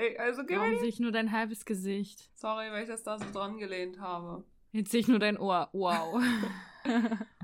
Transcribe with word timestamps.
Ey, 0.00 0.16
also 0.16 0.44
geh 0.44 0.56
Warum 0.56 0.72
mal. 0.72 0.78
sehe 0.80 0.88
ich 0.88 0.98
nur 0.98 1.12
dein 1.12 1.30
halbes 1.30 1.66
Gesicht? 1.66 2.30
Sorry, 2.34 2.70
weil 2.72 2.84
ich 2.84 2.88
das 2.88 3.02
da 3.02 3.18
so 3.18 3.30
dran 3.34 3.58
gelehnt 3.58 4.00
habe. 4.00 4.44
Jetzt 4.72 4.92
sehe 4.92 5.00
ich 5.00 5.08
nur 5.08 5.18
dein 5.18 5.36
Ohr. 5.36 5.68
Wow. 5.72 6.22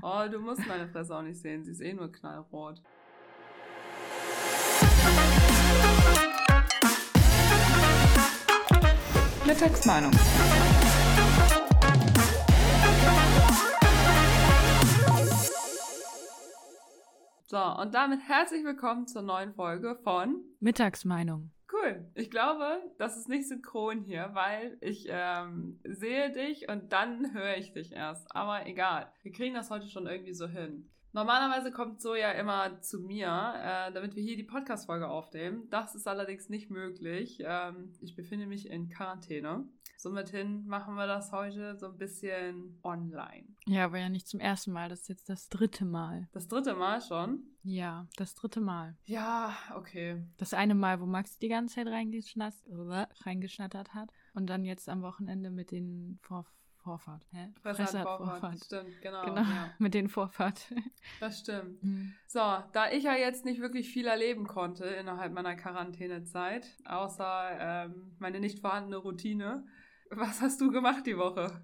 Oh, 0.01 0.23
du 0.31 0.39
musst 0.39 0.65
meine 0.67 0.87
Fresse 0.87 1.15
auch 1.15 1.21
nicht 1.21 1.39
sehen. 1.39 1.63
Sie 1.63 1.71
ist 1.71 1.79
eh 1.81 1.93
nur 1.93 2.11
knallrot. 2.11 2.81
Mittagsmeinung. 9.45 10.11
So, 17.45 17.57
und 17.57 17.93
damit 17.93 18.21
herzlich 18.27 18.63
willkommen 18.65 19.05
zur 19.05 19.21
neuen 19.21 19.53
Folge 19.53 19.95
von 20.03 20.41
Mittagsmeinung. 20.59 21.51
Cool. 21.71 22.09
Ich 22.15 22.31
glaube, 22.31 22.81
das 22.97 23.17
ist 23.17 23.27
nicht 23.27 23.47
synchron 23.47 24.01
hier, 24.01 24.29
weil 24.33 24.77
ich 24.79 25.07
ähm, 25.09 25.79
sehe 25.83 26.31
dich 26.31 26.69
und 26.69 26.93
dann 26.93 27.33
höre 27.33 27.57
ich 27.57 27.73
dich 27.73 27.91
erst. 27.91 28.33
Aber 28.33 28.65
egal. 28.67 29.11
Wir 29.21 29.33
kriegen 29.33 29.55
das 29.55 29.69
heute 29.69 29.87
schon 29.87 30.07
irgendwie 30.07 30.33
so 30.33 30.47
hin. 30.47 30.89
Normalerweise 31.17 31.71
kommt 31.71 31.99
so 31.99 32.13
ja 32.13 32.29
immer 32.33 32.79
zu 32.81 32.99
mir, 32.99 33.25
äh, 33.25 33.91
damit 33.91 34.15
wir 34.15 34.21
hier 34.21 34.37
die 34.37 34.43
Podcast-Folge 34.43 35.09
aufnehmen. 35.09 35.67
Das 35.71 35.95
ist 35.95 36.07
allerdings 36.07 36.47
nicht 36.47 36.69
möglich. 36.69 37.39
Ähm, 37.43 37.91
ich 38.01 38.15
befinde 38.15 38.45
mich 38.45 38.69
in 38.69 38.87
Quarantäne. 38.87 39.67
Somit 39.97 40.31
machen 40.67 40.93
wir 40.93 41.07
das 41.07 41.31
heute 41.31 41.75
so 41.75 41.87
ein 41.87 41.97
bisschen 41.97 42.79
online. 42.83 43.47
Ja, 43.65 43.85
aber 43.85 43.97
ja 43.97 44.09
nicht 44.09 44.27
zum 44.27 44.39
ersten 44.39 44.71
Mal. 44.71 44.89
Das 44.89 45.01
ist 45.01 45.09
jetzt 45.09 45.27
das 45.27 45.49
dritte 45.49 45.85
Mal. 45.85 46.27
Das 46.33 46.47
dritte 46.47 46.75
Mal 46.75 47.01
schon. 47.01 47.41
Ja, 47.63 48.07
das 48.17 48.35
dritte 48.35 48.61
Mal. 48.61 48.95
Ja, 49.05 49.57
okay. 49.75 50.23
Das 50.37 50.53
eine 50.53 50.75
Mal, 50.75 51.01
wo 51.01 51.07
Max 51.07 51.39
die 51.39 51.47
ganze 51.47 51.77
Zeit 51.77 51.87
reingeschnattert, 51.87 52.61
reingeschnattert 53.25 53.95
hat. 53.95 54.11
Und 54.35 54.51
dann 54.51 54.63
jetzt 54.65 54.87
am 54.87 55.01
Wochenende 55.01 55.49
mit 55.49 55.71
den 55.71 56.19
Vor 56.21 56.45
Vorfahrt. 56.87 57.21
Hä? 57.33 57.49
Fresse 57.61 57.99
hat 57.99 58.03
Vorfahrt. 58.03 58.63
Stimmt, 58.63 59.01
genau. 59.01 59.25
Genau, 59.25 59.41
Ja, 59.41 59.73
mit 59.77 59.93
den 59.93 60.07
Vorfahrt. 60.07 60.73
das 61.19 61.39
stimmt. 61.39 61.81
Hm. 61.81 62.13
So, 62.27 62.39
da 62.71 62.89
ich 62.91 63.03
ja 63.03 63.13
jetzt 63.15 63.43
nicht 63.43 63.59
wirklich 63.59 63.89
viel 63.89 64.07
erleben 64.07 64.47
konnte 64.47 64.85
innerhalb 64.85 65.33
meiner 65.33 65.55
Quarantänezeit, 65.55 66.65
außer 66.85 67.49
ähm, 67.59 68.15
meine 68.19 68.39
nicht 68.39 68.59
vorhandene 68.59 68.95
Routine, 68.97 69.65
was 70.11 70.41
hast 70.41 70.61
du 70.61 70.71
gemacht 70.71 71.05
die 71.05 71.17
Woche? 71.17 71.61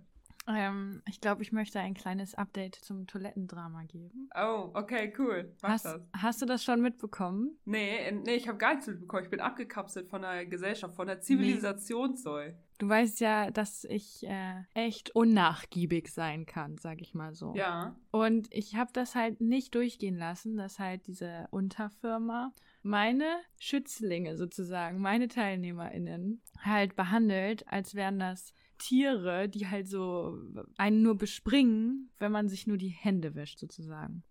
Ähm, 0.48 1.02
ich 1.08 1.22
glaube, 1.22 1.42
ich 1.42 1.52
möchte 1.52 1.80
ein 1.80 1.94
kleines 1.94 2.36
Update 2.36 2.76
zum 2.76 3.08
Toilettendrama 3.08 3.84
geben. 3.84 4.30
Oh, 4.36 4.72
okay, 4.74 5.14
cool. 5.18 5.54
Mach 5.62 5.70
Hast, 5.70 5.86
das. 5.86 6.02
hast 6.18 6.42
du 6.42 6.46
das 6.46 6.64
schon 6.64 6.82
mitbekommen? 6.82 7.58
Nee, 7.66 8.12
nee, 8.12 8.36
ich 8.36 8.48
habe 8.48 8.58
gar 8.58 8.74
nichts 8.74 8.88
mitbekommen. 8.88 9.24
Ich 9.24 9.30
bin 9.30 9.40
abgekapselt 9.40 10.10
von 10.10 10.22
der 10.22 10.46
Gesellschaft, 10.46 10.96
von 10.96 11.08
der 11.08 11.22
Zivilisation 11.22 12.16
soll. 12.16 12.56
Du 12.80 12.90
weißt 12.90 13.22
ja, 13.22 13.52
dass 13.52 13.86
ich 13.86 14.26
äh, 14.28 14.64
echt 14.74 15.16
unnachgiebig 15.16 16.10
sein 16.10 16.46
kann, 16.46 16.78
sag 16.78 17.02
ich 17.02 17.14
mal 17.14 17.34
so. 17.34 17.54
Ja. 17.56 17.96
Und 18.12 18.48
ich 18.52 18.76
habe 18.76 18.92
das 18.94 19.16
halt 19.16 19.40
nicht 19.40 19.76
durchgehen 19.76 20.18
lassen, 20.18 20.58
dass 20.58 20.80
halt 20.80 21.08
diese 21.08 21.48
Unterfirma 21.52 22.52
meine 22.82 23.38
Schützlinge 23.60 24.36
sozusagen, 24.36 25.00
meine 25.00 25.30
TeilnehmerInnen 25.30 26.42
halt 26.60 26.96
behandelt, 26.96 27.66
als 27.72 27.96
wären 27.96 28.20
das 28.20 28.54
Tiere, 28.78 29.50
die 29.50 29.68
halt 29.68 29.88
so 29.88 30.38
einen 30.78 31.02
nur 31.02 31.18
bespringen, 31.18 32.12
wenn 32.20 32.32
man 32.32 32.50
sich 32.50 32.68
nur 32.68 32.78
die 32.78 32.90
Hände 32.90 33.36
wäscht 33.36 33.60
sozusagen. 33.60 34.24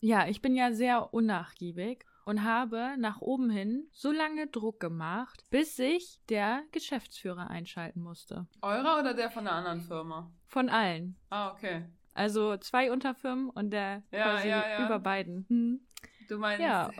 Ja, 0.00 0.26
ich 0.26 0.40
bin 0.40 0.54
ja 0.54 0.72
sehr 0.72 1.12
unnachgiebig 1.12 2.06
und 2.24 2.42
habe 2.42 2.94
nach 2.98 3.20
oben 3.20 3.50
hin 3.50 3.88
so 3.92 4.10
lange 4.12 4.46
Druck 4.46 4.80
gemacht, 4.80 5.44
bis 5.50 5.76
sich 5.76 6.20
der 6.28 6.62
Geschäftsführer 6.72 7.50
einschalten 7.50 8.00
musste. 8.00 8.46
Eurer 8.62 8.98
oder 9.00 9.14
der 9.14 9.30
von 9.30 9.44
der 9.44 9.54
anderen 9.54 9.82
Firma? 9.82 10.30
Von 10.46 10.68
allen. 10.68 11.16
Ah, 11.28 11.52
okay. 11.52 11.84
Also 12.14 12.56
zwei 12.56 12.90
Unterfirmen 12.92 13.50
und 13.50 13.70
der 13.70 14.02
Ja, 14.10 14.24
quasi 14.24 14.48
ja, 14.48 14.68
ja. 14.68 14.86
über 14.86 14.98
beiden. 14.98 15.46
Hm. 15.48 15.80
Du 16.28 16.38
meinst, 16.38 16.62
Ja, 16.62 16.90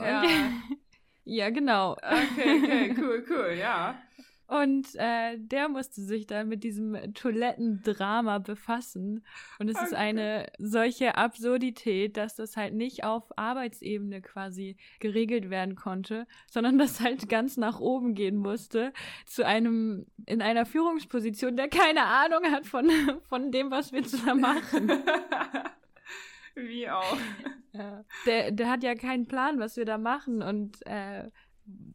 ja. 1.25 1.51
genau. 1.51 1.93
Okay, 1.93 2.63
okay, 2.63 2.95
cool, 2.99 3.25
cool, 3.29 3.57
ja. 3.59 4.01
Und 4.51 4.89
äh, 4.97 5.39
der 5.39 5.69
musste 5.69 6.01
sich 6.01 6.27
dann 6.27 6.49
mit 6.49 6.65
diesem 6.65 7.15
Toilettendrama 7.15 8.39
befassen. 8.39 9.25
Und 9.61 9.69
es 9.69 9.81
ist 9.81 9.93
Okay. 9.93 10.01
eine 10.01 10.47
solche 10.59 11.17
Absurdität, 11.17 12.17
dass 12.17 12.35
das 12.35 12.57
halt 12.57 12.75
nicht 12.75 13.05
auf 13.05 13.23
Arbeitsebene 13.39 14.21
quasi 14.23 14.77
geregelt 14.99 15.51
werden 15.51 15.77
konnte, 15.77 16.27
sondern 16.49 16.79
das 16.79 17.01
halt 17.01 17.29
ganz 17.29 17.59
nach 17.59 17.79
oben 17.79 18.15
gehen 18.15 18.37
musste 18.39 18.93
zu 19.25 19.47
einem 19.47 20.07
in 20.27 20.43
einer 20.43 20.67
Führungsposition, 20.67 21.55
der 21.57 21.69
keine 21.69 22.03
Ahnung 22.05 22.45
hat 22.51 22.67
von, 22.67 22.91
von 23.29 23.53
dem, 23.53 23.71
was 23.71 23.93
wir 23.93 24.03
zusammen 24.03 24.41
machen. 24.41 24.91
Wie 26.57 26.91
auch. 26.91 27.17
Ja. 27.73 28.05
Der, 28.27 28.51
der 28.51 28.69
hat 28.69 28.83
ja 28.83 28.97
keinen 28.97 29.27
Plan, 29.29 29.61
was 29.61 29.77
wir 29.77 29.85
da 29.85 29.97
machen 29.97 30.43
und 30.43 30.85
äh, 30.87 31.31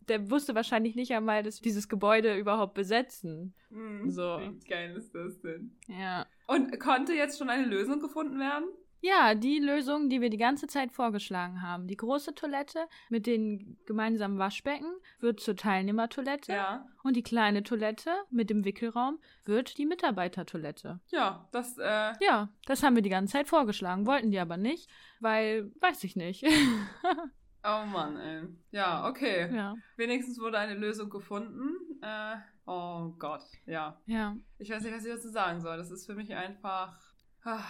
der 0.08 0.30
wusste 0.30 0.54
wahrscheinlich 0.56 0.96
nicht 0.96 1.12
einmal, 1.14 1.44
dass 1.44 1.60
wir 1.62 1.64
dieses 1.64 1.90
Gebäude 1.90 2.38
überhaupt 2.38 2.74
besetzen. 2.76 3.54
Hm, 3.70 4.10
So. 4.10 4.40
Wie 4.40 4.60
geil 4.68 4.96
ist 4.96 5.14
das 5.16 5.40
denn? 5.42 5.76
Ja. 5.88 6.26
Und 6.48 6.80
konnte 6.80 7.14
jetzt 7.14 7.38
schon 7.40 7.50
eine 7.50 7.66
Lösung 7.66 8.00
gefunden 8.00 8.40
werden? 8.40 8.66
Ja, 9.02 9.36
die 9.36 9.60
Lösung, 9.60 10.10
die 10.10 10.20
wir 10.20 10.32
die 10.32 10.38
ganze 10.38 10.66
Zeit 10.66 10.92
vorgeschlagen 10.92 11.62
haben. 11.62 11.86
Die 11.88 11.98
große 11.98 12.34
Toilette 12.34 12.80
mit 13.10 13.28
den 13.28 13.78
gemeinsamen 13.86 14.40
Waschbecken 14.40 14.92
wird 15.20 15.40
zur 15.40 15.56
Teilnehmertoilette 15.56 16.52
Ja. 16.54 16.88
und 17.04 17.16
die 17.16 17.22
kleine 17.22 17.62
Toilette 17.62 18.10
mit 18.32 18.50
dem 18.50 18.66
Wickelraum 18.66 19.20
wird 19.44 19.78
die 19.78 19.86
Mitarbeitertoilette. 19.86 21.02
Ja, 21.12 21.48
das, 21.52 21.78
äh, 21.78 22.14
Ja, 22.20 22.50
das 22.66 22.82
haben 22.82 22.96
wir 22.96 23.04
die 23.04 23.10
ganze 23.12 23.34
Zeit 23.34 23.48
vorgeschlagen, 23.48 24.08
wollten 24.08 24.32
die 24.32 24.40
aber 24.40 24.58
nicht, 24.58 24.90
weil, 25.20 25.72
weiß 25.82 26.04
ich 26.04 26.16
nicht. 26.16 26.44
oh 27.66 27.86
Mann, 27.86 28.18
ey. 28.18 28.48
Ja, 28.72 29.08
okay. 29.08 29.54
ja, 29.54 29.74
Wenigstens 29.98 30.40
wurde 30.40 30.58
eine 30.58 30.76
Lösung 30.76 31.10
gefunden. 31.10 31.76
Äh, 32.02 32.36
oh 32.66 33.14
Gott, 33.20 33.44
ja. 33.66 34.00
ja. 34.06 34.36
Ich 34.58 34.70
weiß 34.70 34.84
nicht, 34.84 34.96
was 34.96 35.06
ich 35.06 35.14
dazu 35.14 35.30
sagen 35.30 35.62
soll. 35.62 35.78
Das 35.78 35.92
ist 35.92 36.06
für 36.06 36.16
mich 36.16 36.34
einfach. 36.34 36.98
Ah, 37.44 37.64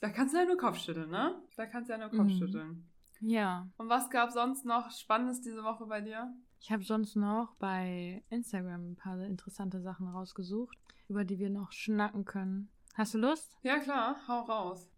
da 0.00 0.10
kannst 0.10 0.34
du 0.34 0.38
ja 0.38 0.44
nur 0.44 0.56
Kopfschütteln, 0.56 1.10
ne? 1.10 1.40
Da 1.56 1.66
kannst 1.66 1.88
du 1.88 1.92
ja 1.94 1.98
nur 1.98 2.12
Mhm. 2.12 2.16
Kopfschütteln. 2.18 2.88
Ja, 3.20 3.68
Und 3.78 3.88
was 3.88 4.10
gab 4.10 4.30
sonst 4.30 4.64
noch 4.64 4.90
Spannendes 4.92 5.40
diese 5.40 5.64
Woche 5.64 5.86
bei 5.86 6.00
dir? 6.00 6.32
Ich 6.60 6.70
habe 6.70 6.84
sonst 6.84 7.16
noch 7.16 7.54
bei 7.58 8.22
Instagram 8.30 8.92
ein 8.92 8.96
paar 8.96 9.18
interessante 9.20 9.80
Sachen 9.80 10.06
rausgesucht, 10.08 10.78
über 11.08 11.24
die 11.24 11.38
wir 11.38 11.50
noch 11.50 11.72
schnacken 11.72 12.24
können. 12.24 12.68
Hast 12.94 13.14
du 13.14 13.18
Lust? 13.18 13.56
Ja, 13.62 13.78
klar, 13.78 14.16
hau 14.28 14.40
raus. 14.42 14.88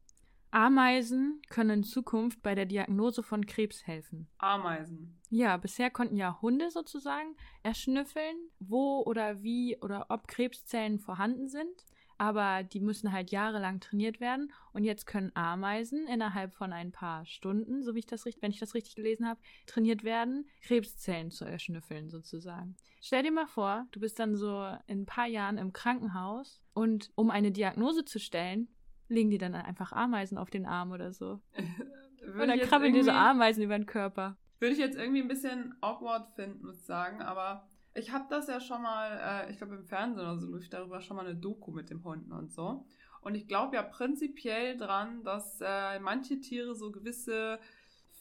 Ameisen 0.50 1.40
können 1.48 1.70
in 1.70 1.84
Zukunft 1.84 2.42
bei 2.42 2.54
der 2.54 2.66
Diagnose 2.66 3.22
von 3.22 3.46
Krebs 3.46 3.86
helfen. 3.86 4.28
Ameisen. 4.38 5.20
Ja, 5.28 5.56
bisher 5.56 5.90
konnten 5.90 6.16
ja 6.16 6.40
Hunde 6.42 6.70
sozusagen 6.70 7.36
erschnüffeln, 7.62 8.36
wo 8.58 9.02
oder 9.02 9.42
wie 9.42 9.78
oder 9.80 10.06
ob 10.08 10.26
Krebszellen 10.26 10.98
vorhanden 10.98 11.48
sind. 11.48 11.84
Aber 12.18 12.64
die 12.64 12.80
müssen 12.80 13.12
halt 13.12 13.30
jahrelang 13.30 13.80
trainiert 13.80 14.20
werden. 14.20 14.52
Und 14.74 14.84
jetzt 14.84 15.06
können 15.06 15.30
Ameisen 15.34 16.06
innerhalb 16.06 16.52
von 16.52 16.72
ein 16.72 16.92
paar 16.92 17.24
Stunden, 17.24 17.82
so 17.82 17.94
wie 17.94 18.00
ich 18.00 18.06
das 18.06 18.26
richtig, 18.26 18.42
wenn 18.42 18.50
ich 18.50 18.58
das 18.58 18.74
richtig 18.74 18.94
gelesen 18.94 19.26
habe, 19.26 19.40
trainiert 19.66 20.04
werden, 20.04 20.46
Krebszellen 20.62 21.30
zu 21.30 21.46
erschnüffeln 21.46 22.10
sozusagen. 22.10 22.76
Stell 23.00 23.22
dir 23.22 23.32
mal 23.32 23.46
vor, 23.46 23.86
du 23.92 24.00
bist 24.00 24.18
dann 24.18 24.36
so 24.36 24.66
in 24.86 25.02
ein 25.02 25.06
paar 25.06 25.28
Jahren 25.28 25.56
im 25.56 25.72
Krankenhaus 25.72 26.60
und 26.74 27.10
um 27.14 27.30
eine 27.30 27.52
Diagnose 27.52 28.04
zu 28.04 28.18
stellen, 28.18 28.68
legen 29.10 29.30
die 29.30 29.38
dann 29.38 29.54
einfach 29.54 29.92
Ameisen 29.92 30.38
auf 30.38 30.50
den 30.50 30.66
Arm 30.66 30.92
oder 30.92 31.12
so. 31.12 31.40
Oder 32.34 32.58
krabbeln 32.58 32.92
dir 32.92 33.02
so 33.02 33.10
Ameisen 33.10 33.62
über 33.62 33.76
den 33.76 33.86
Körper. 33.86 34.36
Würde 34.60 34.74
ich 34.74 34.78
jetzt 34.78 34.96
irgendwie 34.96 35.22
ein 35.22 35.28
bisschen 35.28 35.74
awkward 35.80 36.28
finden, 36.36 36.66
muss 36.66 36.76
ich 36.76 36.84
sagen, 36.84 37.22
aber 37.22 37.66
ich 37.94 38.12
habe 38.12 38.26
das 38.28 38.46
ja 38.46 38.60
schon 38.60 38.82
mal, 38.82 39.46
äh, 39.48 39.50
ich 39.50 39.56
glaube 39.56 39.74
im 39.74 39.84
Fernsehen 39.84 40.20
oder 40.20 40.38
so, 40.38 40.54
lief 40.54 40.68
darüber 40.68 41.00
schon 41.00 41.16
mal 41.16 41.26
eine 41.26 41.34
Doku 41.34 41.72
mit 41.72 41.90
dem 41.90 42.04
Hunden 42.04 42.30
und 42.32 42.52
so. 42.52 42.84
Und 43.22 43.34
ich 43.34 43.48
glaube 43.48 43.76
ja 43.76 43.82
prinzipiell 43.82 44.76
dran, 44.76 45.24
dass 45.24 45.60
äh, 45.60 45.98
manche 45.98 46.40
Tiere 46.40 46.74
so 46.74 46.92
gewisse 46.92 47.58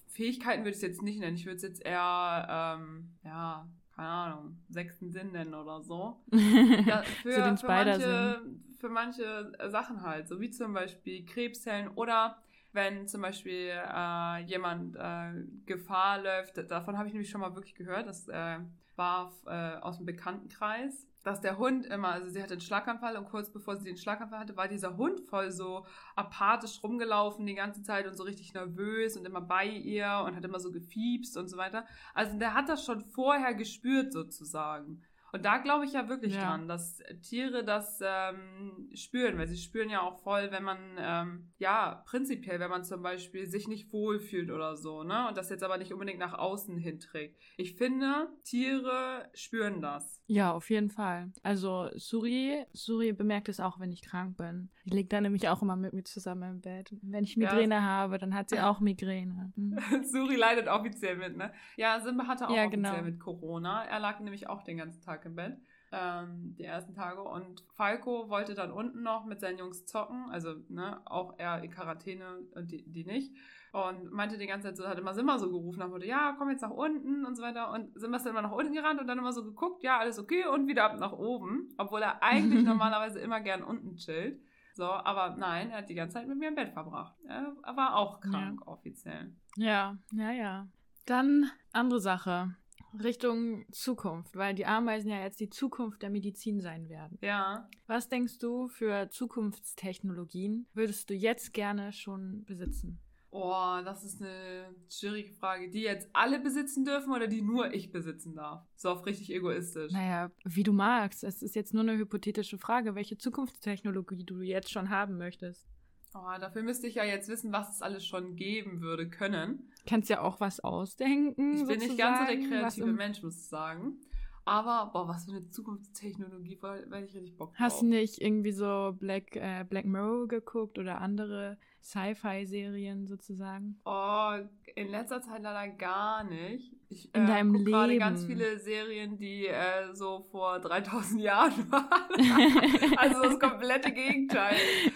Fähigkeiten 0.07 0.62
würde 0.62 0.71
ich 0.71 0.77
es 0.77 0.81
jetzt 0.81 1.01
nicht 1.01 1.19
nennen. 1.19 1.35
Ich 1.35 1.45
würde 1.45 1.57
es 1.57 1.63
jetzt 1.63 1.85
eher, 1.85 2.47
ähm, 2.50 3.12
ja, 3.24 3.68
keine 3.99 4.11
Ahnung, 4.11 4.57
sechsten 4.69 5.11
Sinn 5.11 5.33
nennen 5.33 5.53
oder 5.53 5.81
so. 5.81 6.21
Ja, 6.31 7.03
für, 7.03 7.33
so 7.33 7.41
den 7.41 7.57
für, 7.57 7.67
manche, 7.67 8.41
für 8.79 8.89
manche 8.89 9.51
Sachen 9.67 10.01
halt, 10.03 10.29
so 10.29 10.39
wie 10.39 10.49
zum 10.49 10.73
Beispiel 10.73 11.25
Krebszellen 11.25 11.89
oder 11.89 12.37
wenn 12.71 13.07
zum 13.07 13.21
Beispiel 13.21 13.71
äh, 13.71 14.41
jemand 14.43 14.95
äh, 14.95 15.43
Gefahr 15.65 16.21
läuft, 16.21 16.71
davon 16.71 16.97
habe 16.97 17.07
ich 17.07 17.13
nämlich 17.13 17.29
schon 17.29 17.41
mal 17.41 17.53
wirklich 17.55 17.75
gehört, 17.75 18.07
das 18.07 18.29
äh, 18.29 18.59
war 18.95 19.33
äh, 19.45 19.81
aus 19.81 19.97
dem 19.97 20.05
Bekanntenkreis, 20.05 21.08
dass 21.24 21.42
der 21.42 21.57
Hund 21.57 21.86
immer, 21.86 22.10
also 22.10 22.30
sie 22.30 22.42
hatte 22.42 22.54
einen 22.54 22.62
Schlaganfall 22.62 23.18
und 23.18 23.25
kurz 23.25 23.51
bevor 23.51 23.75
sie 23.77 23.86
den 23.86 23.98
Schlaganfall 23.98 24.39
hatte, 24.39 24.57
war 24.57 24.68
dieser 24.68 24.98
Hund 24.98 25.21
voll 25.21 25.51
so 25.51 25.86
apathisch 26.16 26.81
rumgelaufen 26.83 27.45
die 27.45 27.56
ganze 27.56 27.83
Zeit 27.83 28.07
und 28.07 28.16
so 28.16 28.24
richtig 28.24 28.54
nervös 28.54 29.18
und 29.18 29.25
immer 29.25 29.42
bei 29.42 29.66
ihr 29.66 30.24
und 30.25 30.36
hat 30.36 30.45
immer 30.45 30.60
so 30.60 30.71
gefiebst 30.71 31.38
und 31.38 31.50
so 31.50 31.57
weiter. 31.57 31.86
Also 32.13 32.38
der 32.38 32.54
hat 32.54 32.69
das 32.69 32.86
schon 32.86 33.01
vorher 33.01 33.54
gespürt 33.54 34.13
sozusagen. 34.13 35.01
Und 35.31 35.45
da 35.45 35.57
glaube 35.57 35.85
ich 35.85 35.93
ja 35.93 36.07
wirklich 36.09 36.33
Ja. 36.35 36.47
dran, 36.47 36.67
dass 36.67 37.01
Tiere 37.21 37.63
das 37.63 37.99
ähm, 38.03 38.89
spüren, 38.93 39.37
weil 39.37 39.47
sie 39.47 39.57
spüren 39.57 39.89
ja 39.89 40.01
auch 40.01 40.19
voll, 40.23 40.49
wenn 40.51 40.63
man, 40.63 40.77
ähm, 40.97 41.51
ja, 41.59 42.03
prinzipiell, 42.05 42.59
wenn 42.59 42.69
man 42.69 42.83
zum 42.83 43.01
Beispiel 43.03 43.45
sich 43.47 43.67
nicht 43.67 43.91
wohlfühlt 43.93 44.49
oder 44.51 44.75
so, 44.75 45.03
ne? 45.03 45.27
Und 45.27 45.37
das 45.37 45.49
jetzt 45.49 45.63
aber 45.63 45.77
nicht 45.77 45.93
unbedingt 45.93 46.19
nach 46.19 46.33
außen 46.33 46.77
hinträgt. 46.77 47.39
Ich 47.57 47.75
finde, 47.75 48.29
Tiere 48.43 49.29
spüren 49.33 49.81
das. 49.81 50.21
Ja, 50.27 50.51
auf 50.51 50.69
jeden 50.69 50.89
Fall. 50.89 51.31
Also 51.43 51.89
Suri, 51.95 52.65
Suri 52.73 53.13
bemerkt 53.13 53.49
es 53.49 53.59
auch, 53.59 53.79
wenn 53.79 53.91
ich 53.91 54.01
krank 54.01 54.37
bin. 54.37 54.69
Die 54.85 54.95
liegt 54.95 55.13
dann 55.13 55.23
nämlich 55.23 55.47
auch 55.49 55.61
immer 55.61 55.75
mit 55.75 55.93
mir 55.93 56.03
zusammen 56.03 56.49
im 56.55 56.61
Bett. 56.61 56.95
Wenn 57.01 57.23
ich 57.23 57.35
Ja. 57.35 57.49
Migräne 57.51 57.83
habe, 57.83 58.17
dann 58.17 58.33
hat 58.35 58.49
sie 58.49 58.59
auch 58.59 58.79
Migräne. 58.79 59.51
Mhm. 59.55 59.77
Suri 60.03 60.35
leidet 60.35 60.67
offiziell 60.67 61.15
mit, 61.17 61.37
ne? 61.37 61.51
Ja, 61.77 61.99
Simba 61.99 62.27
hatte 62.27 62.47
auch 62.47 62.55
Ja, 62.55 62.65
offiziell 62.65 62.91
genau. 62.91 63.01
mit 63.03 63.19
Corona. 63.19 63.83
Er 63.85 63.99
lag 63.99 64.19
nämlich 64.19 64.47
auch 64.49 64.63
den 64.63 64.77
ganzen 64.77 65.01
Tag 65.01 65.19
im 65.25 65.36
Bett. 65.36 65.57
Ähm, 65.92 66.56
die 66.57 66.66
ersten 66.66 66.94
Tage. 66.94 67.21
Und 67.21 67.63
Falco 67.74 68.30
wollte 68.30 68.54
dann 68.54 68.71
unten 68.71 69.01
noch 69.01 69.25
mit 69.25 69.39
seinen 69.39 69.57
Jungs 69.57 69.86
zocken. 69.86 70.30
Also, 70.30 70.56
ne, 70.69 71.01
auch 71.06 71.33
er 71.38 71.63
in 71.63 71.71
Quarantäne 71.71 72.25
und 72.54 72.71
die, 72.71 72.83
die 72.83 73.06
nicht. 73.06 73.33
Und 73.71 74.12
meinte 74.12 74.38
die 74.38 74.48
ganze 74.48 74.68
Zeit 74.68 74.77
so, 74.77 74.88
hat 74.88 75.00
immer 75.00 75.13
Simba 75.13 75.38
so 75.39 75.50
gerufen, 75.50 75.80
nach 75.80 75.89
Motto, 75.89 76.06
ja, 76.06 76.36
komm 76.38 76.50
jetzt 76.50 76.62
nach 76.62 76.71
unten 76.71 77.25
und 77.25 77.36
so 77.36 77.44
weiter. 77.44 77.71
Und 77.71 78.00
Simba 78.00 78.18
ist 78.18 78.25
dann 78.25 78.33
immer 78.33 78.42
nach 78.42 78.51
unten 78.51 78.74
gerannt 78.74 79.00
und 79.00 79.07
dann 79.07 79.18
immer 79.18 79.33
so 79.33 79.44
geguckt, 79.44 79.83
ja, 79.83 80.00
alles 80.00 80.19
okay 80.19 80.45
und 80.45 80.68
wieder 80.68 80.86
ab 80.86 81.00
nach 81.00 81.13
oben. 81.13 81.69
Obwohl 81.77 82.01
er 82.01 82.21
eigentlich 82.21 82.63
normalerweise 82.66 83.19
immer 83.19 83.42
gern 83.42 83.63
unten 83.63 83.95
chillt. 83.95 84.39
So, 84.74 84.86
aber 84.86 85.36
nein, 85.36 85.71
er 85.71 85.80
hat 85.80 85.89
die 85.89 85.95
ganze 85.95 86.16
Zeit 86.16 86.27
mit 86.27 86.38
mir 86.38 86.50
im 86.50 86.56
Bett 86.56 86.71
verbracht. 86.71 87.13
Er 87.27 87.54
war 87.75 87.95
auch 87.95 88.21
krank, 88.21 88.66
offiziell. 88.66 89.33
Ja, 89.57 89.98
ja, 90.13 90.31
ja. 90.31 90.68
Dann 91.06 91.51
andere 91.74 92.00
Sache. 92.00 92.56
Richtung 93.03 93.65
Zukunft, 93.71 94.36
weil 94.36 94.56
die 94.56 94.65
Ameisen 94.65 95.09
ja 95.09 95.21
jetzt 95.21 95.39
die 95.39 95.50
Zukunft 95.50 96.01
der 96.01 96.09
Medizin 96.09 96.62
sein 96.62 96.89
werden. 96.89 97.18
Ja, 97.21 97.68
Was 97.88 98.09
denkst 98.09 98.39
du 98.39 98.68
für 98.68 99.09
Zukunftstechnologien 99.09 100.68
würdest 100.74 101.09
du 101.09 101.13
jetzt 101.13 101.53
gerne 101.53 101.94
schon 101.94 102.44
besitzen? 102.45 103.00
Oh, 103.31 103.77
das 103.86 104.03
ist 104.03 104.21
eine 104.21 104.74
schwierige 104.89 105.31
Frage. 105.33 105.69
Die 105.69 105.81
jetzt 105.81 106.09
alle 106.13 106.39
besitzen 106.39 106.83
dürfen 106.83 107.13
oder 107.13 107.27
die 107.27 107.44
nur 107.44 107.71
ich 107.74 107.91
besitzen 107.91 108.33
darf? 108.33 108.65
So 108.75 108.89
auf 108.89 109.06
richtig 109.06 109.31
egoistisch. 109.31 109.92
Naja, 109.92 110.31
wie 110.45 110.63
du 110.63 110.74
magst. 110.74 111.24
Es 111.24 111.44
ist 111.44 111.56
jetzt 111.56 111.74
nur 111.74 111.83
eine 111.83 111.95
hypothetische 111.95 112.57
Frage, 112.57 112.95
welche 112.95 113.18
Zukunftstechnologie 113.18 114.24
du 114.24 114.42
jetzt 114.42 114.71
schon 114.71 114.89
haben 114.89 115.18
möchtest. 115.18 115.68
Oh, 116.15 116.39
dafür 116.39 116.63
müsste 116.63 116.88
ich 116.88 116.95
ja 116.95 117.03
jetzt 117.03 117.29
wissen, 117.29 117.51
was 117.51 117.75
es 117.75 117.81
alles 117.81 118.06
schon 118.06 118.35
geben 118.35 118.81
würde 118.81 119.09
können. 119.09 119.71
Kannst 119.85 120.09
ja 120.09 120.21
auch 120.21 120.39
was 120.39 120.59
ausdenken. 120.59 121.56
Ich 121.56 121.67
bin 121.67 121.79
nicht 121.79 121.97
ganz 121.97 122.19
so 122.19 122.25
der 122.25 122.47
kreative 122.47 122.94
Mensch, 122.94 123.21
muss 123.21 123.38
ich 123.38 123.47
sagen. 123.47 123.97
Aber, 124.45 124.89
boah, 124.91 125.07
was 125.07 125.25
für 125.25 125.31
eine 125.31 125.50
Zukunftstechnologie, 125.50 126.57
weil 126.62 127.03
ich 127.06 127.13
richtig 127.13 127.38
Bock 127.38 127.50
drauf. 127.50 127.59
Hast 127.59 127.81
du 127.81 127.86
nicht 127.86 128.19
irgendwie 128.19 128.51
so 128.51 128.95
Black, 128.97 129.36
äh, 129.36 129.63
Black 129.69 129.86
Mirror 129.86 130.27
geguckt 130.27 130.80
oder 130.80 131.01
andere 131.01 131.57
Sci-Fi-Serien 131.83 133.06
sozusagen? 133.07 133.80
Oh, 133.86 134.31
in 134.75 134.89
letzter 134.89 135.21
Zeit 135.21 135.41
leider 135.44 135.68
gar 135.75 136.24
nicht. 136.24 136.74
Ich 136.89 137.13
In 137.13 137.27
deinem 137.27 137.53
guck 137.53 137.65
gerade 137.65 137.89
Leben. 137.89 138.00
ganz 138.00 138.25
viele 138.25 138.57
Serien, 138.57 139.18
die 139.18 139.45
äh, 139.47 139.94
so 139.94 140.21
vor 140.31 140.59
3000 140.59 141.21
Jahren 141.21 141.71
waren. 141.71 142.97
also 142.97 143.21
das 143.21 143.39
komplette 143.39 143.92
Gegenteil. 143.92 144.56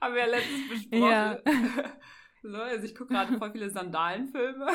Haben 0.00 0.14
wir 0.14 0.20
ja 0.20 0.26
letztens 0.26 0.68
besprochen. 0.68 1.02
Ja. 1.02 1.38
So, 2.50 2.56
also 2.56 2.86
ich 2.86 2.94
gucke 2.94 3.12
gerade 3.12 3.36
voll 3.36 3.52
viele 3.52 3.68
Sandalenfilme. 3.68 4.66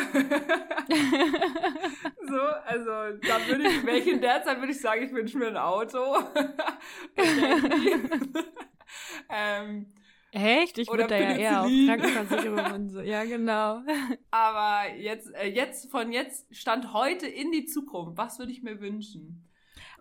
so, 2.22 2.40
also 2.66 3.18
da 3.28 3.48
würde 3.48 3.68
ich, 3.68 3.84
wäre 3.84 3.98
ich 3.98 4.08
in 4.08 4.22
der 4.22 4.44
Zeit, 4.44 4.60
würde 4.60 4.72
ich 4.72 4.80
sagen, 4.80 5.04
ich 5.04 5.12
wünsche 5.12 5.40
mir 5.40 5.48
ein 5.48 5.58
Auto. 5.58 5.98
ähm, 9.30 9.88
Echt? 10.31 10.78
Ich 10.78 10.88
würde 10.88 11.08
da 11.08 11.18
ja 11.18 11.36
eher 11.36 11.64
auf. 11.64 11.72
Krankenversicherung 11.88 12.74
und 12.74 12.90
so. 12.90 13.02
Ja, 13.02 13.24
genau. 13.24 13.81
aber 14.30 14.94
jetzt, 14.96 15.34
äh, 15.34 15.48
jetzt, 15.48 15.90
von 15.90 16.12
jetzt, 16.12 16.56
Stand 16.56 16.94
heute 16.94 17.25
in 17.25 17.52
die 17.52 17.66
Zukunft, 17.66 18.18
was 18.18 18.38
würde 18.38 18.52
ich 18.52 18.62
mir 18.62 18.81
wünschen? 18.81 19.50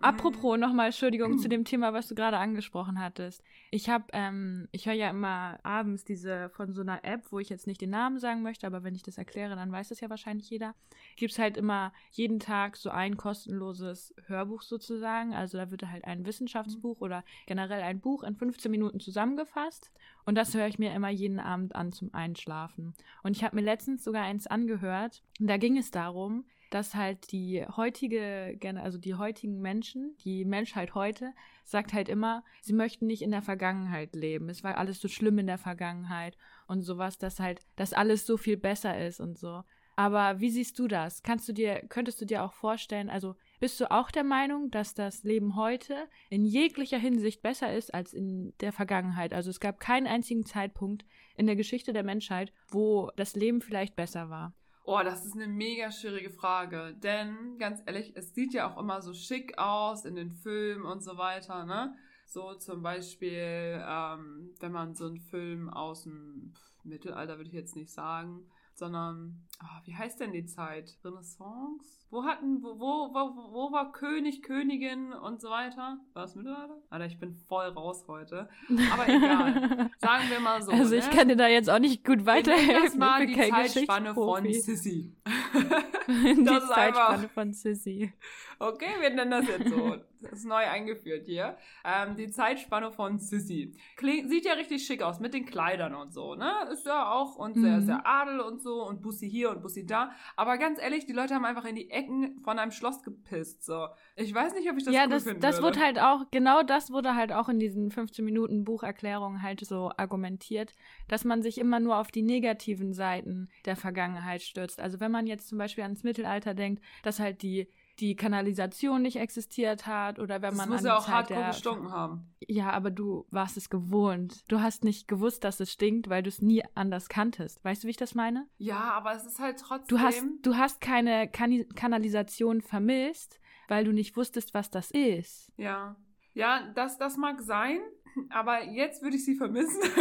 Apropos 0.03 0.57
nochmal, 0.59 0.87
Entschuldigung, 0.87 1.37
zu 1.39 1.47
dem 1.47 1.63
Thema, 1.63 1.93
was 1.93 2.09
du 2.09 2.15
gerade 2.15 2.37
angesprochen 2.37 2.99
hattest. 2.99 3.41
Ich 3.71 3.89
habe, 3.89 4.03
ähm, 4.11 4.67
ich 4.71 4.85
höre 4.85 4.93
ja 4.93 5.09
immer 5.09 5.59
abends 5.63 6.03
diese 6.03 6.49
von 6.49 6.73
so 6.73 6.81
einer 6.81 7.05
App, 7.05 7.31
wo 7.31 7.39
ich 7.39 7.49
jetzt 7.49 7.67
nicht 7.67 7.79
den 7.79 7.91
Namen 7.91 8.19
sagen 8.19 8.41
möchte, 8.41 8.67
aber 8.67 8.83
wenn 8.83 8.95
ich 8.95 9.03
das 9.03 9.17
erkläre, 9.17 9.55
dann 9.55 9.71
weiß 9.71 9.89
das 9.89 10.01
ja 10.01 10.09
wahrscheinlich 10.09 10.49
jeder. 10.49 10.75
Gibt's 11.15 11.39
halt 11.39 11.55
immer 11.55 11.93
jeden 12.11 12.39
Tag 12.41 12.75
so 12.75 12.89
ein 12.89 13.15
kostenloses 13.15 14.13
Hörbuch 14.27 14.61
sozusagen. 14.61 15.33
Also 15.33 15.57
da 15.57 15.71
wird 15.71 15.87
halt 15.87 16.03
ein 16.03 16.25
Wissenschaftsbuch 16.25 16.99
oder 16.99 17.23
generell 17.45 17.81
ein 17.81 18.01
Buch 18.01 18.23
in 18.23 18.35
15 18.35 18.69
Minuten 18.69 18.99
zusammengefasst. 18.99 19.89
Und 20.25 20.35
das 20.35 20.53
höre 20.53 20.67
ich 20.67 20.79
mir 20.79 20.93
immer 20.93 21.09
jeden 21.09 21.39
Abend 21.39 21.75
an 21.75 21.93
zum 21.93 22.13
Einschlafen. 22.13 22.93
Und 23.23 23.37
ich 23.37 23.43
habe 23.43 23.55
mir 23.55 23.61
letztens 23.61 24.03
sogar 24.03 24.23
eins 24.23 24.47
angehört. 24.47 25.23
Und 25.39 25.47
da 25.47 25.55
ging 25.55 25.77
es 25.77 25.91
darum, 25.91 26.45
dass 26.73 26.95
halt 26.95 27.31
die 27.31 27.63
heutige, 27.77 28.57
also 28.81 28.97
die 28.97 29.13
heutigen 29.13 29.61
Menschen, 29.61 30.15
die 30.23 30.43
Menschheit 30.43 30.95
heute, 30.95 31.33
sagt 31.63 31.93
halt 31.93 32.09
immer, 32.09 32.43
sie 32.61 32.73
möchten 32.73 33.05
nicht 33.05 33.21
in 33.21 33.31
der 33.31 33.43
Vergangenheit 33.43 34.15
leben. 34.15 34.49
Es 34.49 34.63
war 34.63 34.77
alles 34.77 34.99
so 34.99 35.07
schlimm 35.07 35.37
in 35.37 35.47
der 35.47 35.59
Vergangenheit 35.59 36.35
und 36.67 36.81
sowas, 36.81 37.19
dass 37.19 37.39
halt, 37.39 37.61
dass 37.75 37.93
alles 37.93 38.25
so 38.25 38.37
viel 38.37 38.57
besser 38.57 39.05
ist 39.05 39.19
und 39.19 39.37
so. 39.37 39.63
Aber 39.95 40.39
wie 40.39 40.49
siehst 40.49 40.79
du 40.79 40.87
das? 40.87 41.21
Kannst 41.21 41.47
du 41.47 41.53
dir, 41.53 41.83
könntest 41.87 42.19
du 42.19 42.25
dir 42.25 42.43
auch 42.43 42.53
vorstellen, 42.53 43.11
also 43.11 43.35
bist 43.59 43.79
du 43.79 43.91
auch 43.91 44.09
der 44.09 44.23
Meinung, 44.23 44.71
dass 44.71 44.95
das 44.95 45.23
Leben 45.23 45.55
heute 45.55 46.07
in 46.31 46.45
jeglicher 46.45 46.97
Hinsicht 46.97 47.43
besser 47.43 47.71
ist 47.71 47.93
als 47.93 48.13
in 48.13 48.53
der 48.61 48.73
Vergangenheit? 48.73 49.33
Also 49.33 49.51
es 49.51 49.59
gab 49.59 49.79
keinen 49.79 50.07
einzigen 50.07 50.45
Zeitpunkt 50.45 51.05
in 51.37 51.45
der 51.45 51.55
Geschichte 51.55 51.93
der 51.93 52.03
Menschheit, 52.03 52.51
wo 52.69 53.11
das 53.15 53.35
Leben 53.35 53.61
vielleicht 53.61 53.95
besser 53.95 54.31
war. 54.31 54.53
Oh, 54.85 54.99
das 55.01 55.25
ist 55.25 55.35
eine 55.35 55.47
mega 55.47 55.91
schwierige 55.91 56.29
Frage. 56.29 56.93
Denn, 57.01 57.57
ganz 57.57 57.81
ehrlich, 57.85 58.11
es 58.15 58.33
sieht 58.33 58.53
ja 58.53 58.69
auch 58.69 58.77
immer 58.77 59.01
so 59.01 59.13
schick 59.13 59.57
aus 59.57 60.03
in 60.03 60.15
den 60.15 60.31
Filmen 60.31 60.85
und 60.85 61.01
so 61.01 61.17
weiter, 61.17 61.65
ne? 61.65 61.95
So 62.25 62.55
zum 62.55 62.81
Beispiel, 62.81 63.81
ähm, 63.87 64.53
wenn 64.59 64.71
man 64.73 64.93
so 64.93 65.05
einen 65.07 65.21
Film 65.21 65.69
aus 65.69 66.03
dem 66.03 66.53
Mittelalter, 66.83 67.37
würde 67.37 67.47
ich 67.47 67.55
jetzt 67.55 67.77
nicht 67.77 67.91
sagen, 67.91 68.45
sondern, 68.73 69.47
ah, 69.59 69.81
wie 69.85 69.95
heißt 69.95 70.19
denn 70.19 70.33
die 70.33 70.45
Zeit? 70.45 70.97
Renaissance? 71.03 72.02
Wo 72.13 72.23
hatten, 72.25 72.61
wo, 72.61 72.79
wo, 72.79 73.11
wo, 73.11 73.53
wo 73.53 73.71
war 73.71 73.91
König, 73.91 74.43
Königin 74.43 75.13
und 75.13 75.41
so 75.41 75.49
weiter? 75.49 75.97
War 76.13 76.21
das 76.21 76.35
Mittelalter? 76.35 76.77
Alter, 76.91 77.05
ich 77.07 77.19
bin 77.19 77.33
voll 77.33 77.65
raus 77.69 78.05
heute. 78.07 78.47
Aber 78.91 79.09
egal. 79.09 79.89
Sagen 79.97 80.29
wir 80.29 80.39
mal 80.39 80.61
so. 80.61 80.71
Also 80.71 80.93
ich 80.93 81.09
ne? 81.09 81.15
kann 81.15 81.27
dir 81.29 81.35
da 81.37 81.47
jetzt 81.47 81.71
auch 81.71 81.79
nicht 81.79 82.05
gut 82.05 82.23
Wir 82.23 82.33
nennen 82.33 82.45
das 82.45 82.53
weiterhelfen. 82.53 82.99
mal 82.99 83.25
die 83.25 83.35
Zeitspanne 83.35 84.13
von. 84.13 84.53
Sissy. 84.53 85.15
die 86.07 86.43
das 86.43 86.67
Zeitspanne 86.67 87.29
von 87.29 87.51
Sissy. 87.51 88.13
Okay, 88.59 88.91
wir 89.01 89.09
nennen 89.09 89.31
das 89.31 89.47
jetzt 89.47 89.69
so. 89.69 89.97
Das 90.21 90.39
ist 90.39 90.45
neu 90.45 90.55
eingeführt 90.55 91.25
hier. 91.25 91.57
Ähm, 91.83 92.15
die 92.15 92.29
Zeitspanne 92.29 92.91
von 92.91 93.19
Sissy. 93.19 93.75
Kling, 93.97 94.29
sieht 94.29 94.45
ja 94.45 94.53
richtig 94.53 94.85
schick 94.85 95.01
aus 95.01 95.19
mit 95.19 95.33
den 95.33 95.45
Kleidern 95.45 95.95
und 95.95 96.13
so, 96.13 96.35
ne? 96.35 96.51
Ist 96.71 96.85
ja 96.85 97.11
auch 97.11 97.35
und 97.35 97.55
sehr, 97.55 97.77
Mhm. 97.77 97.85
sehr 97.85 98.07
Adel 98.07 98.39
und 98.39 98.61
so 98.61 98.87
und 98.87 99.01
Bussi 99.01 99.29
hier 99.29 99.49
und 99.49 99.61
Bussi 99.61 99.85
da. 99.85 100.11
Aber 100.37 100.57
ganz 100.57 100.79
ehrlich, 100.81 101.05
die 101.05 101.11
Leute 101.11 101.35
haben 101.35 101.43
einfach 101.43 101.65
in 101.65 101.75
die 101.75 101.89
Ecken 102.03 102.41
von 102.43 102.59
einem 102.59 102.71
Schloss 102.71 103.01
gepisst. 103.03 103.63
So. 103.63 103.87
Ich 104.15 104.33
weiß 104.33 104.53
nicht, 104.53 104.69
ob 104.69 104.77
ich 104.77 104.85
das 104.85 104.93
ja, 104.93 105.03
cool 105.03 105.09
das, 105.09 105.23
das 105.23 105.35
würde. 105.35 105.63
wurde 105.63 105.79
halt 105.79 105.99
auch, 105.99 106.25
genau 106.31 106.63
das 106.63 106.91
wurde 106.91 107.15
halt 107.15 107.31
auch 107.31 107.49
in 107.49 107.59
diesen 107.59 107.91
15 107.91 108.23
Minuten 108.23 108.63
Bucherklärungen 108.63 109.41
halt 109.41 109.65
so 109.65 109.91
argumentiert, 109.97 110.73
dass 111.07 111.25
man 111.25 111.41
sich 111.41 111.57
immer 111.57 111.79
nur 111.79 111.97
auf 111.97 112.11
die 112.11 112.21
negativen 112.21 112.93
Seiten 112.93 113.49
der 113.65 113.75
Vergangenheit 113.75 114.41
stürzt. 114.41 114.79
Also 114.79 114.99
wenn 114.99 115.11
man 115.11 115.27
jetzt 115.27 115.47
zum 115.47 115.57
Beispiel 115.57 115.83
ans 115.83 116.03
Mittelalter 116.03 116.53
denkt, 116.53 116.83
dass 117.03 117.19
halt 117.19 117.41
die 117.41 117.67
die 117.99 118.15
Kanalisation 118.15 119.01
nicht 119.01 119.17
existiert 119.17 119.85
hat 119.85 120.19
oder 120.19 120.41
wenn 120.41 120.49
das 120.49 120.57
man 120.57 120.69
muss 120.69 120.79
an 120.79 120.85
ja 120.85 120.97
auch 120.97 121.27
der 121.27 121.47
gestunken 121.47 121.91
haben. 121.91 122.33
Ja, 122.47 122.71
aber 122.71 122.91
du 122.91 123.25
warst 123.29 123.57
es 123.57 123.69
gewohnt. 123.69 124.43
Du 124.47 124.61
hast 124.61 124.83
nicht 124.83 125.07
gewusst, 125.07 125.43
dass 125.43 125.59
es 125.59 125.71
stinkt, 125.71 126.09
weil 126.09 126.23
du 126.23 126.29
es 126.29 126.41
nie 126.41 126.63
anders 126.73 127.07
kanntest. 127.07 127.63
Weißt 127.63 127.83
du, 127.83 127.87
wie 127.87 127.91
ich 127.91 127.97
das 127.97 128.15
meine? 128.15 128.47
Ja, 128.57 128.93
aber 128.93 129.13
es 129.13 129.25
ist 129.25 129.39
halt 129.39 129.59
trotzdem. 129.59 129.97
Du 129.97 130.03
hast, 130.03 130.23
du 130.41 130.55
hast 130.55 130.81
keine 130.81 131.29
kan 131.29 131.67
Kanalisation 131.75 132.61
vermisst, 132.61 133.39
weil 133.67 133.85
du 133.85 133.91
nicht 133.91 134.17
wusstest, 134.17 134.53
was 134.53 134.71
das 134.71 134.91
ist. 134.91 135.51
Ja. 135.57 135.95
Ja, 136.33 136.71
das, 136.73 136.97
das 136.97 137.17
mag 137.17 137.41
sein, 137.41 137.79
aber 138.29 138.63
jetzt 138.63 139.03
würde 139.03 139.17
ich 139.17 139.25
sie 139.25 139.35
vermissen. 139.35 139.81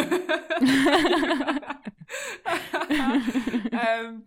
ähm, 3.71 4.25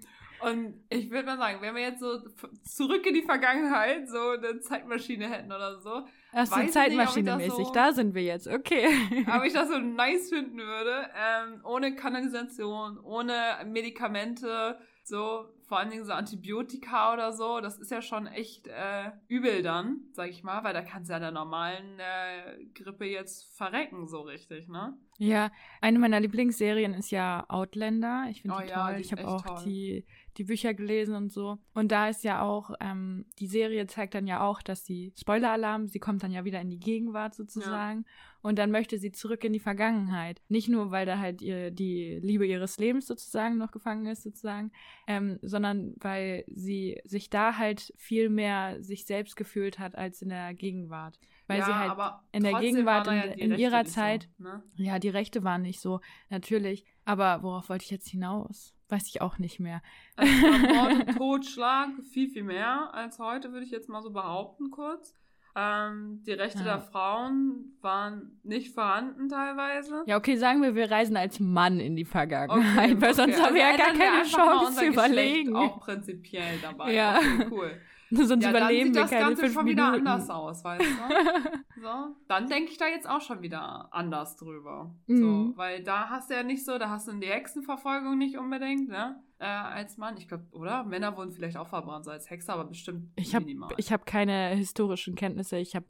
und 0.51 0.83
ich 0.89 1.09
würde 1.11 1.25
mal 1.25 1.37
sagen, 1.37 1.59
wenn 1.61 1.75
wir 1.75 1.81
jetzt 1.81 1.99
so 1.99 2.19
zurück 2.63 3.05
in 3.05 3.13
die 3.13 3.23
Vergangenheit 3.23 4.07
so 4.09 4.29
eine 4.29 4.59
Zeitmaschine 4.59 5.29
hätten 5.29 5.51
oder 5.51 5.79
so, 5.79 6.03
Ach 6.37 6.45
so, 6.45 6.55
Weiß 6.55 6.63
ich 6.63 6.65
nicht, 6.65 6.67
ob 6.67 6.67
ich 6.67 6.73
Zeitmaschine 6.73 7.25
das 7.31 7.37
mäßig. 7.37 7.65
so- 7.67 7.73
Da 7.73 7.93
sind 7.93 8.13
wir 8.13 8.23
jetzt. 8.23 8.47
Okay. 8.47 8.87
aber 9.27 9.45
ich 9.45 9.53
das 9.53 9.69
so 9.69 9.77
nice 9.79 10.29
finden 10.29 10.57
würde, 10.57 11.09
ähm, 11.15 11.61
ohne 11.63 11.95
Kanalisation, 11.95 12.99
ohne 12.99 13.33
Medikamente, 13.65 14.77
so 15.03 15.45
vor 15.67 15.79
allen 15.79 15.89
Dingen 15.89 16.05
so 16.05 16.11
Antibiotika 16.13 17.13
oder 17.13 17.31
so, 17.33 17.59
das 17.59 17.77
ist 17.79 17.89
ja 17.89 18.01
schon 18.01 18.27
echt 18.27 18.67
äh, 18.67 19.11
übel 19.27 19.63
dann, 19.63 20.01
sag 20.11 20.29
ich 20.29 20.43
mal, 20.43 20.63
weil 20.63 20.73
da 20.73 20.81
kannst 20.81 21.09
du 21.09 21.13
ja 21.13 21.19
der 21.19 21.31
normalen 21.31 21.99
äh, 21.99 22.65
Grippe 22.73 23.05
jetzt 23.05 23.55
verrecken, 23.57 24.07
so 24.07 24.21
richtig, 24.21 24.67
ne? 24.67 24.95
Ja, 25.17 25.49
eine 25.81 25.97
meiner 25.99 26.19
Lieblingsserien 26.19 26.93
ist 26.93 27.09
ja 27.11 27.45
Outlander. 27.47 28.25
Ich 28.29 28.41
finde 28.41 28.57
Oh 28.57 28.61
die 28.61 28.69
ja, 28.69 28.85
toll. 28.87 28.95
die 28.97 29.01
ich 29.01 29.11
habe 29.11 29.27
auch 29.27 29.41
toll. 29.43 29.61
die, 29.65 30.05
die 30.37 30.43
Bücher 30.43 30.73
gelesen 30.73 31.15
und 31.15 31.31
so. 31.31 31.57
Und 31.73 31.91
da 31.91 32.09
ist 32.09 32.23
ja 32.23 32.41
auch, 32.41 32.71
ähm, 32.79 33.25
die 33.39 33.47
Serie 33.47 33.87
zeigt 33.87 34.13
dann 34.15 34.27
ja 34.27 34.41
auch, 34.41 34.61
dass 34.61 34.83
die 34.83 35.13
Spoiler-Alarm, 35.17 35.87
sie 35.87 35.99
kommt 35.99 36.23
dann 36.23 36.31
ja 36.31 36.43
wieder 36.45 36.59
in 36.61 36.69
die 36.69 36.79
Gegenwart 36.79 37.33
sozusagen. 37.35 38.05
Und 38.41 38.59
dann 38.59 38.69
möchte 38.69 38.99
sie 38.99 39.11
zurück 39.11 39.43
in 39.43 39.53
die 39.53 39.59
Vergangenheit. 39.59 40.39
Nicht 40.49 40.69
nur, 40.69 40.91
weil 40.91 41.07
da 41.07 41.17
halt 41.17 41.41
ihr, 41.41 41.71
die 41.71 42.19
Liebe 42.21 42.45
ihres 42.45 42.77
Lebens 42.77 43.07
sozusagen 43.07 43.57
noch 43.57 43.71
gefangen 43.71 44.05
ist, 44.05 44.21
sozusagen, 44.21 44.71
ähm, 45.07 45.39
sondern 45.41 45.95
weil 45.99 46.43
sie 46.47 47.01
sich 47.05 47.31
da 47.31 47.57
halt 47.57 47.91
viel 47.97 48.29
mehr 48.29 48.83
sich 48.83 49.05
selbst 49.05 49.35
gefühlt 49.35 49.79
hat 49.79 49.95
als 49.95 50.21
in 50.21 50.29
der 50.29 50.53
Gegenwart. 50.53 51.17
Weil 51.47 51.59
ja, 51.59 51.65
sie 51.65 51.73
halt 51.73 51.91
in 52.33 52.43
der 52.43 52.51
Gegenwart, 52.61 53.07
in- 53.07 53.13
ja 53.15 53.23
in 53.23 53.51
Rechte 53.51 53.61
ihrer 53.63 53.85
Zeit- 53.85 54.29
So, 54.37 54.43
ne? 54.43 54.63
ja, 54.75 54.99
die 54.99 55.09
Rechte 55.09 55.43
waren 55.43 55.63
nicht 55.63 55.79
so, 55.79 55.99
natürlich. 56.29 56.85
Aber 57.03 57.41
worauf 57.41 57.69
wollte 57.69 57.85
ich 57.85 57.91
jetzt 57.91 58.09
hinaus? 58.09 58.74
Weiß 58.89 59.07
ich 59.07 59.21
auch 59.21 59.39
nicht 59.39 59.59
mehr. 59.59 59.81
Also 60.15 60.31
Mord 60.31 60.93
und 60.93 61.07
Totschlag 61.17 61.89
viel, 62.11 62.29
viel 62.29 62.43
mehr 62.43 62.93
als 62.93 63.17
heute, 63.19 63.51
würde 63.51 63.65
ich 63.65 63.71
jetzt 63.71 63.89
mal 63.89 64.01
so 64.01 64.11
behaupten 64.11 64.69
kurz. 64.71 65.15
Ähm, 65.57 66.21
die 66.27 66.33
Rechte 66.33 66.59
Ja. 66.59 66.65
der 66.65 66.81
Frauen 66.81 67.77
waren 67.81 68.39
nicht 68.43 68.73
vorhanden 68.73 69.29
teilweise. 69.29 70.03
Ja, 70.05 70.17
okay, 70.17 70.35
sagen 70.35 70.61
wir, 70.61 70.75
wir 70.75 70.91
reisen 70.91 71.15
als 71.15 71.39
Mann 71.39 71.79
in 71.79 71.95
die 71.95 72.03
Vergangenheit, 72.03 72.91
Okay, 72.91 73.01
weil 73.01 73.13
sonst 73.13 73.35
okay. 73.35 73.43
haben 73.43 73.55
wir 73.55 73.61
ja 73.61 73.67
Also 73.69 73.77
gar 73.77 73.89
ändern 73.93 74.01
wir 74.01 74.11
keine 74.11 74.25
Chance 74.25 74.73
zu 74.73 74.85
Geschlecht 74.85 74.93
überlegen. 74.93 75.55
Auch 75.55 75.79
prinzipiell 75.79 76.59
dabei. 76.61 76.93
Ja. 76.93 77.17
Okay, 77.17 77.47
cool. 77.51 77.81
sonst 78.25 78.43
Ja, 78.45 78.51
dann 78.51 78.69
sieht 78.69 78.95
das 78.95 79.09
Ganze 79.11 79.49
schon 79.49 79.65
wieder 79.65 79.91
Minuten. 79.91 80.07
anders 80.07 80.29
aus, 80.29 80.63
weißt 80.63 80.83
du? 80.83 81.49
So, 81.81 82.15
dann 82.29 82.47
denke 82.47 82.71
ich 82.71 82.77
da 82.77 82.87
jetzt 82.87 83.07
auch 83.07 83.21
schon 83.21 83.41
wieder 83.43 83.89
anders 83.93 84.37
drüber. 84.37 84.95
Mhm. 85.07 85.17
So, 85.51 85.57
weil 85.57 85.83
da 85.83 86.09
hast 86.09 86.29
du 86.31 86.33
ja 86.33 86.41
nicht 86.41 86.65
so, 86.65 86.79
da 86.79 86.89
hast 86.89 87.07
du 87.07 87.13
die 87.13 87.27
Hexenverfolgung 87.27 88.17
nicht 88.17 88.37
unbedingt, 88.39 88.87
ne? 88.89 89.21
Äh, 89.37 89.45
als 89.45 89.97
Mann. 89.97 90.15
Ich 90.17 90.27
glaube, 90.27 90.45
oder? 90.53 90.83
Männer 90.85 91.15
wurden 91.17 91.31
vielleicht 91.33 91.57
auch 91.57 91.67
verbrannt, 91.67 92.05
so 92.05 92.11
als 92.11 92.29
Hexer, 92.29 92.53
aber 92.53 92.63
bestimmt 92.63 93.11
Ich 93.17 93.35
habe 93.35 93.45
minimal. 93.45 93.71
ich 93.77 93.91
hab 93.91 94.05
keine 94.05 94.49
historischen 94.55 95.15
Kenntnisse, 95.15 95.57
ich 95.57 95.75
habe 95.75 95.85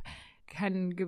kein 0.48 0.96
Ge 0.96 1.08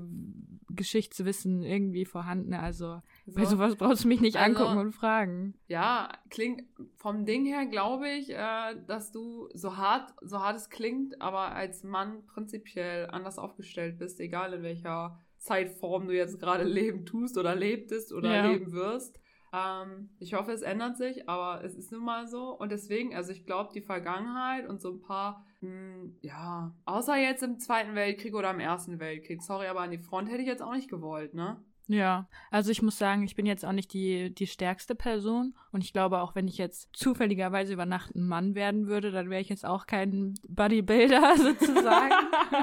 Geschichtswissen 0.69 1.63
irgendwie 1.63 2.05
vorhanden. 2.05 2.53
Also 2.53 3.01
bei 3.25 3.45
So. 3.45 3.51
sowas 3.51 3.75
brauchst 3.77 4.03
du 4.03 4.07
mich 4.09 4.21
nicht 4.21 4.37
Also- 4.37 4.59
angucken 4.63 4.79
und 4.79 4.91
fragen. 4.91 5.55
Ja, 5.67 6.11
klingt 6.29 6.63
vom 6.95 7.25
Ding 7.25 7.45
her, 7.45 7.65
glaube 7.65 8.09
ich, 8.09 8.29
äh, 8.31 8.75
dass 8.85 9.11
du 9.11 9.49
so 9.53 9.77
hart, 9.77 10.13
so 10.21 10.39
hart 10.43 10.57
es 10.57 10.69
klingt, 10.69 11.21
aber 11.21 11.53
als 11.55 11.83
Mann 11.83 12.25
prinzipiell 12.27 13.07
anders 13.09 13.37
aufgestellt 13.39 13.97
bist, 13.97 14.19
egal 14.19 14.53
in 14.53 14.61
welcher 14.63 15.19
Zeitform 15.37 16.07
du 16.07 16.15
jetzt 16.15 16.39
gerade 16.39 16.63
leben 16.99 17.05
tust 17.05 17.37
oder 17.37 17.55
lebtest 17.55 18.11
oder 18.13 18.33
Ja. 18.35 18.47
leben 18.47 18.71
wirst. 18.73 19.19
Ähm, 19.53 20.09
ich 20.19 20.33
hoffe, 20.33 20.51
es 20.51 20.61
ändert 20.61 20.97
sich, 20.97 21.27
aber 21.29 21.63
es 21.63 21.75
ist 21.75 21.91
nun 21.91 22.03
mal 22.03 22.27
so. 22.27 22.49
Und 22.55 22.71
deswegen, 22.71 23.15
also 23.15 23.31
ich 23.31 23.45
glaube, 23.45 23.71
die 23.73 23.81
Vergangenheit 23.81 24.67
und 24.67 24.81
so 24.81 24.91
ein 24.91 24.99
paar, 25.01 25.45
mh, 25.61 26.11
ja, 26.21 26.73
außer 26.85 27.17
jetzt 27.17 27.43
im 27.43 27.59
Zweiten 27.59 27.95
Weltkrieg 27.95 28.35
oder 28.35 28.51
im 28.51 28.59
Ersten 28.59 28.99
Weltkrieg, 28.99 29.41
sorry, 29.41 29.67
aber 29.67 29.81
an 29.81 29.91
die 29.91 29.97
Front 29.97 30.29
hätte 30.29 30.41
ich 30.41 30.47
jetzt 30.47 30.61
auch 30.61 30.73
nicht 30.73 30.89
gewollt, 30.89 31.33
ne? 31.33 31.63
Ja, 31.89 32.27
also 32.51 32.69
ich 32.69 32.81
muss 32.81 32.97
sagen, 32.97 33.23
ich 33.23 33.35
bin 33.35 33.45
jetzt 33.45 33.63
auch 33.63 33.71
nicht 33.71 33.93
die, 33.93 34.33
die 34.35 34.45
stärkste 34.45 34.93
Person 34.93 35.55
und 35.71 35.85
ich 35.85 35.93
glaube 35.93 36.19
auch, 36.19 36.35
wenn 36.35 36.49
ich 36.49 36.57
jetzt 36.57 36.89
zufälligerweise 36.91 37.71
über 37.71 37.85
Nacht 37.85 38.13
ein 38.13 38.27
Mann 38.27 38.55
werden 38.55 38.87
würde, 38.87 39.09
dann 39.11 39.29
wäre 39.29 39.39
ich 39.41 39.47
jetzt 39.47 39.65
auch 39.65 39.87
kein 39.87 40.33
Bodybuilder 40.49 41.35
sozusagen. 41.37 42.13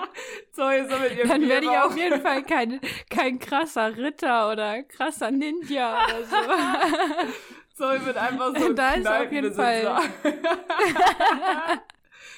Sorry, 0.53 0.87
so 0.87 0.99
mit 0.99 1.17
ihrem 1.17 1.29
dann 1.29 1.49
werde 1.49 1.67
ich 1.67 1.73
auf 1.73 1.97
jeden 1.97 2.21
Fall 2.21 2.43
kein, 2.43 2.81
kein 3.09 3.39
krasser 3.39 3.97
Ritter 3.97 4.53
oder 4.53 4.83
krasser 4.83 5.31
Ninja 5.31 6.05
oder 6.05 6.25
so. 6.25 6.37
Zoe 7.75 8.05
wird 8.05 8.17
einfach 8.17 8.55
so 8.57 8.67
ein 8.67 8.77
Da 8.77 8.93
ist 8.93 9.07
auf 9.07 9.33
jeden 9.33 9.53
Kneipenbesitzer. 9.53 10.01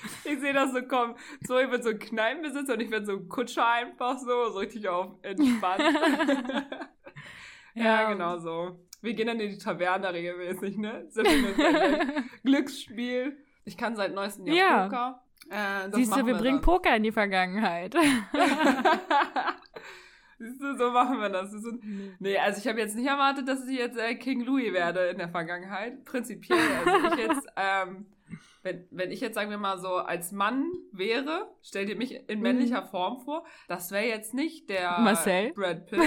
ich 0.24 0.38
sehe 0.40 0.52
das 0.52 0.72
so 0.72 0.82
kommen. 0.82 1.14
Zoe 1.46 1.70
wird 1.70 1.84
so 1.84 1.90
ein 1.90 1.98
Kneipenbesitzer 1.98 2.74
und 2.74 2.80
ich 2.80 2.90
werde 2.90 3.06
so 3.06 3.12
ein 3.12 3.28
Kutscher 3.28 3.66
einfach 3.68 4.18
so, 4.18 4.50
so 4.50 4.58
richtig 4.58 4.88
auf 4.88 5.12
entspannt. 5.22 5.82
ja, 7.74 7.84
Ja. 8.02 8.12
genau 8.12 8.38
so. 8.38 8.80
Wir 9.02 9.14
gehen 9.14 9.26
dann 9.26 9.38
in 9.40 9.50
die 9.50 9.58
Taverne 9.58 10.12
regelmäßig, 10.12 10.78
ne? 10.78 11.06
Wir 11.12 12.24
Glücksspiel. 12.44 13.36
Ich 13.64 13.76
kann 13.76 13.94
seit 13.96 14.14
neuestem 14.14 14.46
Jahr 14.46 14.56
Ja. 14.56 14.84
Poker. 14.84 15.22
Äh, 15.48 15.90
Siehst 15.92 16.10
du, 16.12 16.16
machen 16.16 16.26
wir 16.26 16.34
bringen 16.34 16.56
dann. 16.56 16.64
Poker 16.64 16.96
in 16.96 17.02
die 17.04 17.12
Vergangenheit. 17.12 17.94
Siehst 20.38 20.60
du, 20.60 20.76
so 20.76 20.90
machen 20.90 21.18
wir 21.18 21.30
das. 21.30 21.50
das 21.50 21.64
ist, 21.64 21.74
nee, 22.18 22.36
also 22.36 22.58
ich 22.60 22.66
habe 22.68 22.78
jetzt 22.80 22.94
nicht 22.94 23.06
erwartet, 23.06 23.48
dass 23.48 23.66
ich 23.66 23.78
jetzt 23.78 23.96
äh, 23.96 24.14
King 24.16 24.42
Louis 24.44 24.72
werde 24.72 25.06
in 25.08 25.18
der 25.18 25.28
Vergangenheit. 25.30 26.04
Prinzipiell. 26.04 26.58
Also 26.84 27.08
ich 27.08 27.14
jetzt, 27.26 27.46
ähm, 27.56 28.06
wenn, 28.66 28.86
wenn 28.90 29.10
ich 29.12 29.20
jetzt, 29.20 29.36
sagen 29.36 29.48
wir 29.50 29.58
mal, 29.58 29.78
so 29.78 29.94
als 29.94 30.32
Mann 30.32 30.70
wäre, 30.92 31.48
stell 31.62 31.86
dir 31.86 31.94
mich 31.96 32.28
in 32.28 32.40
männlicher 32.40 32.82
Form 32.82 33.20
vor, 33.20 33.46
das 33.68 33.92
wäre 33.92 34.04
jetzt 34.06 34.34
nicht 34.34 34.68
der 34.68 34.98
Marcel? 34.98 35.52
Brad 35.52 35.86
Pitt. 35.86 36.00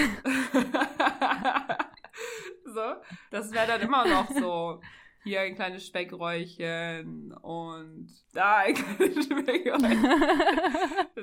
so, 2.66 2.82
das 3.30 3.52
wäre 3.52 3.66
dann 3.66 3.80
immer 3.80 4.06
noch 4.06 4.30
so. 4.30 4.80
Hier 5.22 5.40
ein 5.42 5.54
kleines 5.54 5.86
Speckräuchchen 5.86 7.32
und 7.42 8.08
da 8.32 8.56
ein 8.58 8.74
kleines 8.74 9.24
Speckräuchchen. 9.26 10.06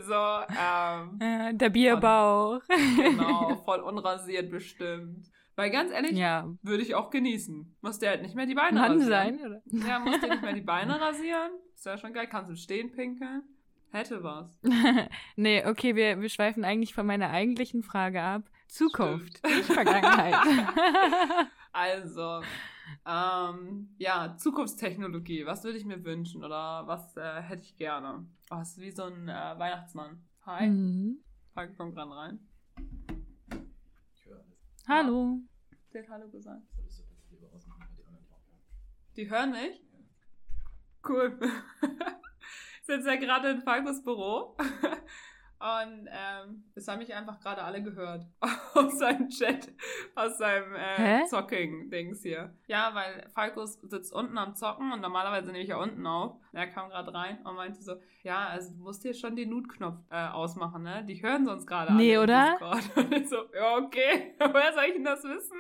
So, 0.01 0.39
ähm, 0.59 1.19
Äh, 1.19 1.53
Der 1.55 1.69
Bierbauch. 1.69 2.59
Genau, 2.67 3.55
voll 3.65 3.79
unrasiert 3.79 4.51
bestimmt. 4.51 5.25
Weil 5.57 5.71
ganz 5.71 5.91
ehrlich, 5.91 6.11
Ja, 6.11 6.47
würde 6.61 6.83
ich 6.83 6.93
auch 6.95 7.09
genießen. 7.09 7.75
Muss 7.81 7.99
der 7.99 8.11
halt 8.11 8.21
nicht 8.21 8.35
mehr 8.35 8.45
die 8.45 8.53
Beine 8.55 8.79
Mann 8.79 8.91
rasieren. 8.93 9.09
sein, 9.09 9.39
oder? 9.45 9.61
Ja, 9.87 9.99
muss 9.99 10.19
der 10.21 10.29
nicht 10.29 10.43
mehr 10.43 10.53
die 10.53 10.61
Beine 10.61 11.01
rasieren. 11.01 11.51
Ist 11.75 11.85
ja 11.85 11.97
schon 11.97 12.13
geil. 12.13 12.27
Kannst 12.27 12.51
du 12.51 12.55
stehen 12.55 12.91
pinkeln. 12.91 13.41
Hätte 13.91 14.21
was. 14.23 14.59
nee, 15.35 15.65
okay, 15.65 15.95
wir, 15.95 16.21
wir 16.21 16.29
schweifen 16.29 16.63
eigentlich 16.63 16.93
von 16.93 17.05
meiner 17.07 17.29
eigentlichen 17.31 17.83
Frage 17.83 18.21
ab. 18.21 18.43
Zukunft, 18.67 19.43
nicht 19.45 19.65
Vergangenheit. 19.65 20.35
Also, 21.73 22.41
ähm, 23.05 23.93
ja, 23.99 24.35
Zukunftstechnologie. 24.37 25.45
Was 25.45 25.63
würde 25.63 25.77
ich 25.77 25.85
mir 25.85 26.03
wünschen 26.03 26.43
oder 26.43 26.87
was 26.87 27.15
äh, 27.17 27.41
hätte 27.41 27.61
ich 27.63 27.75
gerne? 27.77 28.25
Oh, 28.49 28.55
das 28.55 28.69
ist 28.71 28.79
wie 28.79 28.89
so 28.89 29.03
ein 29.03 29.27
äh, 29.29 29.59
Weihnachtsmann. 29.59 30.23
Hi. 30.47 30.67
mhm. 30.69 31.19
Hi, 31.55 31.67
komm 31.77 31.93
gerade 31.93 32.15
rein. 32.15 32.39
Hallo. 34.87 35.41
Der 35.91 36.03
hat 36.03 36.09
Hallo 36.09 36.29
gesagt. 36.29 36.61
Solltest 36.73 36.99
du 36.99 37.03
das 37.03 37.29
lieber 37.29 37.53
ausmachen, 37.53 37.81
weil 37.81 37.95
die 37.97 38.05
anderen 38.05 38.21
nicht 38.21 38.31
auch 38.31 38.39
hören. 38.47 38.61
Die 39.17 39.29
hören 39.29 39.51
mich? 39.51 39.83
Cool. 41.07 41.39
Ich 42.89 42.95
sitze 42.95 43.09
ja 43.09 43.15
gerade 43.17 43.49
in 43.49 43.61
Falkos 43.63 44.01
Büro. 44.01 44.55
Und 45.59 46.07
ähm, 46.11 46.63
es 46.75 46.87
haben 46.87 46.99
mich 46.99 47.13
einfach 47.15 47.39
gerade 47.39 47.63
alle 47.63 47.81
gehört. 47.81 48.27
Aus 48.75 48.99
seinem 48.99 49.27
Chat, 49.29 49.69
aus 50.13 50.37
seinem 50.37 50.75
äh, 50.75 51.25
Zocking-Dings 51.25 52.21
hier. 52.21 52.53
Ja, 52.67 52.93
weil 52.93 53.27
Falkos 53.33 53.79
sitzt 53.81 54.13
unten 54.13 54.37
am 54.37 54.53
Zocken 54.53 54.91
und 54.91 55.01
normalerweise 55.01 55.51
nehme 55.51 55.63
ich 55.63 55.69
ja 55.69 55.77
unten 55.77 56.05
auf. 56.05 56.35
Er 56.53 56.67
kam 56.67 56.89
gerade 56.89 57.11
rein 57.11 57.39
und 57.43 57.55
meinte 57.55 57.81
so, 57.81 57.95
ja, 58.21 58.49
also 58.49 58.71
du 58.71 58.83
musst 58.83 59.01
hier 59.01 59.15
schon 59.15 59.35
den 59.35 59.49
Nutknopf 59.49 59.97
äh, 60.11 60.27
ausmachen, 60.27 60.83
ne? 60.83 61.03
Die 61.05 61.23
hören 61.23 61.45
sonst 61.45 61.65
gerade 61.65 61.95
Nee, 61.95 62.15
alle 62.17 62.23
im 62.23 62.61
oder? 62.61 62.79
Und 62.95 63.13
ich 63.13 63.27
so, 63.27 63.37
ja, 63.55 63.77
okay. 63.77 64.35
Woher 64.39 64.73
soll 64.73 64.83
ich 64.85 64.93
denn 64.93 65.05
das 65.05 65.23
wissen? 65.23 65.57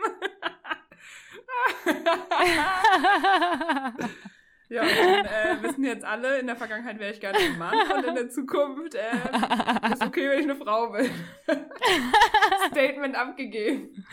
Ja, 4.69 4.81
und 4.81 4.89
dann 4.89 5.25
äh, 5.25 5.63
wissen 5.63 5.85
jetzt 5.85 6.03
alle, 6.03 6.39
in 6.39 6.47
der 6.47 6.57
Vergangenheit 6.57 6.99
wäre 6.99 7.13
ich 7.13 7.21
gerne 7.21 7.37
ein 7.37 7.57
Mann 7.57 7.73
und 7.95 8.05
in 8.05 8.15
der 8.15 8.29
Zukunft 8.29 8.95
äh, 8.95 9.93
ist 9.93 10.03
okay, 10.03 10.29
wenn 10.29 10.39
ich 10.39 10.45
eine 10.45 10.55
Frau 10.57 10.89
bin. 10.89 11.09
Statement 12.71 13.15
abgegeben. 13.15 14.05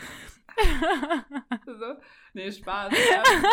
so. 1.65 1.95
Nee, 2.33 2.51
Spaß. 2.51 2.93
Ähm, 2.93 3.45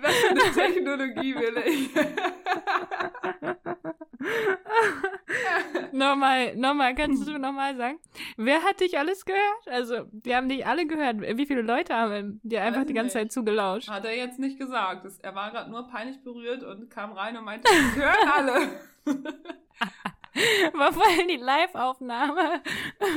was 0.00 0.14
für 0.14 0.30
eine 0.30 0.52
Technologie 0.52 1.34
will 1.34 1.56
ich? 1.66 1.90
nochmal, 5.92 6.56
nochmal, 6.56 6.94
kannst 6.94 7.26
du 7.26 7.38
nochmal 7.38 7.76
sagen? 7.76 7.98
Wer 8.36 8.62
hat 8.62 8.80
dich 8.80 8.98
alles 8.98 9.24
gehört? 9.24 9.66
Also, 9.66 10.06
wir 10.12 10.36
haben 10.36 10.48
dich 10.48 10.66
alle 10.66 10.86
gehört. 10.86 11.20
Wie 11.20 11.46
viele 11.46 11.62
Leute 11.62 11.94
haben 11.94 12.40
dir 12.42 12.62
einfach 12.62 12.80
Weiß 12.80 12.86
die 12.86 12.94
ganze 12.94 13.18
nicht. 13.18 13.24
Zeit 13.24 13.32
zugelauscht? 13.32 13.88
Hat 13.88 14.04
er 14.04 14.16
jetzt 14.16 14.38
nicht 14.38 14.58
gesagt. 14.58 15.06
Er 15.22 15.34
war 15.34 15.50
gerade 15.50 15.70
nur 15.70 15.88
peinlich 15.88 16.22
berührt 16.22 16.62
und 16.62 16.90
kam 16.90 17.12
rein 17.12 17.36
und 17.36 17.44
meinte, 17.44 17.68
ich 17.72 17.96
hören 17.96 18.28
alle. 18.32 18.68
War 20.74 20.92
voll 20.92 21.26
die 21.28 21.36
Live-Aufnahme. 21.36 22.62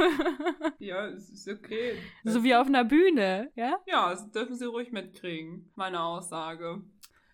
ja, 0.80 1.08
es 1.08 1.30
ist 1.30 1.48
okay. 1.48 1.96
so 2.24 2.44
wie 2.44 2.56
auf 2.56 2.68
einer 2.68 2.84
Bühne, 2.84 3.52
ja? 3.56 3.80
Ja, 3.86 4.12
das 4.12 4.30
dürfen 4.32 4.56
Sie 4.56 4.66
ruhig 4.66 4.92
mitkriegen, 4.92 5.72
meine 5.76 6.02
Aussage. 6.02 6.82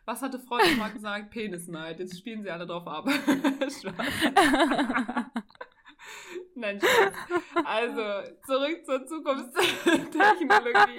Was 0.06 0.22
hatte 0.22 0.39
Freund 0.39 0.77
mal 0.77 0.91
gesagt? 0.91 1.32
Penisneid. 1.32 2.00
Jetzt 2.00 2.17
spielen 2.17 2.41
sie 2.41 2.50
alle 2.50 2.65
drauf 2.65 2.88
ab. 2.88 3.10
Nein, 6.56 6.80
Spaß. 6.80 7.66
Also, 7.66 8.02
zurück 8.46 8.86
zur 8.86 9.06
Zukunftstechnologie. 9.06 10.98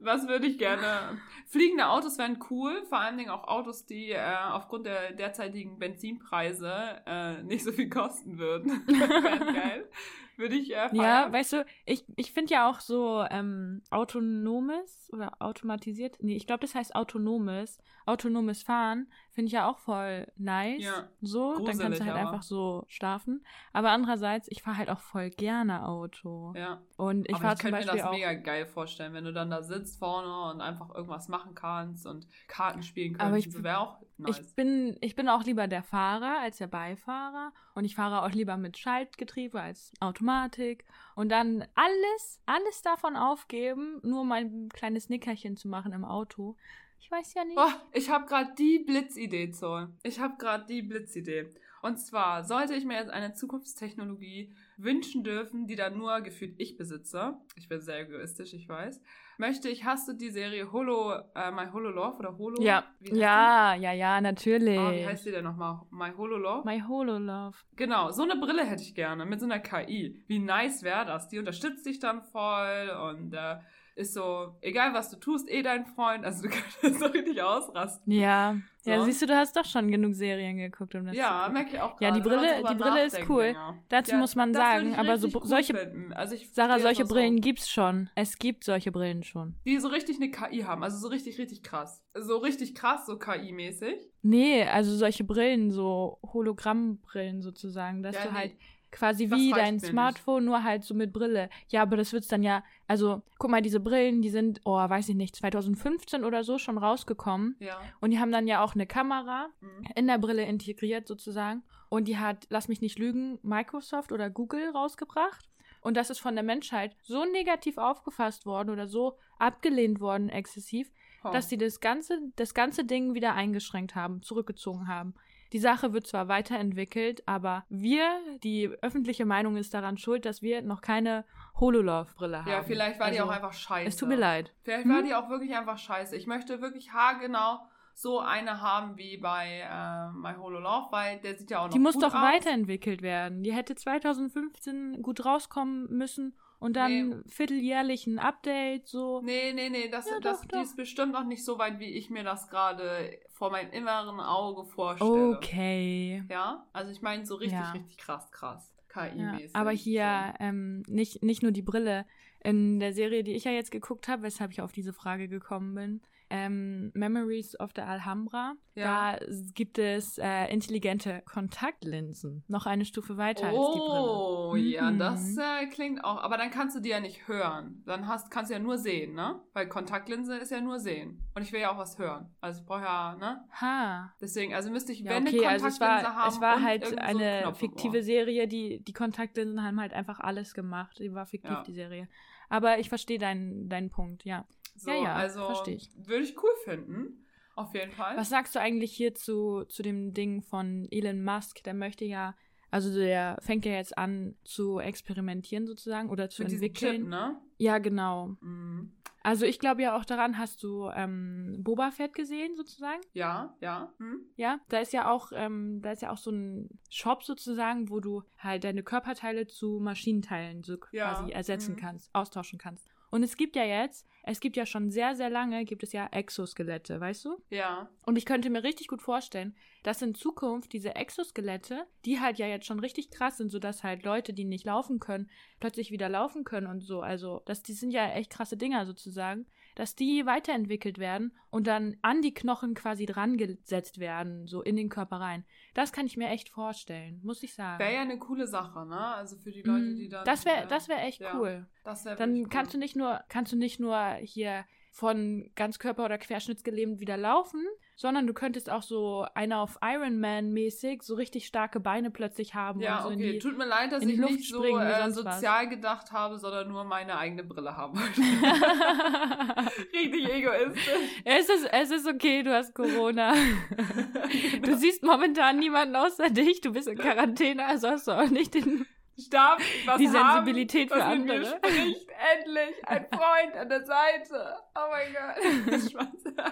Was 0.00 0.26
würde 0.28 0.46
ich 0.46 0.58
gerne? 0.58 1.20
Fliegende 1.46 1.88
Autos 1.88 2.18
wären 2.18 2.38
cool, 2.50 2.84
vor 2.86 2.98
allen 2.98 3.16
Dingen 3.16 3.30
auch 3.30 3.44
Autos, 3.44 3.86
die 3.86 4.10
äh, 4.10 4.20
aufgrund 4.50 4.86
der 4.86 5.12
derzeitigen 5.12 5.78
Benzinpreise 5.78 7.02
äh, 7.06 7.42
nicht 7.42 7.64
so 7.64 7.72
viel 7.72 7.88
kosten 7.88 8.38
würden. 8.38 8.84
wären 8.86 9.54
geil. 9.54 9.88
Würde 10.36 10.54
ich 10.56 10.70
äh, 10.74 10.88
feiern. 10.88 10.96
Ja, 10.96 11.32
weißt 11.32 11.52
du, 11.54 11.66
ich, 11.86 12.04
ich 12.16 12.32
finde 12.32 12.54
ja 12.54 12.68
auch 12.68 12.80
so 12.80 13.24
ähm, 13.30 13.82
autonomes 13.90 15.08
oder 15.12 15.32
automatisiert, 15.40 16.16
nee, 16.20 16.36
ich 16.36 16.46
glaube, 16.46 16.60
das 16.60 16.74
heißt 16.74 16.94
autonomes, 16.94 17.78
autonomes 18.06 18.62
Fahren, 18.62 19.06
finde 19.32 19.46
ich 19.46 19.52
ja 19.52 19.68
auch 19.68 19.78
voll 19.78 20.26
nice. 20.36 20.82
Ja, 20.82 21.08
so, 21.22 21.54
dann 21.64 21.78
kannst 21.78 22.00
du 22.00 22.04
halt 22.04 22.12
aber. 22.14 22.20
einfach 22.28 22.42
so 22.42 22.84
schlafen. 22.88 23.44
Aber 23.72 23.90
andererseits, 23.90 24.46
ich 24.50 24.62
fahre 24.62 24.76
halt 24.78 24.90
auch 24.90 25.00
voll 25.00 25.30
gerne 25.30 25.86
Auto. 25.86 26.52
Ja. 26.56 26.82
Und 26.96 27.28
ich 27.28 27.34
Aber 27.34 27.42
fahre 27.42 27.54
ich 27.54 27.60
zum 27.60 27.70
könnte 27.70 27.86
mir 27.86 27.92
Beispiel 27.92 27.98
das 28.00 28.08
auch. 28.08 28.12
mega 28.12 28.34
geil 28.34 28.66
vorstellen, 28.66 29.14
wenn 29.14 29.24
du 29.24 29.32
dann 29.32 29.50
da 29.50 29.62
sitzt 29.62 29.98
vorne 29.98 30.52
und 30.52 30.60
einfach 30.60 30.94
irgendwas 30.94 31.28
machen 31.28 31.54
kannst 31.54 32.06
und 32.06 32.26
Karten 32.48 32.82
spielen 32.82 33.18
Aber 33.18 33.30
könntest. 33.32 33.56
ich- 33.56 33.62
wäre 33.64 33.78
auch 33.78 33.98
nice. 34.18 34.38
Ich 34.40 34.54
bin, 34.54 34.96
ich 35.00 35.16
bin 35.16 35.28
auch 35.28 35.44
lieber 35.44 35.66
der 35.66 35.82
Fahrer 35.82 36.38
als 36.40 36.58
der 36.58 36.66
Beifahrer 36.66 37.52
und 37.74 37.84
ich 37.84 37.94
fahre 37.94 38.22
auch 38.22 38.30
lieber 38.30 38.56
mit 38.56 38.76
Schaltgetriebe 38.78 39.60
als 39.60 39.92
Automatik 40.24 40.84
und 41.14 41.28
dann 41.28 41.66
alles, 41.74 42.40
alles 42.46 42.82
davon 42.82 43.16
aufgeben, 43.16 44.00
nur 44.02 44.24
mein 44.24 44.68
kleines 44.70 45.08
Nickerchen 45.08 45.56
zu 45.56 45.68
machen 45.68 45.92
im 45.92 46.04
Auto. 46.04 46.56
Ich 47.00 47.10
weiß 47.10 47.34
ja 47.34 47.44
nicht. 47.44 47.58
Oh, 47.58 47.72
ich 47.92 48.08
habe 48.08 48.26
gerade 48.26 48.54
die 48.56 48.78
Blitzidee, 48.78 49.50
Zoll. 49.50 49.90
Ich 50.02 50.18
habe 50.18 50.36
gerade 50.38 50.64
die 50.66 50.82
Blitzidee. 50.82 51.50
Und 51.82 51.98
zwar 51.98 52.44
sollte 52.44 52.74
ich 52.74 52.86
mir 52.86 52.94
jetzt 52.94 53.10
eine 53.10 53.34
Zukunftstechnologie 53.34 54.54
wünschen 54.78 55.22
dürfen, 55.22 55.66
die 55.66 55.76
dann 55.76 55.98
nur 55.98 56.22
gefühlt 56.22 56.54
ich 56.56 56.78
besitze. 56.78 57.36
Ich 57.56 57.68
bin 57.68 57.82
sehr 57.82 58.00
egoistisch, 58.00 58.54
ich 58.54 58.66
weiß. 58.66 59.02
Möchte 59.38 59.68
ich, 59.68 59.84
hast 59.84 60.08
du 60.08 60.12
die 60.12 60.30
Serie 60.30 60.70
Holo, 60.72 61.12
äh, 61.34 61.50
My 61.50 61.66
Holo 61.72 61.90
Love 61.90 62.18
oder 62.18 62.38
Holo? 62.38 62.62
ja, 62.62 62.84
ja, 63.00 63.74
ja, 63.74 63.92
ja, 63.92 64.20
natürlich. 64.20 64.78
Ah, 64.78 64.92
wie 64.92 65.06
heißt 65.06 65.26
die 65.26 65.32
denn 65.32 65.44
nochmal? 65.44 65.80
My 65.90 66.10
Holo 66.16 66.36
Love? 66.36 66.62
My 66.64 66.80
Hololove. 66.80 67.56
Genau, 67.76 68.10
so 68.10 68.22
eine 68.22 68.36
Brille 68.36 68.64
hätte 68.64 68.82
ich 68.82 68.94
gerne 68.94 69.24
mit 69.24 69.40
so 69.40 69.46
einer 69.46 69.58
KI. 69.58 70.22
Wie 70.28 70.38
nice 70.38 70.82
wäre 70.82 71.04
das? 71.04 71.28
Die 71.28 71.38
unterstützt 71.38 71.84
dich 71.86 71.98
dann 71.98 72.22
voll 72.22 72.90
und 73.10 73.34
äh, 73.34 73.56
ist 73.96 74.14
so, 74.14 74.56
egal 74.60 74.92
was 74.92 75.10
du 75.10 75.16
tust, 75.16 75.48
eh 75.50 75.62
dein 75.62 75.86
Freund. 75.86 76.24
Also 76.24 76.42
du 76.42 76.48
kannst 76.82 76.98
so 77.00 77.06
richtig 77.06 77.40
ausrasten. 77.42 78.12
Ja. 78.12 78.56
Ja, 78.86 78.98
So. 78.98 79.04
siehst 79.06 79.22
du, 79.22 79.26
du 79.26 79.34
hast 79.36 79.56
doch 79.56 79.64
schon 79.64 79.90
genug 79.90 80.14
Serien 80.14 80.58
geguckt, 80.58 80.94
um 80.94 81.06
das 81.06 81.16
Ja, 81.16 81.48
merke 81.50 81.70
ich 81.76 81.80
auch 81.80 81.98
Ja, 82.02 82.10
die 82.10 82.20
gerade, 82.20 82.42
wenn 82.42 82.62
man 82.62 82.64
Brille- 82.64 82.68
die 82.68 82.82
Brille 82.82 83.04
ist 83.06 83.28
cool. 83.30 83.42
länger. 83.44 83.78
Dazu 83.88 84.14
muss 84.16 84.34
man 84.36 84.52
sagen, 84.52 84.94
aber 84.94 85.16
so 85.16 85.28
cool 85.32 85.46
solche-. 85.46 86.10
Also 86.14 86.34
ich 86.34 86.50
Sarah, 86.52 86.78
solche 86.78 87.04
Brillen 87.06 87.36
so, 87.36 87.40
gibt's 87.40 87.70
schon. 87.70 88.10
Es 88.14 88.36
gibt 88.38 88.62
solche 88.64 88.92
Brillen 88.92 89.22
schon. 89.22 89.54
die 89.64 89.78
so 89.78 89.88
richtig 89.88 90.16
eine 90.16 90.30
KI 90.30 90.62
haben. 90.64 90.82
Also 90.82 90.98
so 90.98 91.08
richtig, 91.08 91.38
richtig 91.38 91.62
krass. 91.62 92.02
So 92.14 92.36
richtig 92.38 92.74
krass, 92.74 93.06
so 93.06 93.16
KI-mäßig. 93.18 93.94
Nee, 94.20 94.64
also 94.64 94.94
solche 94.96 95.24
Brillen, 95.24 95.70
so 95.70 96.18
Hologrammbrillen 96.22 97.40
sozusagen, 97.42 98.02
dass 98.02 98.14
Ja, 98.16 98.24
du 98.24 98.32
nee. 98.32 98.38
halt 98.38 98.52
quasi 98.94 99.28
Das 99.28 99.38
wie 99.38 99.50
dein 99.50 99.74
mir 99.76 99.80
nicht. 99.82 99.86
Smartphone, 99.86 100.44
nur 100.44 100.62
halt 100.62 100.84
so 100.84 100.94
mit 100.94 101.12
Brille. 101.12 101.50
Ja, 101.68 101.82
aber 101.82 101.96
das 101.96 102.12
wird's 102.12 102.28
dann 102.28 102.42
ja, 102.42 102.62
also 102.86 103.22
guck 103.38 103.50
mal, 103.50 103.60
diese 103.60 103.80
Brillen, 103.80 104.22
die 104.22 104.30
sind, 104.30 104.60
oh, 104.64 104.76
weiß 104.76 105.08
ich 105.10 105.16
nicht, 105.16 105.36
2015 105.36 106.24
oder 106.24 106.44
so 106.44 106.58
schon 106.58 106.78
rausgekommen. 106.78 107.56
Ja. 107.58 107.78
Und 108.00 108.10
die 108.10 108.18
haben 108.20 108.32
dann 108.32 108.46
ja 108.46 108.62
auch 108.62 108.74
eine 108.74 108.86
Kamera 108.86 109.48
Mhm. 109.60 109.84
in 109.96 110.06
der 110.06 110.18
Brille 110.18 110.44
integriert 110.44 111.06
sozusagen. 111.06 111.62
Und 111.88 112.08
die 112.08 112.18
hat, 112.18 112.46
lass 112.50 112.68
mich 112.68 112.80
nicht 112.80 112.98
lügen, 112.98 113.38
Microsoft 113.42 114.12
oder 114.12 114.30
Google 114.30 114.70
rausgebracht. 114.70 115.48
Und 115.80 115.96
das 115.98 116.08
ist 116.08 116.18
von 116.20 116.34
der 116.34 116.44
Menschheit 116.44 116.96
so 117.02 117.24
negativ 117.26 117.76
aufgefasst 117.76 118.46
worden 118.46 118.70
oder 118.70 118.86
so 118.86 119.18
abgelehnt 119.38 120.00
worden 120.00 120.28
exzessiv, 120.30 120.90
Oh. 121.26 121.30
dass 121.32 121.48
sie 121.48 121.56
das 121.56 121.80
ganze, 121.80 122.18
das 122.36 122.52
ganze 122.52 122.84
Ding 122.84 123.14
wieder 123.14 123.34
eingeschränkt 123.34 123.94
haben, 123.94 124.20
zurückgezogen 124.22 124.88
haben. 124.88 125.14
Die 125.52 125.58
Sache 125.58 125.92
wird 125.92 126.06
zwar 126.06 126.28
weiterentwickelt, 126.28 127.22
aber 127.26 127.64
wir, 127.68 128.08
die 128.42 128.68
öffentliche 128.82 129.24
Meinung 129.24 129.56
ist 129.56 129.74
daran 129.74 129.98
schuld, 129.98 130.24
dass 130.24 130.42
wir 130.42 130.62
noch 130.62 130.80
keine 130.80 131.24
Hololove-Brille 131.60 132.40
haben. 132.44 132.50
ja, 132.50 132.62
vielleicht 132.62 132.98
war 132.98 133.10
die 133.10 133.18
Also, 133.20 133.30
auch 133.30 133.34
einfach 133.36 133.52
scheiße. 133.52 133.88
Es 133.88 133.96
tut 133.96 134.08
mir 134.08 134.16
leid. 134.16 134.52
Vielleicht 134.62 134.84
Hm? 134.84 134.92
war 134.94 135.02
die 135.02 135.14
auch 135.14 135.28
wirklich 135.28 135.54
einfach 135.56 135.78
scheiße. 135.78 136.16
Ich 136.16 136.26
möchte 136.26 136.60
wirklich 136.60 136.92
haargenau 136.92 137.60
so 137.96 138.18
eine 138.18 138.60
haben 138.60 138.96
wie 138.98 139.16
bei 139.18 139.60
äh, 139.60 140.10
My 140.12 140.34
Holo 140.36 140.58
Love, 140.58 140.88
weil 140.90 141.20
der 141.20 141.36
sieht 141.38 141.50
ja 141.52 141.60
auch 141.60 141.66
noch 141.66 141.72
Die 141.72 141.78
muss 141.78 141.96
doch 141.96 142.12
aus. 142.12 142.20
weiterentwickelt 142.22 143.02
werden. 143.02 143.44
Die 143.44 143.52
hätte 143.52 143.76
2015 143.76 145.00
gut 145.02 145.24
rauskommen 145.24 145.86
müssen 145.96 146.34
und 146.58 146.74
dann 146.76 147.08
Nee. 147.10 147.16
vierteljährlich 147.28 148.06
ein 148.08 148.18
Update, 148.18 148.88
so. 148.88 149.20
Nee, 149.22 149.52
nee, 149.52 149.68
nee, 149.70 149.88
das, 149.88 150.10
Ja, 150.10 150.18
das, 150.20 150.40
doch, 150.40 150.46
die 150.46 150.54
doch. 150.56 150.62
ist 150.62 150.76
bestimmt 150.76 151.12
noch 151.12 151.24
nicht 151.24 151.44
so 151.44 151.58
weit, 151.58 151.78
wie 151.78 151.90
ich 151.96 152.10
mir 152.10 152.24
das 152.24 152.48
gerade 152.48 153.16
vor 153.44 153.50
meinem 153.50 153.70
inneren 153.72 154.20
Auge 154.20 154.64
vorstelle. 154.64 155.36
Okay. 155.36 156.24
Ja, 156.30 156.66
also 156.72 156.90
ich 156.90 157.02
meine 157.02 157.26
so 157.26 157.34
richtig, 157.34 157.58
Ja. 157.60 157.72
richtig 157.72 157.98
krass, 157.98 158.30
krass. 158.32 158.72
Ja, 158.94 159.08
KI-mäßig. 159.08 159.50
aber 159.54 159.70
hier 159.70 160.32
ähm, 160.40 160.82
nicht, 160.88 161.22
nicht 161.22 161.42
nur 161.42 161.52
die 161.52 161.60
Brille. 161.60 162.06
In 162.42 162.80
der 162.80 162.94
Serie, 162.94 163.22
die 163.22 163.32
ich 163.34 163.44
ja 163.44 163.50
jetzt 163.50 163.70
geguckt 163.70 164.08
habe, 164.08 164.22
weshalb 164.22 164.50
ich 164.52 164.62
auf 164.62 164.72
diese 164.72 164.94
Frage 164.94 165.28
gekommen 165.28 165.74
bin, 165.74 166.00
ähm, 166.30 166.90
Memories 166.94 167.58
of 167.60 167.70
the 167.76 167.82
Alhambra, 167.82 168.54
Ja. 168.74 169.16
da 169.16 169.26
gibt 169.54 169.78
es 169.78 170.18
äh, 170.18 170.46
intelligente 170.52 171.22
Kontaktlinsen. 171.26 172.44
Noch 172.48 172.66
eine 172.66 172.84
Stufe 172.84 173.16
weiter 173.16 173.46
als 173.48 173.54
die 173.74 173.78
Brille. 173.78 174.10
Oh, 174.10 174.56
ja, 174.56 174.90
Mhm. 174.90 174.98
das 174.98 175.36
äh, 175.36 175.66
klingt 175.66 176.04
auch. 176.04 176.22
Aber 176.22 176.36
dann 176.36 176.50
kannst 176.50 176.76
du 176.76 176.80
die 176.80 176.88
ja 176.90 177.00
nicht 177.00 177.28
hören. 177.28 177.82
Dann 177.86 178.06
hast, 178.08 178.30
kannst 178.30 178.50
du 178.50 178.54
ja 178.54 178.60
nur 178.60 178.78
sehen, 178.78 179.14
ne? 179.14 179.40
Weil 179.52 179.68
Kontaktlinse 179.68 180.36
ist 180.36 180.50
ja 180.50 180.60
nur 180.60 180.78
sehen. 180.78 181.20
Und 181.34 181.42
ich 181.42 181.52
will 181.52 181.60
ja 181.60 181.72
auch 181.72 181.78
was 181.78 181.98
hören. 181.98 182.34
Also 182.40 182.60
ich 182.60 182.66
brauche 182.66 182.82
ja, 182.82 183.16
ne? 183.16 183.44
Ha. 183.60 184.12
Deswegen, 184.20 184.54
also 184.54 184.70
müsste 184.70 184.92
ich, 184.92 185.00
Ja, 185.00 185.10
wenn 185.12 185.26
okay, 185.26 185.40
eine 185.40 185.48
also 185.48 185.66
es 185.66 185.78
Kontaktlinse 185.78 186.14
war, 186.16 186.22
haben 186.24 186.32
es 186.34 186.40
war 186.40 186.62
halt 186.62 186.86
so 186.86 186.96
eine 186.96 187.46
Ohr. 187.46 187.54
fiktive 187.54 188.02
Serie, 188.02 188.48
die, 188.48 188.82
die 188.82 188.92
Kontaktlinsen 188.92 189.62
haben 189.62 189.80
halt 189.80 189.92
einfach 189.92 190.20
alles 190.20 190.54
gemacht. 190.54 190.98
Die 190.98 191.12
war 191.14 191.26
fiktiv, 191.26 191.50
Ja. 191.50 191.62
die 191.62 191.72
Serie. 191.74 192.08
Aber 192.48 192.78
ich 192.78 192.88
verstehe 192.88 193.18
deinen, 193.18 193.68
deinen 193.68 193.90
Punkt, 193.90 194.24
ja. 194.24 194.44
So, 194.74 194.90
Ja, 194.90 194.96
ja, 194.96 195.14
also 195.14 195.46
versteh 195.46 195.74
ich. 195.74 195.90
würde 195.96 196.24
ich 196.24 196.36
cool 196.42 196.50
finden. 196.64 197.26
Auf 197.56 197.74
jeden 197.74 197.92
Fall. 197.92 198.16
Was 198.16 198.30
sagst 198.30 198.54
du 198.54 198.60
eigentlich 198.60 198.92
hier 198.92 199.14
zu, 199.14 199.64
zu 199.68 199.82
dem 199.82 200.12
Ding 200.12 200.42
von 200.42 200.88
Elon 200.90 201.22
Musk? 201.22 201.62
Der 201.62 201.74
möchte 201.74 202.04
ja, 202.04 202.34
also 202.70 202.92
der 202.92 203.38
fängt 203.40 203.64
ja 203.64 203.72
jetzt 203.72 203.96
an 203.96 204.36
zu 204.44 204.80
experimentieren 204.80 205.66
sozusagen 205.66 206.10
oder 206.10 206.28
zu 206.28 206.42
Mit 206.42 206.52
entwickeln. 206.52 207.02
Chip, 207.02 207.08
ne? 207.08 207.40
Ja, 207.58 207.78
genau. 207.78 208.36
Mhm. 208.40 208.92
Also 209.22 209.46
ich 209.46 209.58
glaube 209.58 209.80
ja 209.80 209.96
auch 209.96 210.04
daran, 210.04 210.36
hast 210.36 210.62
du 210.62 210.90
ähm, 210.94 211.56
Boba 211.62 211.90
Fett 211.92 212.12
gesehen 212.12 212.56
sozusagen? 212.56 213.00
Ja, 213.14 213.56
ja. 213.60 213.90
Hm? 213.98 214.20
Ja, 214.36 214.58
da 214.68 214.80
ist 214.80 214.92
ja 214.92 215.10
auch, 215.10 215.30
ähm, 215.32 215.80
da 215.80 215.92
ist 215.92 216.02
ja 216.02 216.10
auch 216.10 216.18
so 216.18 216.30
ein 216.30 216.68
Shop 216.90 217.22
sozusagen, 217.22 217.88
wo 217.88 218.00
du 218.00 218.22
halt 218.36 218.64
deine 218.64 218.82
Körperteile 218.82 219.46
zu 219.46 219.78
Maschinenteilen 219.80 220.62
so 220.62 220.76
Ja, 220.92 221.14
quasi 221.14 221.32
ersetzen 221.32 221.72
mhm. 221.72 221.78
kannst, 221.78 222.14
austauschen 222.14 222.58
kannst. 222.58 222.90
Und 223.14 223.22
es 223.22 223.36
gibt 223.36 223.54
ja 223.54 223.62
jetzt, 223.62 224.08
es 224.24 224.40
gibt 224.40 224.56
ja 224.56 224.66
schon 224.66 224.90
sehr, 224.90 225.14
sehr 225.14 225.30
lange, 225.30 225.64
gibt 225.64 225.84
es 225.84 225.92
ja 225.92 226.08
Exoskelette, 226.08 226.98
weißt 226.98 227.26
du? 227.26 227.40
Ja. 227.48 227.88
Und 228.04 228.16
ich 228.16 228.26
könnte 228.26 228.50
mir 228.50 228.64
richtig 228.64 228.88
gut 228.88 229.02
vorstellen, 229.02 229.54
dass 229.84 230.02
in 230.02 230.16
Zukunft 230.16 230.72
diese 230.72 230.96
Exoskelette, 230.96 231.86
die 232.04 232.18
halt 232.18 232.40
ja 232.40 232.48
jetzt 232.48 232.66
schon 232.66 232.80
richtig 232.80 233.12
krass 233.12 233.36
sind, 233.36 233.52
sodass 233.52 233.84
halt 233.84 234.02
Leute, 234.02 234.32
die 234.32 234.44
nicht 234.44 234.66
laufen 234.66 234.98
können, 234.98 235.30
plötzlich 235.60 235.92
wieder 235.92 236.08
laufen 236.08 236.42
können 236.42 236.66
und 236.66 236.80
so. 236.80 237.02
Also, 237.02 237.42
das, 237.46 237.62
die 237.62 237.74
sind 237.74 237.92
ja 237.92 238.04
echt 238.14 238.30
krasse 238.30 238.56
Dinger 238.56 238.84
sozusagen, 238.84 239.46
dass 239.74 239.94
die 239.96 240.26
weiterentwickelt 240.26 240.98
werden 240.98 241.32
und 241.50 241.66
dann 241.66 241.96
an 242.02 242.22
die 242.22 242.32
Knochen 242.34 242.74
quasi 242.74 243.06
dran 243.06 243.36
gesetzt 243.36 243.98
werden, 243.98 244.46
so 244.46 244.62
in 244.62 244.76
den 244.76 244.88
Körper 244.88 245.16
rein. 245.16 245.44
Das 245.74 245.92
kann 245.92 246.06
ich 246.06 246.16
mir 246.16 246.28
echt 246.28 246.48
vorstellen, 246.48 247.20
muss 247.22 247.42
ich 247.42 247.54
sagen. 247.54 247.78
Wäre 247.78 247.94
ja 247.94 248.00
eine 248.02 248.18
coole 248.18 248.46
Sache, 248.46 248.86
ne? 248.86 248.98
Also 248.98 249.36
für 249.36 249.50
die 249.50 249.62
Leute, 249.62 249.84
Mm, 249.92 249.96
die 249.96 250.08
dann. 250.08 250.24
das 250.24 250.44
wäre 250.44 250.64
äh, 250.64 250.66
das 250.66 250.88
wär 250.88 251.02
echt 251.04 251.20
ja, 251.20 251.36
cool. 251.38 251.66
Das 251.84 252.04
wäre 252.04 252.16
Dann 252.16 252.48
kannst 252.48 252.74
du 252.74 252.78
nicht 252.78 252.96
nur, 252.96 253.20
kannst 253.28 253.52
du 253.52 253.56
nicht 253.56 253.80
nur 253.80 253.98
hier 254.22 254.64
von 254.90 255.50
Ganzkörper- 255.56 256.04
oder 256.04 256.18
Querschnittsgelähmt 256.18 257.00
wieder 257.00 257.16
laufen, 257.16 257.64
sondern 257.96 258.26
du 258.26 258.34
könntest 258.34 258.68
auch 258.70 258.82
so 258.82 259.24
eine 259.34 259.58
auf 259.58 259.78
Iron 259.82 260.18
Man 260.18 260.52
mäßig 260.52 261.02
so 261.02 261.14
richtig 261.14 261.46
starke 261.46 261.78
Beine 261.78 262.10
plötzlich 262.10 262.54
haben 262.54 262.80
Ja, 262.80 263.02
so 263.02 263.08
okay. 263.10 263.32
die, 263.32 263.38
Tut 263.38 263.56
mir 263.56 263.66
leid, 263.66 263.92
dass 263.92 264.02
ich 264.02 264.18
nicht 264.18 264.48
so 264.48 264.64
äh, 264.64 265.00
sonst 265.02 265.24
was. 265.24 265.36
sozial 265.36 265.68
gedacht 265.68 266.10
habe, 266.10 266.38
sondern 266.38 266.68
nur 266.68 266.84
meine 266.84 267.16
eigene 267.16 267.44
Brille 267.44 267.76
haben 267.76 267.96
wollte. 267.98 268.20
Richtig 269.92 270.28
egoistisch. 270.28 271.22
es, 271.24 271.48
ist, 271.48 271.68
es 271.72 271.90
ist 271.90 272.06
okay, 272.08 272.42
du 272.42 272.52
hast 272.54 272.74
Corona. 272.74 273.32
Genau. 273.34 274.64
Du 274.64 274.76
siehst 274.76 275.02
momentan 275.04 275.58
niemanden 275.58 275.94
außer 275.96 276.30
dich, 276.30 276.60
du 276.60 276.72
bist 276.72 276.88
in 276.88 276.98
Quarantäne, 276.98 277.64
also 277.66 277.88
hast 277.90 278.08
du 278.08 278.12
auch 278.12 278.28
nicht 278.28 278.54
den... 278.54 278.86
Darf 279.30 279.62
was 279.86 279.98
Die 279.98 280.08
haben, 280.08 280.34
Sensibilität 280.34 280.90
für 280.90 280.98
was 280.98 281.16
mit 281.16 281.26
mir 281.26 281.34
andere. 281.34 281.56
spricht. 281.56 282.08
Endlich 282.34 282.88
ein 282.88 283.06
Freund 283.12 283.54
an 283.56 283.68
der 283.68 283.84
Seite. 283.84 284.56
Oh 284.74 284.90
mein 284.90 285.12
Gott. 285.14 286.34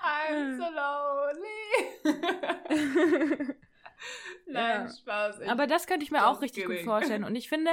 I'm 0.00 0.56
so 0.56 0.64
lonely. 0.64 3.48
Nein, 4.46 4.86
Ja. 4.86 4.88
Spaß. 4.88 5.40
Ich, 5.40 5.50
Aber 5.50 5.66
das 5.66 5.86
könnte 5.86 6.04
ich 6.04 6.10
mir 6.10 6.26
auch 6.26 6.40
richtig 6.40 6.66
gut 6.66 6.78
vorstellen. 6.80 7.24
Und 7.24 7.34
ich 7.34 7.48
finde, 7.48 7.70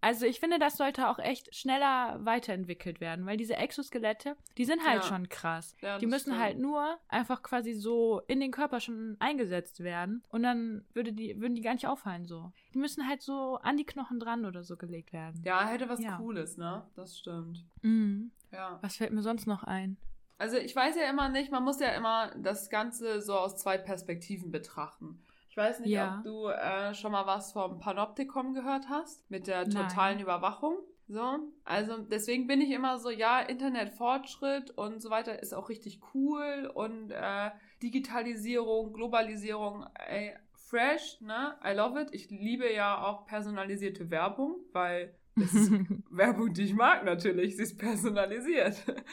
also 0.00 0.26
ich 0.26 0.40
finde, 0.40 0.58
das 0.58 0.76
sollte 0.76 1.08
auch 1.08 1.18
echt 1.18 1.54
schneller 1.54 2.18
weiterentwickelt 2.24 3.00
werden, 3.00 3.26
weil 3.26 3.36
diese 3.36 3.56
Exoskelette, 3.56 4.36
die 4.58 4.64
sind 4.64 4.84
halt 4.84 5.02
Ja. 5.02 5.08
schon 5.08 5.28
krass. 5.28 5.76
Ja, 5.80 5.98
die 5.98 6.06
müssen 6.06 6.30
stimmt. 6.30 6.40
halt 6.40 6.58
nur 6.58 6.98
einfach 7.08 7.42
quasi 7.42 7.74
so 7.74 8.20
in 8.26 8.40
den 8.40 8.50
Körper 8.50 8.80
schon 8.80 9.16
eingesetzt 9.20 9.80
werden 9.84 10.22
und 10.30 10.42
dann 10.42 10.84
würde 10.94 11.12
die, 11.12 11.40
würden 11.40 11.54
die 11.54 11.62
gar 11.62 11.74
nicht 11.74 11.86
auffallen 11.86 12.26
so. 12.26 12.52
Die 12.74 12.78
müssen 12.78 13.06
halt 13.06 13.22
so 13.22 13.56
an 13.62 13.76
die 13.76 13.86
Knochen 13.86 14.18
dran 14.20 14.44
oder 14.44 14.62
so 14.64 14.76
gelegt 14.76 15.12
werden. 15.12 15.40
Ja, 15.44 15.66
hätte 15.66 15.88
was 15.88 16.02
Ja. 16.02 16.16
Cooles, 16.16 16.56
ne? 16.56 16.84
Das 16.96 17.18
stimmt. 17.18 17.64
Mhm. 17.82 18.32
Ja. 18.52 18.78
Was 18.82 18.96
fällt 18.96 19.12
mir 19.12 19.22
sonst 19.22 19.46
noch 19.46 19.62
ein? 19.64 19.96
Also 20.40 20.56
ich 20.56 20.74
weiß 20.74 20.96
ja 20.96 21.08
immer 21.10 21.28
nicht, 21.28 21.52
man 21.52 21.62
muss 21.62 21.80
ja 21.80 21.88
immer 21.88 22.30
das 22.36 22.70
Ganze 22.70 23.20
so 23.20 23.34
aus 23.34 23.56
zwei 23.56 23.76
Perspektiven 23.76 24.50
betrachten. 24.50 25.22
Ich 25.50 25.56
weiß 25.56 25.80
nicht, 25.80 25.90
Ja. 25.90 26.16
ob 26.18 26.24
du 26.24 26.46
äh, 26.48 26.94
schon 26.94 27.12
mal 27.12 27.26
was 27.26 27.52
vom 27.52 27.78
Panoptikum 27.78 28.54
gehört 28.54 28.88
hast, 28.88 29.30
mit 29.30 29.46
der 29.46 29.66
Nein. 29.66 29.70
totalen 29.88 30.18
Überwachung. 30.20 30.78
So, 31.08 31.40
also 31.64 31.98
deswegen 31.98 32.46
bin 32.46 32.60
ich 32.62 32.70
immer 32.70 32.98
so, 32.98 33.10
ja, 33.10 33.40
Internetfortschritt 33.40 34.70
und 34.70 35.02
so 35.02 35.10
weiter 35.10 35.42
ist 35.42 35.52
auch 35.52 35.68
richtig 35.68 36.00
cool 36.14 36.70
und 36.72 37.10
äh, 37.10 37.50
Digitalisierung, 37.82 38.92
Globalisierung, 38.94 39.84
ey, 40.08 40.34
fresh, 40.54 41.20
ne? 41.20 41.56
I 41.64 41.72
love 41.74 42.00
it. 42.00 42.08
Ich 42.14 42.30
liebe 42.30 42.72
ja 42.72 43.02
auch 43.04 43.26
personalisierte 43.26 44.08
Werbung, 44.10 44.56
weil 44.72 45.14
es 45.36 45.52
ist 45.52 45.72
Werbung, 46.10 46.52
die 46.54 46.62
ich 46.62 46.74
mag 46.74 47.04
natürlich. 47.04 47.56
Sie 47.58 47.64
ist 47.64 47.76
personalisiert. 47.78 48.76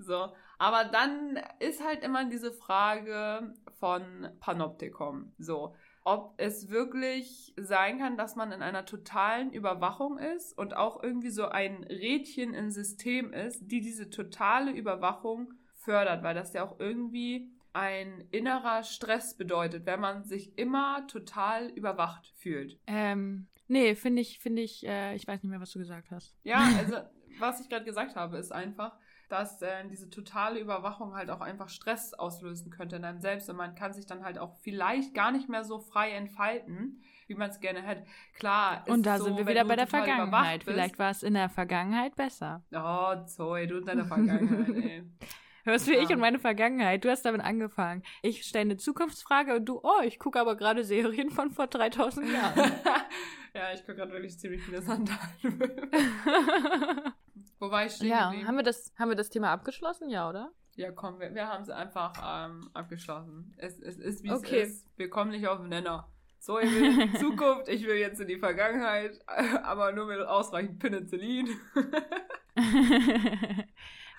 So. 0.00 0.32
Aber 0.58 0.84
dann 0.84 1.38
ist 1.60 1.84
halt 1.84 2.02
immer 2.02 2.24
diese 2.24 2.52
Frage 2.52 3.54
von 3.78 4.28
Panoptikum. 4.40 5.32
So. 5.38 5.74
Ob 6.04 6.34
es 6.36 6.68
wirklich 6.68 7.54
sein 7.56 7.98
kann, 7.98 8.16
dass 8.16 8.36
man 8.36 8.52
in 8.52 8.62
einer 8.62 8.84
totalen 8.84 9.52
Überwachung 9.52 10.18
ist 10.18 10.56
und 10.56 10.76
auch 10.76 11.02
irgendwie 11.02 11.30
so 11.30 11.46
ein 11.46 11.84
Rädchen 11.84 12.52
im 12.52 12.70
System 12.70 13.32
ist, 13.32 13.60
die 13.62 13.80
diese 13.80 14.10
totale 14.10 14.72
Überwachung 14.72 15.54
fördert, 15.74 16.22
weil 16.22 16.34
das 16.34 16.52
ja 16.52 16.62
auch 16.62 16.78
irgendwie 16.78 17.50
ein 17.72 18.24
innerer 18.30 18.84
Stress 18.84 19.36
bedeutet, 19.36 19.84
wenn 19.84 20.00
man 20.00 20.24
sich 20.24 20.56
immer 20.56 21.06
total 21.08 21.68
überwacht 21.70 22.32
fühlt. 22.36 22.78
ähm, 22.86 23.48
nee, 23.66 23.94
finde 23.96 24.22
ich, 24.22 24.38
finde 24.38 24.62
ich, 24.62 24.86
äh, 24.86 25.16
ich 25.16 25.26
weiß 25.26 25.42
nicht 25.42 25.50
mehr, 25.50 25.60
was 25.60 25.72
du 25.72 25.80
gesagt 25.80 26.10
hast. 26.10 26.36
Ja, 26.44 26.58
also 26.78 26.98
was 27.38 27.60
ich 27.60 27.68
gerade 27.68 27.84
gesagt 27.84 28.14
habe, 28.14 28.38
ist 28.38 28.52
einfach, 28.52 28.96
dass 29.28 29.60
äh, 29.62 29.86
diese 29.90 30.10
totale 30.10 30.60
Überwachung 30.60 31.14
halt 31.14 31.30
auch 31.30 31.40
einfach 31.40 31.68
Stress 31.68 32.14
auslösen 32.14 32.70
könnte 32.70 32.96
in 32.96 33.04
einem 33.04 33.20
selbst 33.20 33.48
und 33.50 33.56
man 33.56 33.74
kann 33.74 33.92
sich 33.92 34.06
dann 34.06 34.24
halt 34.24 34.38
auch 34.38 34.54
vielleicht 34.62 35.14
gar 35.14 35.32
nicht 35.32 35.48
mehr 35.48 35.64
so 35.64 35.78
frei 35.80 36.10
entfalten, 36.12 37.02
wie 37.26 37.34
man 37.34 37.50
es 37.50 37.60
gerne 37.60 37.82
hätte. 37.82 38.04
Klar, 38.34 38.82
ist 38.86 38.92
Und 38.92 39.04
da 39.06 39.18
so, 39.18 39.24
sind 39.24 39.38
wir 39.38 39.46
wieder 39.46 39.62
du 39.62 39.68
bei 39.68 39.76
der 39.76 39.86
Vergangenheit. 39.86 40.64
bist- 40.64 40.70
Vielleicht 40.74 40.98
war 40.98 41.10
es 41.10 41.22
in 41.22 41.34
der 41.34 41.48
Vergangenheit 41.48 42.14
besser. 42.16 42.62
Oh, 42.74 43.14
Zoe, 43.26 43.66
du 43.66 43.78
in 43.78 43.84
deiner 43.86 44.04
Vergangenheit, 44.04 44.68
ey. 44.84 45.02
Hörst 45.66 45.86
wie 45.88 45.94
ich 45.94 46.10
Ja. 46.10 46.16
und 46.16 46.20
meine 46.20 46.38
Vergangenheit. 46.38 47.02
Du 47.06 47.10
hast 47.10 47.22
damit 47.24 47.40
angefangen. 47.40 48.02
Ich 48.20 48.42
stelle 48.44 48.62
eine 48.62 48.76
Zukunftsfrage 48.76 49.56
und 49.56 49.64
du, 49.64 49.80
oh, 49.82 50.02
ich 50.04 50.18
gucke 50.18 50.38
aber 50.38 50.56
gerade 50.56 50.84
Serien 50.84 51.30
von 51.30 51.50
vor 51.52 51.66
3000 51.68 52.30
Jahren. 52.30 52.72
ja, 53.58 53.72
ich 53.72 53.80
gucke 53.80 53.96
gerade 53.96 54.12
wirklich 54.12 54.38
ziemlich 54.38 54.62
viele 54.62 54.82
Sandalen. 54.82 55.18
Wo 57.58 57.70
war 57.70 57.86
ich 57.86 57.92
stehen 57.92 58.08
ja, 58.08 58.28
geblieben? 58.30 58.48
haben 58.48 58.56
wir, 58.56 58.62
das, 58.64 58.92
haben 58.98 59.08
wir 59.10 59.16
das 59.16 59.30
Thema 59.30 59.50
abgeschlossen? 59.52 60.10
Ja, 60.10 60.28
oder? 60.28 60.50
Ja, 60.76 60.90
komm, 60.90 61.20
wir, 61.20 61.32
wir 61.34 61.46
haben 61.46 61.62
es 61.62 61.70
einfach 61.70 62.12
ähm, 62.46 62.68
abgeschlossen. 62.74 63.54
Es, 63.56 63.78
es 63.80 63.96
ist, 63.96 64.24
wie 64.24 64.32
Okay. 64.32 64.62
es 64.62 64.70
ist. 64.70 64.98
Wir 64.98 65.08
kommen 65.08 65.30
nicht 65.30 65.46
auf 65.46 65.60
den 65.60 65.68
Nenner. 65.68 66.10
So, 66.40 66.58
ich 66.58 66.70
will 66.74 67.00
in 67.00 67.12
die 67.12 67.18
Zukunft, 67.18 67.68
ich 67.68 67.86
will 67.86 67.94
jetzt 67.96 68.20
in 68.20 68.26
die 68.28 68.38
Vergangenheit, 68.38 69.18
aber 69.62 69.92
nur 69.92 70.06
mit 70.06 70.20
ausreichend 70.20 70.78
Penicillin. 70.78 71.48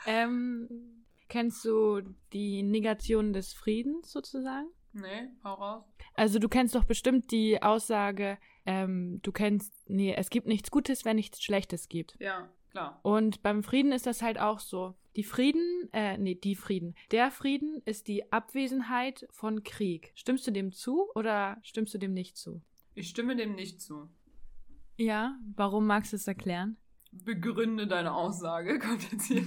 ähm, 0.08 0.68
kennst 1.30 1.64
du 1.66 2.02
die 2.34 2.64
Negation 2.64 3.34
des 3.34 3.54
Friedens 3.54 4.12
sozusagen? 4.12 4.70
Nee, 4.96 5.30
hau 5.44 5.54
raus. 5.54 5.84
Also 6.16 6.40
du 6.40 6.48
kennst 6.50 6.76
doch 6.76 6.86
bestimmt 6.86 7.32
die 7.32 7.62
Aussage, 7.62 8.38
ähm, 8.66 9.20
du 9.22 9.32
kennst, 9.32 9.74
nee, 9.90 10.14
es 10.16 10.30
gibt 10.30 10.48
nichts 10.48 10.72
Gutes, 10.72 11.06
wenn 11.06 11.18
nichts 11.18 11.44
Schlechtes 11.44 11.90
gibt. 11.90 12.16
Ja, 12.20 12.50
klar. 12.72 13.00
Und 13.04 13.44
beim 13.44 13.64
Frieden 13.64 13.92
ist 13.92 14.08
das 14.08 14.22
halt 14.22 14.40
auch 14.40 14.60
so. 14.60 14.96
Die 15.16 15.24
Frieden, 15.24 15.90
äh, 15.94 16.18
nee, 16.18 16.36
die 16.36 16.56
Frieden. 16.56 16.96
Der 17.12 17.32
Frieden 17.32 17.82
ist 17.86 18.08
die 18.08 18.32
Abwesenheit 18.34 19.28
von 19.32 19.64
Krieg. 19.64 20.12
Stimmst 20.16 20.46
du 20.48 20.52
dem 20.52 20.72
zu 20.72 21.10
oder 21.16 21.58
stimmst 21.64 21.94
du 21.94 21.98
dem 21.98 22.14
nicht 22.14 22.38
zu? 22.38 22.62
Ich 22.96 23.10
stimme 23.10 23.36
dem 23.36 23.56
nicht 23.56 23.82
zu. 23.82 24.10
Ja, 24.98 25.38
warum 25.56 25.88
magst 25.88 26.14
du 26.14 26.16
es 26.18 26.28
erklären? 26.28 26.78
Begründe 27.12 27.88
deine 27.88 28.14
Aussage, 28.14 28.80
kommt 28.80 29.12
jetzt 29.12 29.26
hier. 29.26 29.46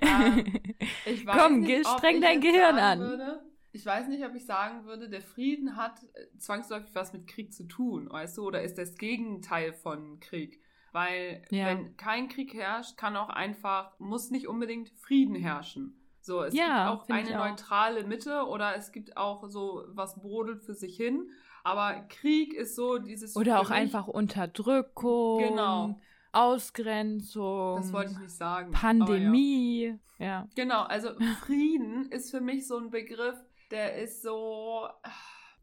Ähm, 0.00 0.60
ich 1.04 1.24
weiß 1.24 1.36
Komm, 1.36 1.60
nicht, 1.60 1.86
streng 1.86 2.20
dein 2.20 2.40
Gehirn 2.40 2.78
an. 2.78 2.98
Würde, 2.98 3.44
ich 3.76 3.86
weiß 3.86 4.08
nicht, 4.08 4.24
ob 4.24 4.34
ich 4.34 4.44
sagen 4.46 4.84
würde, 4.86 5.08
der 5.08 5.20
Frieden 5.22 5.76
hat 5.76 6.02
äh, 6.14 6.38
zwangsläufig 6.38 6.94
was 6.94 7.12
mit 7.12 7.26
Krieg 7.26 7.52
zu 7.52 7.64
tun, 7.68 8.08
weißt 8.10 8.38
du, 8.38 8.44
oder 8.46 8.62
ist 8.62 8.78
das 8.78 8.96
Gegenteil 8.96 9.72
von 9.72 10.18
Krieg? 10.20 10.60
Weil 10.92 11.42
Ja. 11.50 11.66
wenn 11.66 11.96
kein 11.96 12.28
Krieg 12.28 12.54
herrscht, 12.54 12.96
kann 12.96 13.16
auch 13.16 13.28
einfach, 13.28 13.98
muss 13.98 14.30
nicht 14.30 14.48
unbedingt 14.48 14.88
Frieden 14.90 15.34
herrschen. 15.36 16.00
So, 16.22 16.42
es 16.42 16.54
Ja, 16.54 16.90
gibt 16.90 17.02
auch 17.02 17.08
eine 17.14 17.40
auch. 17.40 17.48
neutrale 17.50 18.04
Mitte 18.04 18.46
oder 18.46 18.74
es 18.76 18.90
gibt 18.92 19.16
auch 19.16 19.46
so, 19.48 19.84
was 19.88 20.16
brodelt 20.20 20.64
für 20.64 20.74
sich 20.74 20.96
hin. 20.96 21.28
Aber 21.62 22.00
Krieg 22.08 22.54
ist 22.54 22.74
so 22.76 22.98
dieses. 22.98 23.36
Oder 23.36 23.60
auch 23.60 23.68
mich- 23.70 23.78
einfach 23.78 24.08
Unterdrückung, 24.08 25.38
Genau. 25.40 25.98
Ausgrenzung, 26.32 27.76
Das 27.76 27.92
wollte 27.92 28.12
ich 28.12 28.18
nicht 28.18 28.30
sagen. 28.36 28.68
aber 28.68 28.74
ja. 28.74 28.80
Pandemie. 28.80 29.98
Ja. 30.18 30.48
Genau, 30.54 30.82
also 30.82 31.10
Frieden 31.40 32.06
ist 32.10 32.30
für 32.30 32.40
mich 32.40 32.66
so 32.66 32.78
ein 32.78 32.90
Begriff, 32.90 33.36
der 33.70 33.96
ist 33.96 34.22
so 34.22 34.88
ah, 35.02 35.10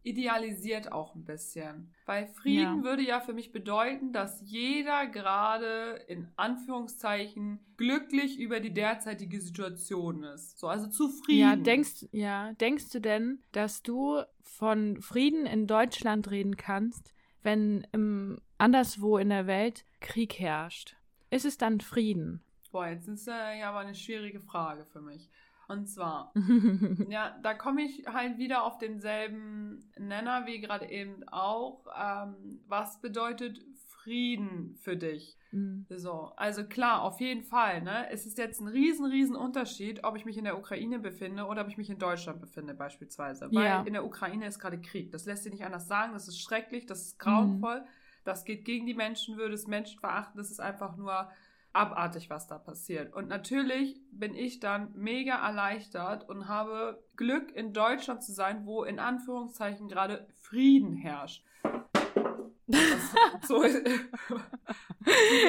idealisiert 0.04 0.92
auch 0.92 1.16
ein 1.16 1.24
bisschen. 1.24 1.94
Weil 2.06 2.28
Frieden 2.28 2.78
Ja. 2.80 2.84
würde 2.84 3.02
ja 3.04 3.20
für 3.22 3.34
mich 3.34 3.52
bedeuten, 3.52 4.12
dass 4.12 4.42
jeder 4.42 5.08
gerade 5.08 6.04
in 6.08 6.28
Anführungszeichen 6.36 7.60
glücklich 7.78 8.38
über 8.38 8.60
die 8.60 8.74
derzeitige 8.74 9.40
Situation 9.40 10.24
ist. 10.24 10.60
So, 10.60 10.68
also 10.68 10.88
zufrieden. 10.88 11.40
Ja, 11.40 11.56
denkst, 11.56 12.06
ja, 12.12 12.54
denkst 12.54 12.90
du 12.90 13.00
denn, 13.00 13.42
dass 13.54 13.82
du 13.82 14.22
von 14.44 15.02
Frieden 15.02 15.46
in 15.46 15.68
Deutschland 15.68 16.30
reden 16.30 16.58
kannst, 16.58 17.14
wenn 17.42 17.88
im, 17.94 18.40
anderswo 18.58 19.18
in 19.18 19.30
der 19.30 19.48
Welt 19.48 19.86
Krieg 20.02 20.40
herrscht? 20.40 20.96
Ist 21.30 21.46
es 21.46 21.58
dann 21.58 21.80
Frieden? 21.82 22.44
Boah, 22.72 22.88
jetzt 22.88 23.08
ist 23.08 23.28
äh, 23.28 23.60
ja 23.60 23.70
aber 23.70 23.80
eine 23.80 23.96
schwierige 23.96 24.40
Frage 24.40 24.86
für 24.86 25.02
mich. 25.02 25.30
Und 25.74 25.88
zwar, 25.88 26.32
Ja, 27.10 27.38
da 27.42 27.54
komme 27.54 27.82
ich 27.84 28.06
halt 28.08 28.38
wieder 28.38 28.64
auf 28.64 28.78
denselben 28.78 29.90
Nenner 29.98 30.46
wie 30.46 30.60
gerade 30.62 30.90
eben 30.90 31.28
auch. 31.28 31.86
Ähm, 32.00 32.60
was 32.68 33.02
bedeutet 33.02 33.60
Frieden 33.88 34.76
für 34.82 34.98
dich? 34.98 35.38
Mm. 35.52 35.84
So, 35.90 36.32
also 36.36 36.66
klar, 36.66 37.02
auf 37.04 37.20
jeden 37.22 37.44
Fall. 37.44 37.82
Ne? 37.82 38.10
Es 38.12 38.26
ist 38.26 38.38
jetzt 38.38 38.60
ein 38.60 38.68
riesen, 38.68 39.06
riesen 39.06 39.36
Unterschied, 39.36 40.04
ob 40.04 40.18
ich 40.18 40.26
mich 40.26 40.38
in 40.38 40.44
der 40.44 40.58
Ukraine 40.58 41.00
befinde 41.00 41.46
oder 41.46 41.62
ob 41.62 41.70
ich 41.70 41.78
mich 41.78 41.90
in 41.90 42.00
Deutschland 42.00 42.42
befinde 42.42 42.74
beispielsweise. 42.74 43.48
Weil 43.52 43.66
Ja. 43.66 43.82
in 43.84 43.94
der 43.94 44.06
Ukraine 44.06 44.46
ist 44.46 44.60
gerade 44.60 44.80
Krieg. 44.82 45.12
Das 45.12 45.26
lässt 45.26 45.44
sich 45.44 45.54
nicht 45.54 45.64
anders 45.66 45.88
sagen. 45.88 46.14
Das 46.14 46.28
ist 46.28 46.42
schrecklich, 46.42 46.86
das 46.86 47.02
ist 47.02 47.20
grauenvoll. 47.20 47.84
Das 48.26 48.46
geht 48.46 48.66
gegen 48.66 48.86
die 48.86 48.94
Menschenwürde, 48.94 49.52
das 49.52 49.68
Menschenverachten. 49.68 50.38
Das 50.38 50.50
ist 50.52 50.60
einfach 50.60 50.96
nur 50.98 51.30
abartig, 51.74 52.30
was 52.30 52.48
da 52.48 52.58
passiert. 52.58 53.14
Und 53.14 53.28
natürlich 53.28 54.00
bin 54.12 54.36
ich 54.36 54.60
dann 54.60 54.94
mega 54.96 55.36
erleichtert 55.36 56.30
und 56.30 56.48
habe 56.48 57.04
Glück, 57.16 57.52
in 57.56 57.74
Deutschland 57.74 58.24
zu 58.24 58.32
sein, 58.32 58.66
wo 58.66 58.84
in 58.84 59.00
Anführungszeichen 59.00 59.88
gerade 59.88 60.28
Frieden 60.40 60.96
herrscht. 60.96 61.44
Das, 62.66 63.48
so 63.48 63.62
ist, 63.62 63.82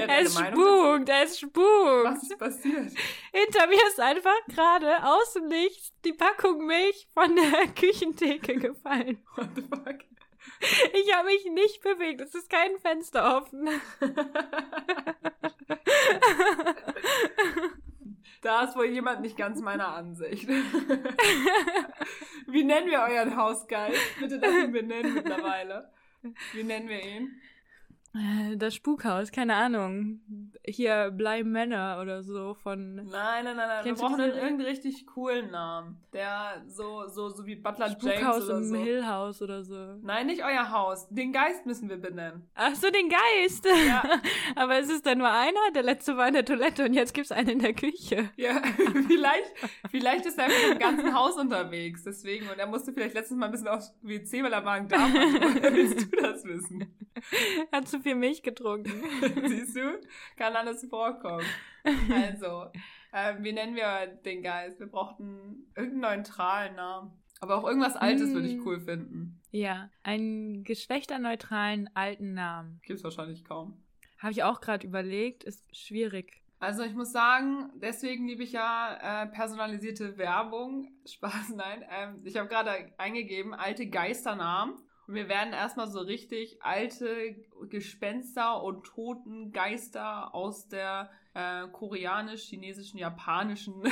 Es 0.09 0.35
spukt, 0.35 1.09
es 1.09 1.39
spukt. 1.39 2.05
Was 2.05 2.23
ist 2.23 2.39
passiert? 2.39 2.93
Hinter 3.33 3.67
mir 3.69 3.87
ist 3.89 4.01
einfach 4.01 4.47
gerade 4.49 5.05
aus 5.05 5.35
dem 5.35 5.47
Nichts 5.47 5.93
die 6.05 6.13
Packung 6.13 6.67
Milch 6.67 7.09
von 7.15 7.35
der 7.37 7.69
Küchentheke 7.69 8.57
gefallen. 8.57 9.23
What 9.37 9.51
the 9.55 9.63
fuck? 9.63 10.14
Ich 10.93 11.15
habe 11.15 11.27
mich 11.27 11.45
nicht 11.53 11.83
bewegt. 11.83 12.21
Es 12.21 12.35
ist 12.35 12.49
kein 12.51 12.79
Fenster 12.79 13.37
offen. 13.37 13.69
Da 18.45 18.65
ist 18.65 18.77
wohl 18.77 18.85
jemand 18.85 19.23
nicht 19.23 19.39
ganz 19.39 19.61
meiner 19.63 19.89
Ansicht. 19.89 20.47
Wie 22.47 22.63
nennen 22.63 22.91
wir 22.91 23.01
euren 23.01 23.37
Hausgeist? 23.39 23.99
Bitte 24.21 24.37
lass 24.37 24.53
ihn 24.53 24.71
benennen 24.71 25.15
mittlerweile. 25.15 25.91
Wie 26.53 26.63
nennen 26.63 26.91
wir 26.91 27.03
ihn? 27.03 27.41
Äh, 28.15 28.57
Das 28.57 28.75
Spukhaus, 28.75 29.33
keine 29.33 29.55
Ahnung. 29.57 30.21
Hier 30.67 31.11
bleiben 31.11 31.51
Männer 31.51 31.99
oder 32.01 32.23
so 32.23 32.55
von. 32.55 32.95
Nein, 32.95 33.45
nein, 33.45 33.45
nein, 33.45 33.57
nein. 33.57 33.85
Wir 33.85 33.95
brauchen 33.95 34.21
einen 34.21 34.33
irgendeinen 34.33 34.61
richtig 34.63 35.07
coolen 35.07 35.51
Namen. 35.51 35.99
Der 36.13 36.63
so, 36.69 37.09
so, 37.09 37.29
so 37.29 37.45
wie 37.45 37.57
Butler 37.57 37.89
James 37.89 38.03
Spukhaus 38.03 38.45
oder 38.45 38.59
im 38.59 38.65
so. 38.65 38.77
Hill 38.77 39.07
House 39.07 39.43
oder 39.43 39.65
so. 39.65 39.97
Nein, 40.03 40.27
nicht 40.29 40.45
euer 40.45 40.71
Haus. 40.71 41.09
Den 41.11 41.33
Geist 41.33 41.67
müssen 41.67 41.89
wir 41.89 41.97
benennen. 41.97 42.49
Ach 42.55 42.75
so, 42.75 42.89
den 42.91 43.09
Geist. 43.11 43.67
Ja. 43.87 44.05
Aber 44.57 44.79
es 44.79 44.89
ist 44.91 45.05
da 45.05 45.15
nur 45.15 45.31
einer. 45.31 45.59
Der 45.75 45.83
letzte 45.83 46.17
war 46.17 46.29
in 46.29 46.35
der 46.35 46.45
Toilette 46.45 46.85
und 46.85 46.95
jetzt 46.95 47.15
gibt's 47.15 47.33
einen 47.33 47.49
in 47.49 47.59
der 47.59 47.75
Küche. 47.75 48.31
Ja, 48.37 48.63
vielleicht, 49.09 49.53
vielleicht 49.91 50.27
ist 50.27 50.39
er 50.39 50.47
mit 50.47 50.57
dem 50.71 50.79
ganzen 50.79 51.15
Haus 51.15 51.37
unterwegs. 51.37 52.05
Deswegen. 52.05 52.49
Und 52.49 52.59
er 52.59 52.69
musste 52.69 52.93
vielleicht 52.93 53.15
letztens 53.15 53.41
mal 53.41 53.47
ein 53.47 53.53
bisschen 53.53 53.69
aufs 53.69 53.93
WC, 54.03 54.45
weil 54.45 54.53
er 54.53 54.63
Magen-Darm 54.63 55.13
hat. 55.13 55.55
Woher 55.57 55.75
willst 55.75 56.01
du 56.13 56.17
das 56.17 56.45
wissen? 56.45 56.95
Hat 57.73 57.89
zu 57.89 58.01
viel 58.05 58.15
Milch 58.15 58.43
getrunken. 58.45 58.93
Siehst 59.49 59.77
du? 59.77 60.01
Kann 60.37 60.55
alles 60.55 60.87
vorkommen. 60.89 61.45
Also, 62.13 62.67
äh, 63.13 63.35
wie 63.41 63.53
nennen 63.53 63.75
wir 63.75 64.07
den 64.25 64.43
Geist? 64.43 64.79
Wir 64.79 64.87
brauchten 64.87 65.67
irgendeinen 65.77 66.19
neutralen 66.23 66.77
Namen. 66.77 67.11
Aber 67.41 67.57
auch 67.57 67.67
irgendwas 67.67 67.97
Altes 67.97 68.33
würde 68.33 68.47
ich 68.47 68.57
Mm. 68.57 68.67
cool 68.67 68.81
finden. 68.81 69.41
Ja, 69.51 69.91
einen 70.03 70.63
geschlechterneutralen 70.65 71.91
alten 71.95 72.33
Namen. 72.35 72.81
Gibt's 72.85 73.05
wahrscheinlich 73.05 73.45
kaum. 73.45 73.83
Habe 74.19 74.33
ich 74.33 74.43
auch 74.45 74.61
gerade 74.61 74.87
überlegt. 74.87 75.45
Ist 75.45 75.65
schwierig. 75.77 76.41
Also 76.61 76.83
ich 76.83 76.95
muss 76.95 77.13
sagen, 77.13 77.71
deswegen 77.75 78.27
liebe 78.27 78.43
ich 78.45 78.53
ja 78.53 79.25
äh, 79.25 79.27
personalisierte 79.27 80.17
Werbung. 80.17 80.89
Spaß, 81.07 81.51
nein. 81.57 81.85
Ähm, 81.91 82.23
ich 82.25 82.37
habe 82.37 82.49
gerade 82.49 82.71
eingegeben, 82.97 83.53
alte 83.53 83.89
Geisternamen. 83.91 84.77
Und 85.07 85.15
wir 85.15 85.29
werden 85.29 85.53
erstmal 85.53 85.87
so 85.89 86.01
richtig 86.01 86.57
alte 86.63 87.37
Gespenster 87.69 88.63
und 88.63 88.85
toten 88.85 89.53
Geister 89.53 90.35
aus 90.35 90.69
der 90.69 91.11
äh, 91.35 91.67
koreanisch, 91.69 92.43
chinesischen, 92.45 92.99
japanischen, 92.99 93.83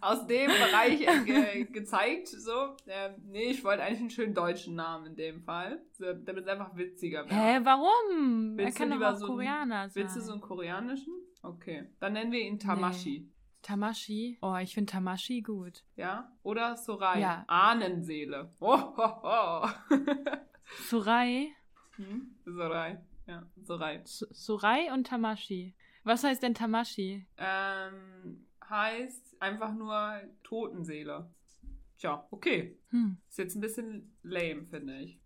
aus 0.00 0.26
dem 0.26 0.48
Bereich 0.50 1.00
äh, 1.00 1.24
ge 1.24 1.64
gezeigt. 1.64 2.28
So, 2.28 2.76
ähm, 2.86 3.14
nee, 3.26 3.50
ich 3.50 3.64
wollte 3.64 3.82
eigentlich 3.82 4.00
einen 4.00 4.10
schönen 4.10 4.34
deutschen 4.34 4.74
Namen 4.74 5.06
in 5.06 5.16
dem 5.16 5.40
Fall, 5.42 5.80
so, 5.92 6.12
damit 6.12 6.44
es 6.44 6.48
einfach 6.48 6.76
witziger 6.76 7.20
wird. 7.24 7.32
Hä, 7.32 7.60
warum? 7.62 8.56
Willst 8.56 8.78
er 8.80 8.86
kann 8.88 8.98
doch 9.00 9.06
auch 9.06 9.16
so 9.16 9.26
einen- 9.26 9.34
Koreaner 9.36 9.88
sein. 9.88 10.02
Willst 10.02 10.16
du 10.16 10.20
so 10.20 10.32
einen 10.32 10.40
koreanischen? 10.40 11.14
Okay. 11.42 11.88
Dann 12.00 12.12
nennen 12.14 12.32
wir 12.32 12.40
ihn 12.40 12.58
Tamashi. 12.58 13.30
Tamashi? 13.68 14.38
Oh, 14.40 14.56
ich 14.56 14.72
finde 14.72 14.90
Tamashi 14.90 15.42
gut. 15.42 15.84
Ja? 15.96 16.32
Oder 16.42 16.74
Sorai. 16.76 17.20
Ja. 17.20 17.44
Ahnenseele. 17.48 18.50
Oh, 18.60 18.76
ho, 18.78 19.22
ho. 19.22 19.68
Surai, 20.88 21.52
hm? 21.96 22.34
Sorai. 22.46 22.98
Ja, 23.26 23.42
Sorai. 23.62 24.00
Su- 24.04 24.26
Surai 24.30 24.90
und 24.92 25.06
Tamashi. 25.06 25.74
Was 26.04 26.24
heißt 26.24 26.42
denn 26.42 26.54
Tamashi? 26.54 27.26
Ähm, 27.36 28.46
heißt 28.70 29.36
einfach 29.40 29.74
nur 29.74 30.20
Totenseele. 30.42 31.28
Tja, 31.98 32.26
okay. 32.30 32.78
Hm. 32.90 33.18
Ist 33.28 33.38
jetzt 33.38 33.54
ein 33.56 33.60
bisschen 33.60 34.16
lame, 34.22 34.64
finde 34.66 34.98
ich. 35.00 35.20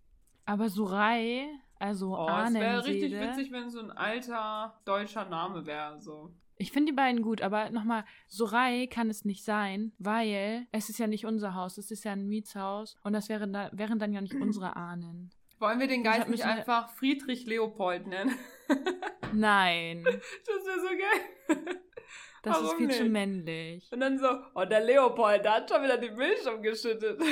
Aber 0.47 0.69
Surai, 0.69 1.47
also 1.79 2.17
Oh, 2.19 2.29
es 2.29 2.55
wäre 2.55 2.85
richtig 2.85 3.15
Ahnenseele. 3.15 3.29
witzig, 3.37 3.53
wenn 3.53 3.71
so 3.71 3.81
ein 3.81 3.91
alter 3.93 4.81
deutscher 4.85 5.27
Name 5.29 5.65
wäre. 5.67 6.01
So. 6.01 6.35
Ich 6.63 6.71
finde 6.71 6.93
die 6.93 6.97
beiden 6.97 7.23
gut, 7.23 7.43
aber 7.43 7.71
nochmal, 7.71 8.05
Surai 8.29 8.87
kann 8.87 9.11
es 9.11 9.25
nicht 9.25 9.45
sein, 9.45 9.91
weil 9.99 10.69
es 10.71 10.89
ist 10.89 10.99
ja 11.01 11.09
nicht 11.09 11.27
unser 11.27 11.57
Haus, 11.57 11.77
es 11.77 11.91
ist 11.91 12.05
ja 12.05 12.13
ein 12.13 12.29
Mietshaus 12.29 12.97
und 13.03 13.15
das 13.15 13.29
wäre 13.29 13.49
da, 13.49 13.69
wären 13.73 13.99
dann 13.99 14.13
ja 14.13 14.21
nicht 14.21 14.35
unsere 14.41 14.77
Ahnen. 14.77 15.33
Wollen 15.59 15.81
wir 15.81 15.89
den 15.89 16.05
Geist 16.05 16.29
nicht 16.29 16.45
einfach 16.45 16.89
Friedrich 16.91 17.47
Leopold 17.47 18.07
nennen? 18.07 18.37
Nein, 19.33 20.05
Das 20.05 20.65
wäre 20.65 20.81
so 20.81 20.89
geil. 20.89 21.59
das 22.45 22.57
ist 22.59 22.65
Warum 22.65 22.77
viel 22.79 22.91
zu 22.91 23.03
nicht? 23.03 23.13
männlich. 23.13 23.89
Und 23.93 23.99
dann 23.99 24.19
so, 24.21 24.29
oh, 24.55 24.65
der 24.65 24.85
Leopold, 24.85 25.45
der 25.45 25.55
hat 25.55 25.69
schon 25.69 25.83
wieder 25.83 25.99
die 25.99 26.11
Milch 26.13 26.47
umgeschüttet. 26.47 27.21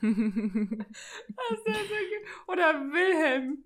Das 0.00 0.08
ist 1.58 1.68
ja 1.68 1.74
so 1.74 1.78
gut. 1.78 2.48
Oder 2.48 2.72
Wilhelm. 2.80 3.64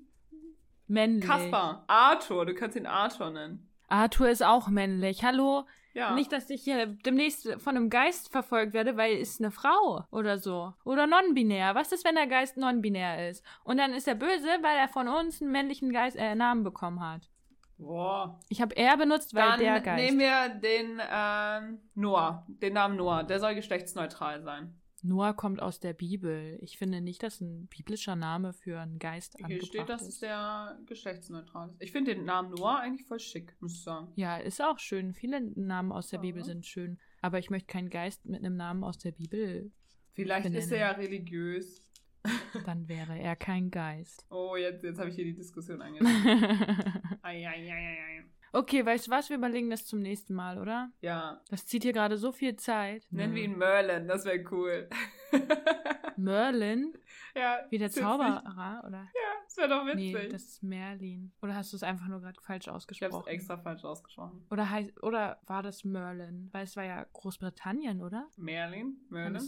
männlich. 0.89 1.25
Kaspar. 1.25 1.85
Arthur, 1.87 2.45
du 2.47 2.55
kannst 2.55 2.77
ihn 2.77 2.87
Arthur 2.87 3.31
nennen. 3.31 3.71
Arthur 3.89 4.29
ist 4.29 4.43
auch 4.43 4.69
männlich. 4.69 5.25
Hallo? 5.25 5.65
Ja. 5.95 6.13
Nicht, 6.15 6.33
dass 6.33 6.51
ich 6.51 6.63
hier 6.65 6.87
demnächst 6.87 7.49
von 7.63 7.77
einem 7.77 7.89
Geist 7.89 8.33
verfolgt 8.33 8.73
werde, 8.73 8.97
weil 8.97 9.17
ist 9.17 9.41
eine 9.41 9.53
Frau 9.53 10.05
oder 10.11 10.39
so. 10.39 10.75
Oder 10.85 11.07
non-binär. 11.07 11.77
Was 11.77 11.93
ist, 11.93 12.05
wenn 12.05 12.17
der 12.17 12.27
Geist 12.27 12.57
non-binär 12.57 13.31
ist? 13.31 13.45
Und 13.63 13.77
dann 13.77 13.93
ist 13.93 14.09
er 14.09 14.17
böse, 14.17 14.49
weil 14.61 14.77
er 14.77 14.89
von 14.89 15.07
uns 15.07 15.41
einen 15.41 15.53
männlichen 15.53 15.93
Geist, 15.93 16.17
äh, 16.17 16.35
Namen 16.35 16.65
bekommen 16.65 17.01
hat. 17.01 17.31
Boah. 17.79 18.41
Ich 18.49 18.61
habe 18.61 18.77
er 18.77 18.97
benutzt, 18.97 19.35
weil 19.35 19.51
Dann 19.51 19.61
der 19.61 19.81
Geist. 19.81 20.05
nehmen 20.05 20.19
wir 20.19 20.49
den 20.49 21.01
ähm, 21.13 21.81
Noah, 21.95 22.45
den 22.49 22.73
Namen 22.73 22.97
Noah. 22.97 23.23
Der 23.23 23.39
soll 23.39 23.55
geschlechtsneutral 23.55 24.43
sein. 24.43 24.75
Noah 25.05 25.35
kommt 25.35 25.61
aus 25.61 25.81
der 25.81 25.93
Bibel. 25.93 26.59
Ich 26.63 26.79
finde 26.79 27.01
nicht, 27.01 27.23
dass 27.23 27.41
ein 27.41 27.67
biblischer 27.67 28.17
Name 28.17 28.53
für 28.53 28.81
einen 28.81 28.99
Geist 28.99 29.35
Hier 29.37 29.45
angebracht 29.47 29.69
steht, 29.69 29.89
dass 29.89 30.03
ist. 30.03 30.09
es 30.09 30.19
der 30.21 30.79
geschlechtsneutral 30.87 31.69
ist. 31.71 31.83
Ich 31.83 31.93
finde 31.93 32.15
den 32.15 32.25
Namen 32.25 32.51
Noah 32.55 32.81
eigentlich 32.81 33.07
voll 33.07 33.21
schick, 33.21 33.55
muss 33.61 33.75
ich 33.75 33.83
sagen. 33.83 34.09
Ja, 34.17 34.39
ist 34.39 34.63
auch 34.63 34.79
schön. 34.79 35.13
Viele 35.13 35.41
Namen 35.41 35.93
aus 35.93 36.09
der 36.09 36.19
Ja. 36.19 36.23
Bibel 36.23 36.43
sind 36.43 36.67
schön. 36.67 36.99
Aber 37.21 37.39
ich 37.39 37.51
möchte 37.51 37.67
keinen 37.71 37.91
Geist 37.91 38.25
mit 38.25 38.41
einem 38.41 38.57
Namen 38.57 38.83
aus 38.83 38.99
der 38.99 39.13
Bibel. 39.13 39.71
Vielleicht 40.15 40.47
ist 40.47 40.55
er 40.55 40.61
Benennen. 40.63 40.81
ja 40.81 40.91
religiös. 40.93 41.83
Dann 42.65 42.89
wäre 42.89 43.19
er 43.19 43.37
kein 43.37 43.71
Geist. 43.71 44.25
Oh, 44.31 44.57
jetzt, 44.57 44.83
jetzt 44.83 44.99
habe 44.99 45.11
ich 45.11 45.17
hier 45.17 45.25
die 45.27 45.35
Diskussion 45.35 45.83
angefangen. 45.83 46.25
Ei, 47.23 47.47
ei, 47.47 47.47
ei, 47.47 47.71
ei, 47.71 48.21
ei. 48.21 48.25
Okay, 48.55 48.85
weißt 48.87 49.07
du 49.07 49.11
was? 49.11 49.29
Wir 49.29 49.37
überlegen 49.37 49.69
das 49.71 49.85
zum 49.87 50.01
nächsten 50.01 50.35
Mal, 50.35 50.59
oder? 50.59 50.91
Ja, 51.01 51.41
Das 51.51 51.67
zieht 51.67 51.83
hier 51.83 51.93
gerade 51.93 52.17
so 52.17 52.33
viel 52.33 52.57
Zeit. 52.57 53.07
nennen 53.11 53.35
wir 53.35 53.43
ihn 53.45 53.59
Merlin, 53.59 54.09
das 54.09 54.25
wäre 54.25 54.43
cool. 54.51 54.89
Merlin? 56.17 56.93
ja, 57.35 57.59
Wie 57.71 57.79
der. 57.79 57.91
Zauberer, 57.91 58.83
oder? 58.87 58.99
Ja, 58.99 59.31
das 59.45 59.57
wäre 59.57 59.69
doch 59.69 59.85
Nee, 59.95 60.15
witzig. 60.15 60.31
das 60.33 60.43
ist 60.45 60.63
Merlin. 60.63 61.33
Oder 61.43 61.55
hast 61.57 61.73
du 61.73 61.77
es 61.77 61.83
einfach 61.83 62.07
nur 62.09 62.21
gerade 62.21 62.41
falsch 62.41 62.65
ich 62.65 62.69
habe 62.69 62.77
ausgesprochen? 62.77 63.25
es 63.27 63.33
extra 63.35 63.57
falsch 63.59 63.85
ausgesprochen. 63.85 64.47
Oder, 64.51 64.71
heißt, 64.71 65.03
oder 65.03 65.39
war 65.47 65.63
das 65.63 65.85
Merlin? 65.85 66.49
Weil 66.53 66.65
es 66.65 66.77
war 66.77 66.85
ja 66.85 67.05
Großbritannien, 67.13 68.03
oder? 68.03 68.29
Merlin? 68.37 68.97
Merlin? 69.11 69.43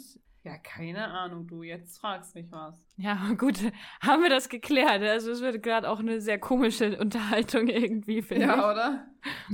Ja, 0.47 0.57
keine 0.59 1.09
Ahnung, 1.09 1.49
du. 1.49 1.65
Jetzt 1.65 1.99
fragst 1.99 2.37
mich 2.37 2.47
was. 2.53 2.81
Ja, 2.97 3.19
gut, 3.37 3.59
haben 4.01 4.23
wir 4.23 4.31
das 4.31 4.49
geklärt. 4.49 5.03
Also 5.03 5.33
es 5.33 5.41
wird 5.41 5.61
gerade 5.61 5.91
auch 5.91 5.99
eine 5.99 6.21
sehr 6.21 6.39
komische 6.39 6.97
Unterhaltung 7.01 7.67
irgendwie, 7.69 8.23
finde 8.23 8.47
Ja, 8.47 8.55
ich. 8.55 8.61
oder? 8.65 9.07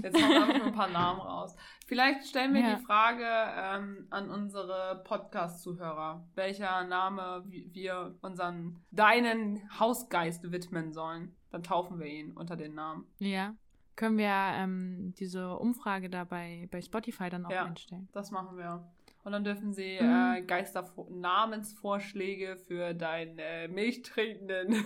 Jetzt 0.03 0.23
hauen 0.23 0.31
wir 0.31 0.43
einfach 0.43 0.59
nur 0.59 0.67
ein 0.67 0.75
paar 0.75 0.91
Namen 0.91 1.21
raus. 1.21 1.57
Vielleicht 1.87 2.27
stellen 2.27 2.53
wir 2.53 2.61
Ja. 2.61 2.75
die 2.77 2.83
Frage 2.85 3.25
ähm, 3.25 4.07
an 4.11 4.29
unsere 4.29 5.03
Podcast-Zuhörer, 5.05 6.27
welcher 6.35 6.85
Name 6.85 7.43
wi- 7.47 7.71
wir 7.73 8.15
unseren 8.21 8.77
deinen 8.91 9.63
Hausgeist 9.81 10.53
widmen 10.53 10.93
sollen. 10.93 11.35
Dann 11.51 11.63
taufen 11.63 11.99
wir 11.99 12.07
ihn 12.07 12.33
unter 12.33 12.57
den 12.57 12.75
Namen. 12.75 13.07
Ja. 13.19 13.55
Können 13.97 14.17
wir 14.19 14.27
ähm, 14.29 15.15
diese 15.19 15.57
Umfrage 15.57 16.09
da 16.11 16.25
bei, 16.25 16.69
bei 16.71 16.81
Spotify 16.83 17.29
dann 17.31 17.45
auch 17.47 17.51
Ja. 17.51 17.65
einstellen? 17.65 18.09
Das 18.13 18.31
machen 18.31 18.57
wir. 18.57 18.83
Und 19.25 19.33
dann 19.33 19.45
dürfen 19.45 19.73
sie 19.73 19.99
Mhm. 20.01 20.35
äh, 20.37 20.43
Geister-Namensvorschläge 20.43 22.57
für 22.57 22.93
deinen 22.95 23.39
äh, 23.39 23.69
milchtrinkenden 23.69 24.85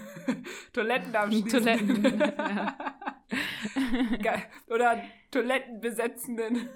Toilettenabschließenden 0.73 2.03
Toiletten, 2.03 2.73
oder 4.69 5.01
Toilettenbesetzenden 5.31 6.69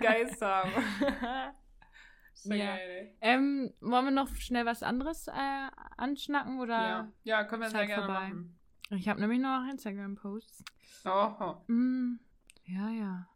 Geist 0.00 0.40
haben. 0.42 0.70
Sehr 2.34 2.56
Ja. 2.56 2.76
ähm, 3.22 3.72
wollen 3.80 4.04
wir 4.04 4.10
noch 4.12 4.28
schnell 4.36 4.66
was 4.66 4.82
anderes 4.84 5.26
äh, 5.28 5.68
anschnacken 5.96 6.60
oder? 6.60 6.80
Ja. 6.80 7.08
ja, 7.24 7.42
können 7.44 7.62
wir 7.62 7.70
sehr 7.70 7.78
halt 7.80 7.88
gerne 7.88 8.04
vorbei. 8.04 8.20
machen. 8.28 8.56
Ich 8.90 9.08
habe 9.08 9.18
nämlich 9.20 9.40
noch 9.40 9.66
Instagram-Posts. 9.68 10.62
Oh, 11.06 11.56
Mm, 11.66 12.20
ja, 12.66 12.88
ja. 12.90 13.26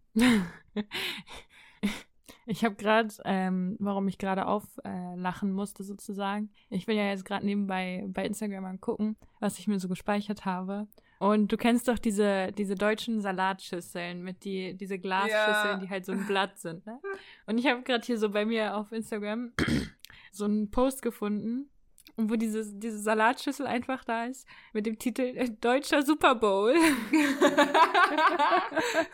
Ich 2.51 2.65
habe 2.65 2.75
gerade, 2.75 3.09
ähm, 3.25 3.77
warum 3.79 4.09
ich 4.09 4.19
gerade 4.19 4.47
auflachen 4.47 5.51
äh, 5.51 5.53
musste 5.53 5.85
sozusagen. 5.85 6.51
Ich 6.69 6.89
will 6.89 6.97
ja 6.97 7.07
jetzt 7.07 7.25
gerade 7.25 7.47
nebenbei 7.47 8.05
bei 8.09 8.27
Instagram 8.27 8.65
mal 8.65 8.77
gucken, 8.79 9.17
was 9.39 9.61
ich 9.61 9.69
mir 9.69 9.79
so 9.79 9.89
gespeichert 9.89 10.45
habe. 10.45 10.89
Und 11.21 11.53
du 11.53 11.57
kennst 11.57 11.87
doch 11.87 11.99
diese, 11.99 12.51
diese 12.51 12.75
deutschen 12.75 13.21
Salatschüsseln 13.21 14.23
mit 14.23 14.43
die, 14.45 14.77
diese 14.77 14.99
Glasschüsseln, 14.99 15.39
Ja. 15.39 15.77
die 15.77 15.91
halt 15.91 16.05
so 16.05 16.11
ein 16.13 16.27
Blatt 16.27 16.59
sind. 16.59 16.85
Ne? 16.87 16.99
Und 17.47 17.59
ich 17.59 17.69
habe 17.69 17.83
gerade 17.83 18.05
hier 18.05 18.19
so 18.19 18.31
bei 18.31 18.45
mir 18.45 18.77
auf 18.77 18.91
Instagram 18.91 19.53
so 20.33 20.47
einen 20.47 20.73
Post 20.73 21.03
gefunden, 21.03 21.71
wo 22.17 22.35
diese, 22.35 22.75
diese 22.75 22.99
Salatschüssel 22.99 23.69
einfach 23.69 24.03
da 24.03 24.25
ist, 24.25 24.45
mit 24.73 24.87
dem 24.87 24.99
Titel 24.99 25.23
äh, 25.37 25.51
Deutscher 25.61 26.03
Super 26.03 26.35
Bowl. 26.35 26.75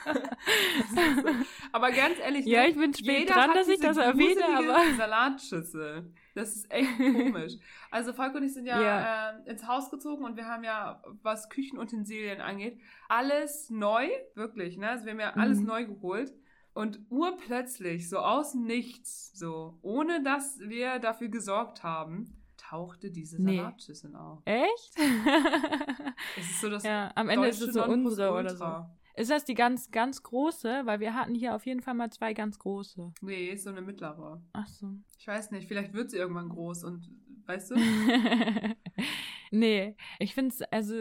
aber 1.87 1.97
ganz 1.97 2.19
ehrlich, 2.19 2.47
Ja, 2.47 2.63
ne, 2.63 2.69
ich 2.71 2.77
bin 2.77 2.95
spät 2.95 3.19
jeder 3.21 3.35
dran, 3.35 3.51
hat 3.51 3.57
dass 3.57 3.69
ich 3.69 3.81
das 3.81 3.97
erwähne, 3.97 4.43
aber- 4.57 4.97
Salatschüssel. 4.97 6.13
Das 6.35 6.55
ist 6.55 6.71
echt 6.71 6.89
komisch. 6.99 7.55
Also 7.91 8.13
Falco 8.13 8.37
und 8.39 8.45
ich 8.45 8.53
sind 8.53 8.67
ja, 8.67 8.81
Ja. 8.81 9.31
äh, 9.47 9.51
ins 9.51 9.67
Haus 9.67 9.91
gezogen 9.91 10.25
und 10.25 10.37
wir 10.37 10.47
haben 10.47 10.65
ja, 10.65 11.03
was 11.23 11.49
Küchenutensilien 11.49 12.41
angeht, 12.41 12.79
alles 13.09 13.71
neu, 13.71 14.09
wirklich, 14.35 14.77
ne? 14.77 14.91
Also 14.91 15.05
wir 15.07 15.13
haben 15.13 15.21
ja 15.21 15.31
alles 15.35 15.61
Mhm. 15.61 15.67
neu 15.67 15.85
geholt. 15.87 16.33
Und 16.75 17.01
urplötzlich, 17.09 18.11
so 18.11 18.19
aus 18.19 18.53
Nichts, 18.55 19.31
so, 19.33 19.79
ohne 19.81 20.23
dass 20.23 20.59
wir 20.61 20.99
dafür 20.99 21.29
gesorgt 21.29 21.83
haben, 21.83 22.37
tauchte 22.59 23.11
diese 23.11 23.41
Nee. 23.43 23.57
Salatschüssel 23.57 24.15
auf. 24.15 24.41
Echt? 24.45 24.93
Es 26.37 26.51
ist 26.51 26.61
so 26.61 26.69
das 26.69 26.83
ja, 26.83 27.13
am 27.15 27.31
Ende 27.31 27.49
ist 27.49 27.63
es 27.63 27.73
so 27.73 27.83
unsere 27.85 28.31
oder 28.33 28.55
so. 28.57 28.87
Ist 29.17 29.31
das 29.31 29.45
die 29.45 29.55
ganz, 29.55 29.91
ganz 29.91 30.23
große? 30.23 30.83
Weil 30.85 31.01
wir 31.01 31.15
hatten 31.15 31.35
hier 31.35 31.55
auf 31.55 31.65
jeden 31.65 31.81
Fall 31.81 31.95
mal 31.95 32.11
zwei 32.11 32.35
ganz 32.35 32.59
große. 32.59 33.13
Nee, 33.23 33.49
ist 33.49 33.65
so 33.65 33.71
eine 33.71 33.81
mittlere. 33.81 34.43
Ach 34.53 34.67
so. 34.67 34.91
Ich 35.19 35.27
weiß 35.27 35.51
nicht, 35.53 35.67
vielleicht 35.67 35.95
wird 35.95 36.11
sie 36.11 36.19
irgendwann 36.19 36.51
groß 36.51 36.85
und, 36.85 37.11
weißt 37.47 37.71
du? 37.71 37.77
nee, 39.51 39.97
ich 40.19 40.35
finde 40.35 40.55
es, 40.55 40.63
also, 40.63 40.95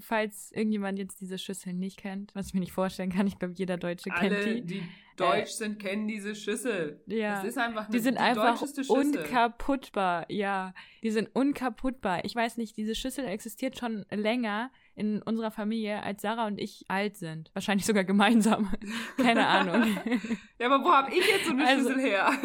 falls 0.00 0.50
irgendjemand 0.50 0.98
jetzt 0.98 1.20
diese 1.20 1.38
Schüssel 1.38 1.72
nicht 1.72 1.98
kennt, 1.98 2.34
was 2.34 2.48
ich 2.48 2.54
mir 2.54 2.60
nicht 2.60 2.72
vorstellen 2.72 3.10
kann, 3.10 3.28
ich 3.28 3.38
glaube, 3.38 3.54
jeder 3.56 3.76
Deutsche 3.76 4.10
kennt 4.10 4.34
Alle, 4.34 4.54
die. 4.56 4.66
die 4.66 4.82
deutsch 5.16 5.50
sind, 5.50 5.78
kennen 5.78 6.08
diese 6.08 6.34
Schüssel. 6.34 7.02
Ja. 7.06 7.36
Das 7.36 7.44
ist 7.44 7.58
einfach 7.58 7.84
eine, 7.84 7.92
Die 7.92 8.02
sind 8.02 8.16
einfach 8.16 8.58
deutscheste 8.58 8.82
Schüssel. 8.84 9.18
unkaputtbar, 9.18 10.30
ja. 10.30 10.74
Die 11.02 11.10
sind 11.10 11.28
unkaputtbar. 11.34 12.24
Ich 12.24 12.34
weiß 12.34 12.56
nicht, 12.56 12.76
diese 12.76 12.94
Schüssel 12.94 13.26
existiert 13.26 13.78
schon 13.78 14.06
länger 14.10 14.70
in 15.00 15.22
unserer 15.22 15.50
Familie, 15.50 16.02
als 16.02 16.20
Sarah 16.22 16.46
und 16.46 16.58
ich 16.60 16.84
alt 16.88 17.16
sind. 17.16 17.50
Wahrscheinlich 17.54 17.86
sogar 17.86 18.04
gemeinsam. 18.04 18.70
Keine 19.16 19.46
Ahnung. 19.46 19.96
Ja, 20.58 20.66
aber 20.70 20.84
wo 20.84 20.92
habe 20.92 21.10
ich 21.10 21.26
jetzt 21.26 21.46
so 21.46 21.52
eine 21.52 21.66
Also- 21.66 21.88
Schüssel 21.88 22.00
her? 22.02 22.30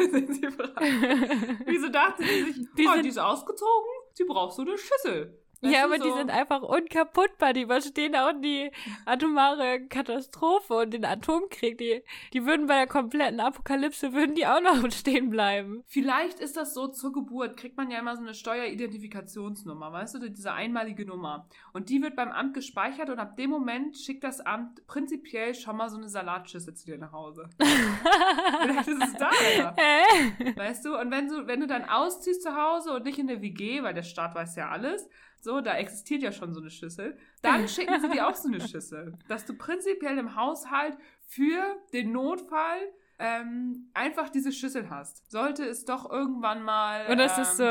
Wieso 1.66 1.88
dachte 1.90 2.24
sie 2.24 2.44
sich, 2.52 2.66
Die 2.78 2.86
oh, 2.88 2.92
sind- 2.92 3.04
die 3.04 3.08
ist 3.10 3.18
ausgezogen, 3.18 3.90
sie 4.14 4.24
braucht 4.24 4.54
so 4.56 4.62
eine 4.62 4.76
Schüssel. 4.78 5.38
Ja, 5.70 5.84
aber 5.84 5.98
die 5.98 6.08
so. 6.08 6.16
sind 6.16 6.30
einfach 6.30 6.62
unkaputtbar. 6.62 7.52
Die 7.52 7.62
überstehen 7.62 8.14
auch 8.16 8.32
die 8.40 8.70
atomare 9.04 9.86
Katastrophe 9.88 10.74
und 10.74 10.92
den 10.92 11.04
Atomkrieg. 11.04 11.78
Die, 11.78 12.02
die 12.32 12.46
würden 12.46 12.66
bei 12.66 12.74
der 12.74 12.86
kompletten 12.86 13.40
Apokalypse, 13.40 14.12
würden 14.12 14.34
die 14.34 14.46
auch 14.46 14.60
noch 14.60 14.90
stehen 14.92 15.30
bleiben. 15.30 15.82
Vielleicht 15.86 16.40
ist 16.40 16.56
das 16.56 16.74
so 16.74 16.88
zur 16.88 17.12
Geburt, 17.12 17.56
kriegt 17.56 17.76
man 17.76 17.90
ja 17.90 17.98
immer 17.98 18.16
so 18.16 18.22
eine 18.22 18.34
Steueridentifikationsnummer, 18.34 19.92
weißt 19.92 20.14
du, 20.14 20.30
diese 20.30 20.52
einmalige 20.52 21.06
Nummer. 21.06 21.48
Und 21.72 21.88
die 21.88 22.02
wird 22.02 22.16
beim 22.16 22.30
Amt 22.30 22.54
gespeichert 22.54 23.10
und 23.10 23.18
ab 23.18 23.36
dem 23.36 23.50
Moment 23.50 23.96
schickt 23.96 24.24
das 24.24 24.40
Amt 24.40 24.86
prinzipiell 24.86 25.54
schon 25.54 25.76
mal 25.76 25.88
so 25.88 25.96
eine 25.96 26.08
Salatschüssel 26.08 26.74
zu 26.74 26.86
dir 26.86 26.98
nach 26.98 27.12
Hause. 27.12 27.48
Vielleicht 27.58 28.88
ist 28.88 29.02
es 29.02 29.12
daher. 29.14 29.74
Hä? 29.76 30.52
Weißt 30.56 30.84
du, 30.84 30.98
und 30.98 31.10
wenn 31.10 31.28
du, 31.28 31.46
wenn 31.46 31.60
du 31.60 31.66
dann 31.66 31.84
ausziehst 31.84 32.42
zu 32.42 32.56
Hause 32.56 32.92
und 32.92 33.04
nicht 33.04 33.18
in 33.18 33.26
der 33.26 33.42
WG, 33.42 33.82
weil 33.82 33.94
der 33.94 34.02
Staat 34.02 34.34
weiß 34.34 34.56
ja 34.56 34.68
alles, 34.68 35.08
so, 35.40 35.60
da 35.60 35.76
existiert 35.76 36.22
ja 36.22 36.32
schon 36.32 36.52
so 36.54 36.60
eine 36.60 36.70
Schüssel, 36.70 37.16
dann 37.42 37.68
schicken 37.68 38.00
sie 38.00 38.08
dir 38.10 38.26
auch 38.28 38.34
so 38.34 38.48
eine 38.48 38.60
Schüssel. 38.68 39.14
Dass 39.28 39.44
du 39.44 39.54
prinzipiell 39.54 40.18
im 40.18 40.34
Haushalt 40.36 40.96
für 41.26 41.76
den 41.92 42.12
Notfall 42.12 42.78
ähm, 43.18 43.88
einfach 43.94 44.28
diese 44.28 44.52
Schüssel 44.52 44.90
hast. 44.90 45.30
Sollte 45.30 45.64
es 45.64 45.86
doch 45.86 46.10
irgendwann 46.10 46.62
mal. 46.62 47.06
Und 47.06 47.16
das 47.16 47.36
ähm, 47.38 47.42
ist 47.44 47.56
so, 47.56 47.62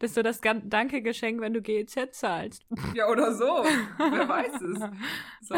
das 0.00 0.10
ist 0.10 0.14
so 0.16 0.22
das 0.22 0.40
Danke-Geschenk, 0.42 1.40
wenn 1.40 1.54
du 1.54 1.62
GEZ 1.62 2.10
zahlst. 2.12 2.62
Ja, 2.94 3.08
oder 3.08 3.32
so. 3.32 3.64
Wer 3.98 4.28
weiß 4.28 4.60
es. 4.60 4.78
So. 5.44 5.56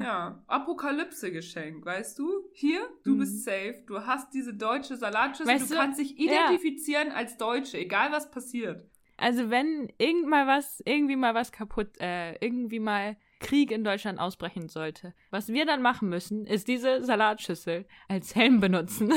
Ja. 0.00 0.42
Apokalypse-Geschenk, 0.46 1.84
weißt 1.84 2.18
du? 2.18 2.28
Hier, 2.52 2.80
du 3.04 3.12
Mhm. 3.14 3.18
bist 3.18 3.44
safe. 3.44 3.82
Du 3.86 4.04
hast 4.06 4.32
diese 4.34 4.54
deutsche 4.54 4.96
Salatschüssel. 4.96 5.52
Weißt 5.54 5.70
du 5.70 5.74
du, 5.74 5.80
kannst 5.80 6.00
dich 6.00 6.18
ja. 6.18 6.32
identifizieren 6.48 7.12
als 7.12 7.36
Deutsche, 7.36 7.78
egal 7.78 8.10
was 8.10 8.30
passiert. 8.30 8.84
Also 9.18 9.50
wenn 9.50 9.90
irgend 9.98 10.26
mal 10.28 10.46
was, 10.46 10.82
irgendwie 10.84 11.16
mal 11.16 11.34
was 11.34 11.52
kaputt, 11.52 11.98
äh, 12.00 12.34
irgendwie 12.44 12.80
mal 12.80 13.16
Krieg 13.40 13.70
in 13.70 13.82
Deutschland 13.84 14.18
ausbrechen 14.18 14.68
sollte, 14.68 15.14
was 15.30 15.48
wir 15.48 15.64
dann 15.66 15.82
machen 15.82 16.08
müssen, 16.08 16.46
ist 16.46 16.68
diese 16.68 17.02
Salatschüssel 17.04 17.86
als 18.08 18.34
Helm 18.34 18.60
benutzen. 18.60 19.12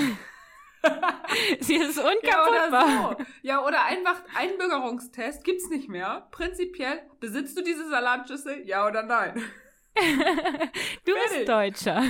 Sie 1.59 1.75
ist 1.75 1.97
Ja, 1.97 2.03
unkaputtbar. 2.09 3.09
oder 3.11 3.17
so. 3.19 3.25
Ja, 3.41 3.65
oder 3.65 3.83
einfach 3.83 4.21
Einbürgerungstest 4.35 5.43
gibt's 5.43 5.69
nicht 5.69 5.89
mehr. 5.89 6.27
Prinzipiell, 6.31 7.01
besitzt 7.19 7.57
du 7.57 7.63
diese 7.63 7.89
Salatschüssel? 7.89 8.65
Ja 8.65 8.87
oder 8.87 9.03
nein? 9.03 9.33
du 9.95 11.11
Fertig. 11.11 11.29
bist 11.29 11.49
Deutscher. 11.49 12.01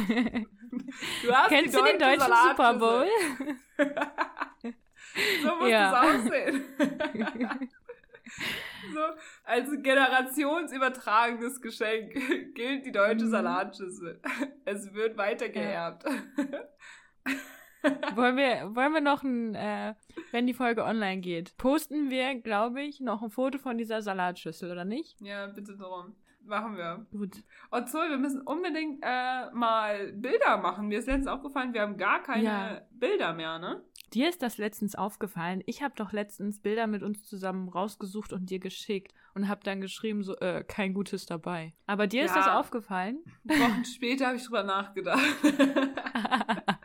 Du 1.23 1.33
hast 1.33 1.49
Kennst 1.49 1.75
du 1.75 1.83
den 1.83 1.97
deutsche 1.97 2.19
deutschen 2.19 2.49
Super. 2.49 2.73
Bowl? 2.75 3.07
So 5.41 5.55
muss 5.55 5.69
Ja. 5.69 6.03
es 6.13 6.21
aussehen. 6.27 6.63
so, 8.93 8.99
als 9.43 9.69
generationsübertragendes 9.81 11.61
Geschenk 11.61 12.13
gilt 12.55 12.85
die 12.85 12.91
deutsche 12.91 13.25
Mhm. 13.25 13.31
Salatschüssel. 13.31 14.21
Es 14.65 14.93
wird 14.93 15.17
weitergeerbt. 15.17 16.03
wollen, 18.15 18.37
wir, 18.37 18.75
wollen 18.75 18.93
wir 18.93 19.01
noch 19.01 19.23
ein, 19.23 19.55
äh, 19.55 19.95
wenn 20.31 20.45
die 20.47 20.53
Folge 20.53 20.83
online 20.83 21.21
geht, 21.21 21.55
posten 21.57 22.09
wir, 22.09 22.35
glaube 22.35 22.81
ich, 22.81 22.99
noch 22.99 23.21
ein 23.23 23.31
Foto 23.31 23.57
von 23.57 23.77
dieser 23.77 24.01
Salatschüssel, 24.01 24.71
oder 24.71 24.85
nicht? 24.85 25.19
Ja, 25.21 25.47
bitte 25.47 25.75
darum. 25.77 26.15
Machen 26.45 26.77
wir. 26.77 27.05
Gut. 27.11 27.43
Und 27.69 27.89
Zoe, 27.89 28.09
wir 28.09 28.17
müssen 28.17 28.41
unbedingt 28.41 29.03
äh, 29.03 29.51
mal 29.51 30.11
Bilder 30.13 30.57
machen. 30.57 30.87
Mir 30.87 30.99
ist 30.99 31.05
letztens 31.05 31.27
aufgefallen, 31.27 31.73
wir 31.73 31.81
haben 31.81 31.97
gar 31.97 32.23
keine 32.23 32.43
Ja. 32.43 32.81
Bilder 32.91 33.33
mehr, 33.33 33.59
ne? 33.59 33.83
Dir 34.13 34.29
ist 34.29 34.41
das 34.41 34.57
letztens 34.57 34.95
aufgefallen. 34.95 35.61
Ich 35.65 35.83
habe 35.83 35.93
doch 35.95 36.11
letztens 36.11 36.59
Bilder 36.61 36.87
mit 36.87 37.03
uns 37.03 37.23
zusammen 37.23 37.69
rausgesucht 37.69 38.33
und 38.33 38.49
dir 38.49 38.59
geschickt 38.59 39.13
und 39.35 39.47
habe 39.47 39.61
dann 39.63 39.81
geschrieben, 39.81 40.23
so, 40.23 40.35
äh, 40.37 40.63
kein 40.67 40.93
Gutes 40.93 41.25
dabei. 41.25 41.73
Aber 41.85 42.07
dir 42.07 42.23
ist 42.25 42.31
Ja. 42.35 42.37
das 42.37 42.47
aufgefallen? 42.47 43.19
Wochen 43.43 43.85
später 43.85 44.27
habe 44.27 44.37
ich 44.37 44.43
drüber 44.45 44.63
nachgedacht. 44.63 45.19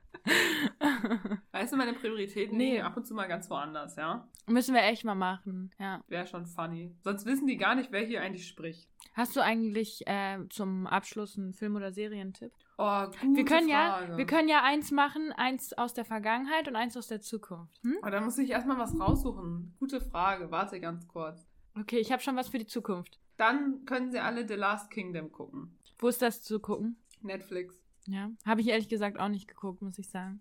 weißt 1.52 1.72
du, 1.72 1.76
meine 1.76 1.94
Prioritäten 1.94 2.56
Nee. 2.56 2.80
ab 2.80 2.96
und 2.96 3.06
zu 3.06 3.14
mal 3.14 3.26
ganz 3.28 3.48
woanders, 3.50 3.96
ja? 3.96 4.28
Müssen 4.46 4.74
wir 4.74 4.82
echt 4.82 5.04
mal 5.04 5.14
machen, 5.14 5.70
ja. 5.78 6.02
Wäre 6.08 6.26
schon 6.26 6.46
funny. 6.46 6.94
Sonst 7.02 7.24
wissen 7.26 7.46
die 7.46 7.56
gar 7.56 7.74
nicht, 7.74 7.90
wer 7.92 8.02
hier 8.04 8.20
eigentlich 8.22 8.46
spricht. 8.46 8.88
Hast 9.14 9.36
du 9.36 9.40
eigentlich 9.40 10.06
äh, 10.06 10.38
zum 10.50 10.86
Abschluss 10.86 11.38
einen 11.38 11.52
Film- 11.54 11.76
oder 11.76 11.92
Serientipp? 11.92 12.52
Oh, 12.76 13.04
gute 13.06 13.36
Wir 13.36 13.44
können 13.44 13.68
Frage. 13.68 14.10
ja, 14.12 14.16
wir 14.18 14.26
können 14.26 14.48
ja 14.48 14.62
eins 14.64 14.90
machen, 14.90 15.30
eins 15.32 15.72
aus 15.74 15.94
der 15.94 16.04
Vergangenheit 16.04 16.66
und 16.66 16.74
eins 16.76 16.96
aus 16.96 17.06
der 17.06 17.20
Zukunft. 17.20 17.78
Hm? 17.82 17.96
Oh, 18.02 18.10
da 18.10 18.20
muss 18.20 18.36
ich 18.38 18.50
erstmal 18.50 18.78
was 18.78 18.98
raussuchen. 18.98 19.74
Gute 19.78 20.00
Frage. 20.00 20.50
Warte 20.50 20.80
ganz 20.80 21.06
kurz. 21.06 21.46
Okay, 21.78 21.98
ich 21.98 22.10
habe 22.12 22.22
schon 22.22 22.36
was 22.36 22.48
für 22.48 22.58
die 22.58 22.66
Zukunft. 22.66 23.18
Dann 23.36 23.84
können 23.84 24.10
sie 24.10 24.18
alle 24.18 24.46
The 24.46 24.54
Last 24.54 24.90
Kingdom 24.90 25.30
gucken. 25.30 25.76
Wo 25.98 26.08
ist 26.08 26.20
das 26.22 26.42
zu 26.42 26.58
gucken? 26.60 26.96
Netflix. 27.22 27.80
Ja, 28.06 28.30
habe 28.44 28.60
ich 28.60 28.68
ehrlich 28.68 28.88
gesagt 28.88 29.18
auch 29.18 29.28
nicht 29.28 29.48
geguckt, 29.48 29.80
muss 29.80 29.98
ich 29.98 30.08
sagen. 30.08 30.40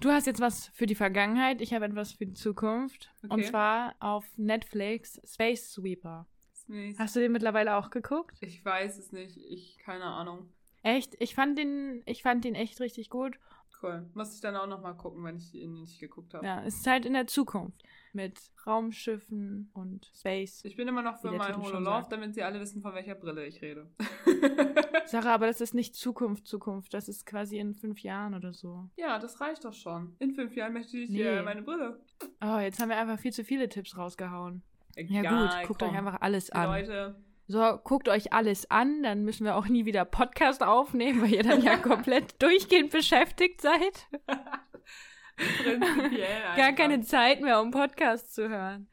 Du 0.00 0.10
hast 0.10 0.26
jetzt 0.26 0.40
was 0.40 0.66
für 0.68 0.86
die 0.86 0.94
Vergangenheit, 0.94 1.60
ich 1.60 1.72
habe 1.74 1.84
etwas 1.84 2.12
für 2.12 2.26
die 2.26 2.34
Zukunft. 2.34 3.10
Und 3.22 3.32
Okay. 3.32 3.44
zwar 3.44 3.94
auf 4.00 4.24
Netflix 4.36 5.20
Space 5.24 5.72
Sweeper. 5.72 6.26
Nicht- 6.68 6.98
Hast 6.98 7.16
du 7.16 7.20
den 7.20 7.32
mittlerweile 7.32 7.76
auch 7.76 7.90
geguckt? 7.90 8.36
Ich 8.40 8.64
weiß 8.64 8.98
es 8.98 9.10
nicht. 9.10 9.36
Ich, 9.38 9.78
keine 9.78 10.04
Ahnung. 10.04 10.48
Echt? 10.96 11.16
Ich 11.20 11.34
fand 11.34 11.58
den, 11.58 12.02
ich 12.06 12.22
fand 12.22 12.44
den 12.44 12.54
echt 12.54 12.80
richtig 12.80 13.10
gut. 13.10 13.38
Cool. 13.82 14.08
Muss 14.14 14.34
ich 14.34 14.40
dann 14.40 14.56
auch 14.56 14.66
nochmal 14.66 14.96
gucken, 14.96 15.22
wenn 15.22 15.36
ich 15.36 15.54
ihn 15.54 15.74
nicht 15.74 16.00
geguckt 16.00 16.34
habe. 16.34 16.44
Ja, 16.44 16.64
es 16.64 16.78
ist 16.78 16.86
halt 16.88 17.06
in 17.06 17.12
der 17.12 17.26
Zukunft. 17.28 17.84
Mit 18.12 18.36
Raumschiffen 18.66 19.70
und 19.74 20.10
Space. 20.16 20.64
Ich 20.64 20.74
bin 20.76 20.88
immer 20.88 21.02
noch 21.02 21.20
für 21.20 21.30
mein 21.30 21.56
Hololove, 21.56 22.06
damit 22.10 22.34
sie 22.34 22.42
alle 22.42 22.58
wissen, 22.58 22.82
von 22.82 22.92
welcher 22.94 23.14
Brille 23.14 23.46
ich 23.46 23.60
rede. 23.62 23.86
Sarah, 25.06 25.34
aber 25.34 25.46
das 25.46 25.60
ist 25.60 25.74
nicht 25.74 25.94
Zukunft, 25.94 26.46
Zukunft. 26.46 26.92
Das 26.94 27.08
ist 27.08 27.24
quasi 27.26 27.58
in 27.58 27.74
fünf 27.74 28.00
Jahren 28.00 28.34
oder 28.34 28.52
so. 28.52 28.88
ja, 28.96 29.18
das 29.18 29.40
reicht 29.40 29.64
doch 29.64 29.72
schon. 29.74 30.16
In 30.18 30.34
fünf 30.34 30.56
Jahren 30.56 30.72
möchte 30.72 30.96
ich 30.98 31.10
Nee. 31.10 31.22
äh, 31.22 31.42
meine 31.42 31.62
Brille. 31.62 32.00
Oh, 32.42 32.58
jetzt 32.58 32.80
haben 32.80 32.88
wir 32.88 32.96
einfach 32.96 33.18
viel 33.20 33.32
zu 33.32 33.44
viele 33.44 33.68
Tipps 33.68 33.96
rausgehauen. 33.96 34.62
Ja 34.96 35.20
Egal, 35.20 35.58
gut, 35.60 35.68
guckt 35.68 35.80
komm. 35.80 35.90
euch 35.90 35.96
einfach 35.98 36.20
alles 36.20 36.46
Die 36.46 36.52
an. 36.54 36.66
Leute. 36.70 37.14
So, 37.50 37.78
guckt 37.82 38.08
euch 38.10 38.32
alles 38.34 38.70
an, 38.70 39.02
dann 39.02 39.24
müssen 39.24 39.44
wir 39.46 39.56
auch 39.56 39.68
nie 39.68 39.86
wieder 39.86 40.04
Podcast 40.04 40.62
aufnehmen, 40.62 41.22
weil 41.22 41.32
ihr 41.32 41.42
dann 41.42 41.62
ja 41.62 41.76
komplett 41.82 42.40
durchgehend 42.42 42.90
beschäftigt 42.90 43.62
seid. 43.62 44.06
Prinzipiell 45.36 46.26
Gar 46.56 46.72
keine 46.72 47.00
Zeit 47.00 47.40
mehr, 47.40 47.60
um 47.60 47.70
Podcast 47.70 48.34
zu 48.34 48.48
hören. 48.48 48.88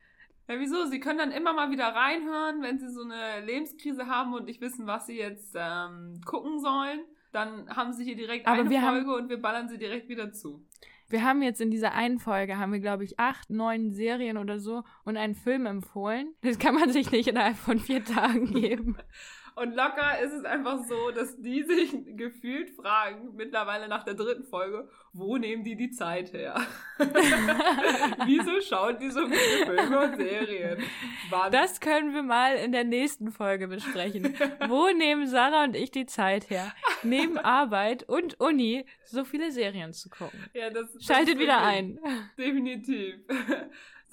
Ja, 0.48 0.60
wieso? 0.60 0.86
Sie 0.86 1.00
können 1.00 1.18
dann 1.18 1.32
immer 1.32 1.54
mal 1.54 1.72
wieder 1.72 1.88
reinhören, 1.88 2.62
wenn 2.62 2.78
sie 2.80 2.90
so 2.90 3.02
eine 3.04 3.44
Lebenskrise 3.46 4.08
haben 4.08 4.34
und 4.34 4.46
nicht 4.46 4.62
wissen, 4.62 4.86
was 4.86 5.08
sie 5.08 5.18
jetzt 5.18 5.56
ähm, 5.58 6.22
gucken 6.26 6.60
sollen. 6.60 7.00
Dann 7.32 7.68
haben 7.76 7.92
sie 7.94 8.04
hier 8.06 8.16
direkt 8.16 8.48
Aber 8.48 8.62
eine 8.62 8.70
wir 8.70 8.82
haben- 8.82 9.04
Folge 9.06 9.16
und 9.24 9.30
wir 9.30 9.42
ballern 9.42 9.68
sie 9.68 9.78
direkt 9.78 10.08
wieder 10.08 10.32
zu. 10.32 10.64
Wir 11.08 11.24
haben 11.24 11.44
jetzt 11.44 11.62
in 11.62 11.70
dieser 11.70 11.94
einen 11.94 12.20
Folge, 12.20 12.58
haben 12.58 12.72
wir, 12.72 12.80
glaube 12.80 13.04
ich, 13.04 13.20
acht, 13.20 13.50
neun 13.50 13.92
Serien 13.92 14.38
oder 14.38 14.60
so 14.60 14.84
und 15.04 15.18
einen 15.18 15.36
Film 15.36 15.66
empfohlen. 15.66 16.34
Das 16.42 16.58
kann 16.58 16.76
man 16.76 16.92
sich 16.92 17.12
nicht 17.12 17.28
innerhalb 17.28 17.58
von 17.58 17.80
vier 17.80 18.04
Tagen 18.04 18.54
geben. 18.54 18.98
Und 19.56 19.74
locker 19.74 20.20
ist 20.20 20.34
es 20.34 20.44
einfach 20.44 20.84
so, 20.84 21.12
dass 21.12 21.42
die 21.42 21.64
sich 21.68 21.94
gefühlt 22.18 22.72
fragen, 22.72 23.36
mittlerweile 23.36 23.88
nach 23.88 24.04
der 24.04 24.14
dritten 24.14 24.44
Folge, 24.44 24.90
wo 25.14 25.38
nehmen 25.38 25.64
die 25.64 25.78
die 25.78 25.92
Zeit 25.92 26.34
her? 26.34 26.56
Wieso 28.26 28.60
schauen 28.60 29.00
die 29.00 29.10
so 29.10 29.22
gute 29.22 29.66
Filme 29.66 30.00
und 30.00 30.18
Serien? 30.18 30.84
Wann? 31.30 31.52
Das 31.54 31.80
können 31.80 32.14
wir 32.14 32.24
mal 32.24 32.56
in 32.56 32.74
der 32.74 32.84
nächsten 32.84 33.32
Folge 33.32 33.70
besprechen. 33.70 34.36
Wo 34.68 34.90
nehmen 34.90 35.26
Sarah 35.28 35.64
und 35.64 35.76
ich 35.76 35.90
die 35.92 36.06
Zeit 36.06 36.50
her, 36.50 36.74
neben 37.04 37.38
Arbeit 37.38 38.04
und 38.04 38.40
Uni 38.42 38.86
so 39.06 39.24
viele 39.24 39.52
Serien 39.52 39.94
zu 39.94 40.10
gucken? 40.10 40.38
ja, 40.54 40.70
das, 40.70 40.92
das 40.92 41.04
Schaltet 41.04 41.36
ist 41.36 41.40
wieder 41.40 41.62
ein. 41.62 41.98
Definitiv. 42.38 43.16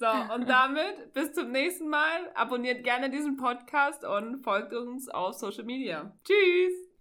So, 0.03 0.33
und 0.35 0.49
damit 0.49 1.13
bis 1.13 1.31
zum 1.31 1.51
nächsten 1.51 1.87
Mal. 1.87 2.29
Abonniert 2.35 2.83
gerne 2.83 3.09
diesen 3.09 3.37
Podcast 3.37 4.03
und 4.03 4.43
folgt 4.43 4.73
uns 4.73 5.07
auf 5.07 5.35
Social 5.35 5.63
Media. 5.63 6.11
Tschüss! 6.25 6.92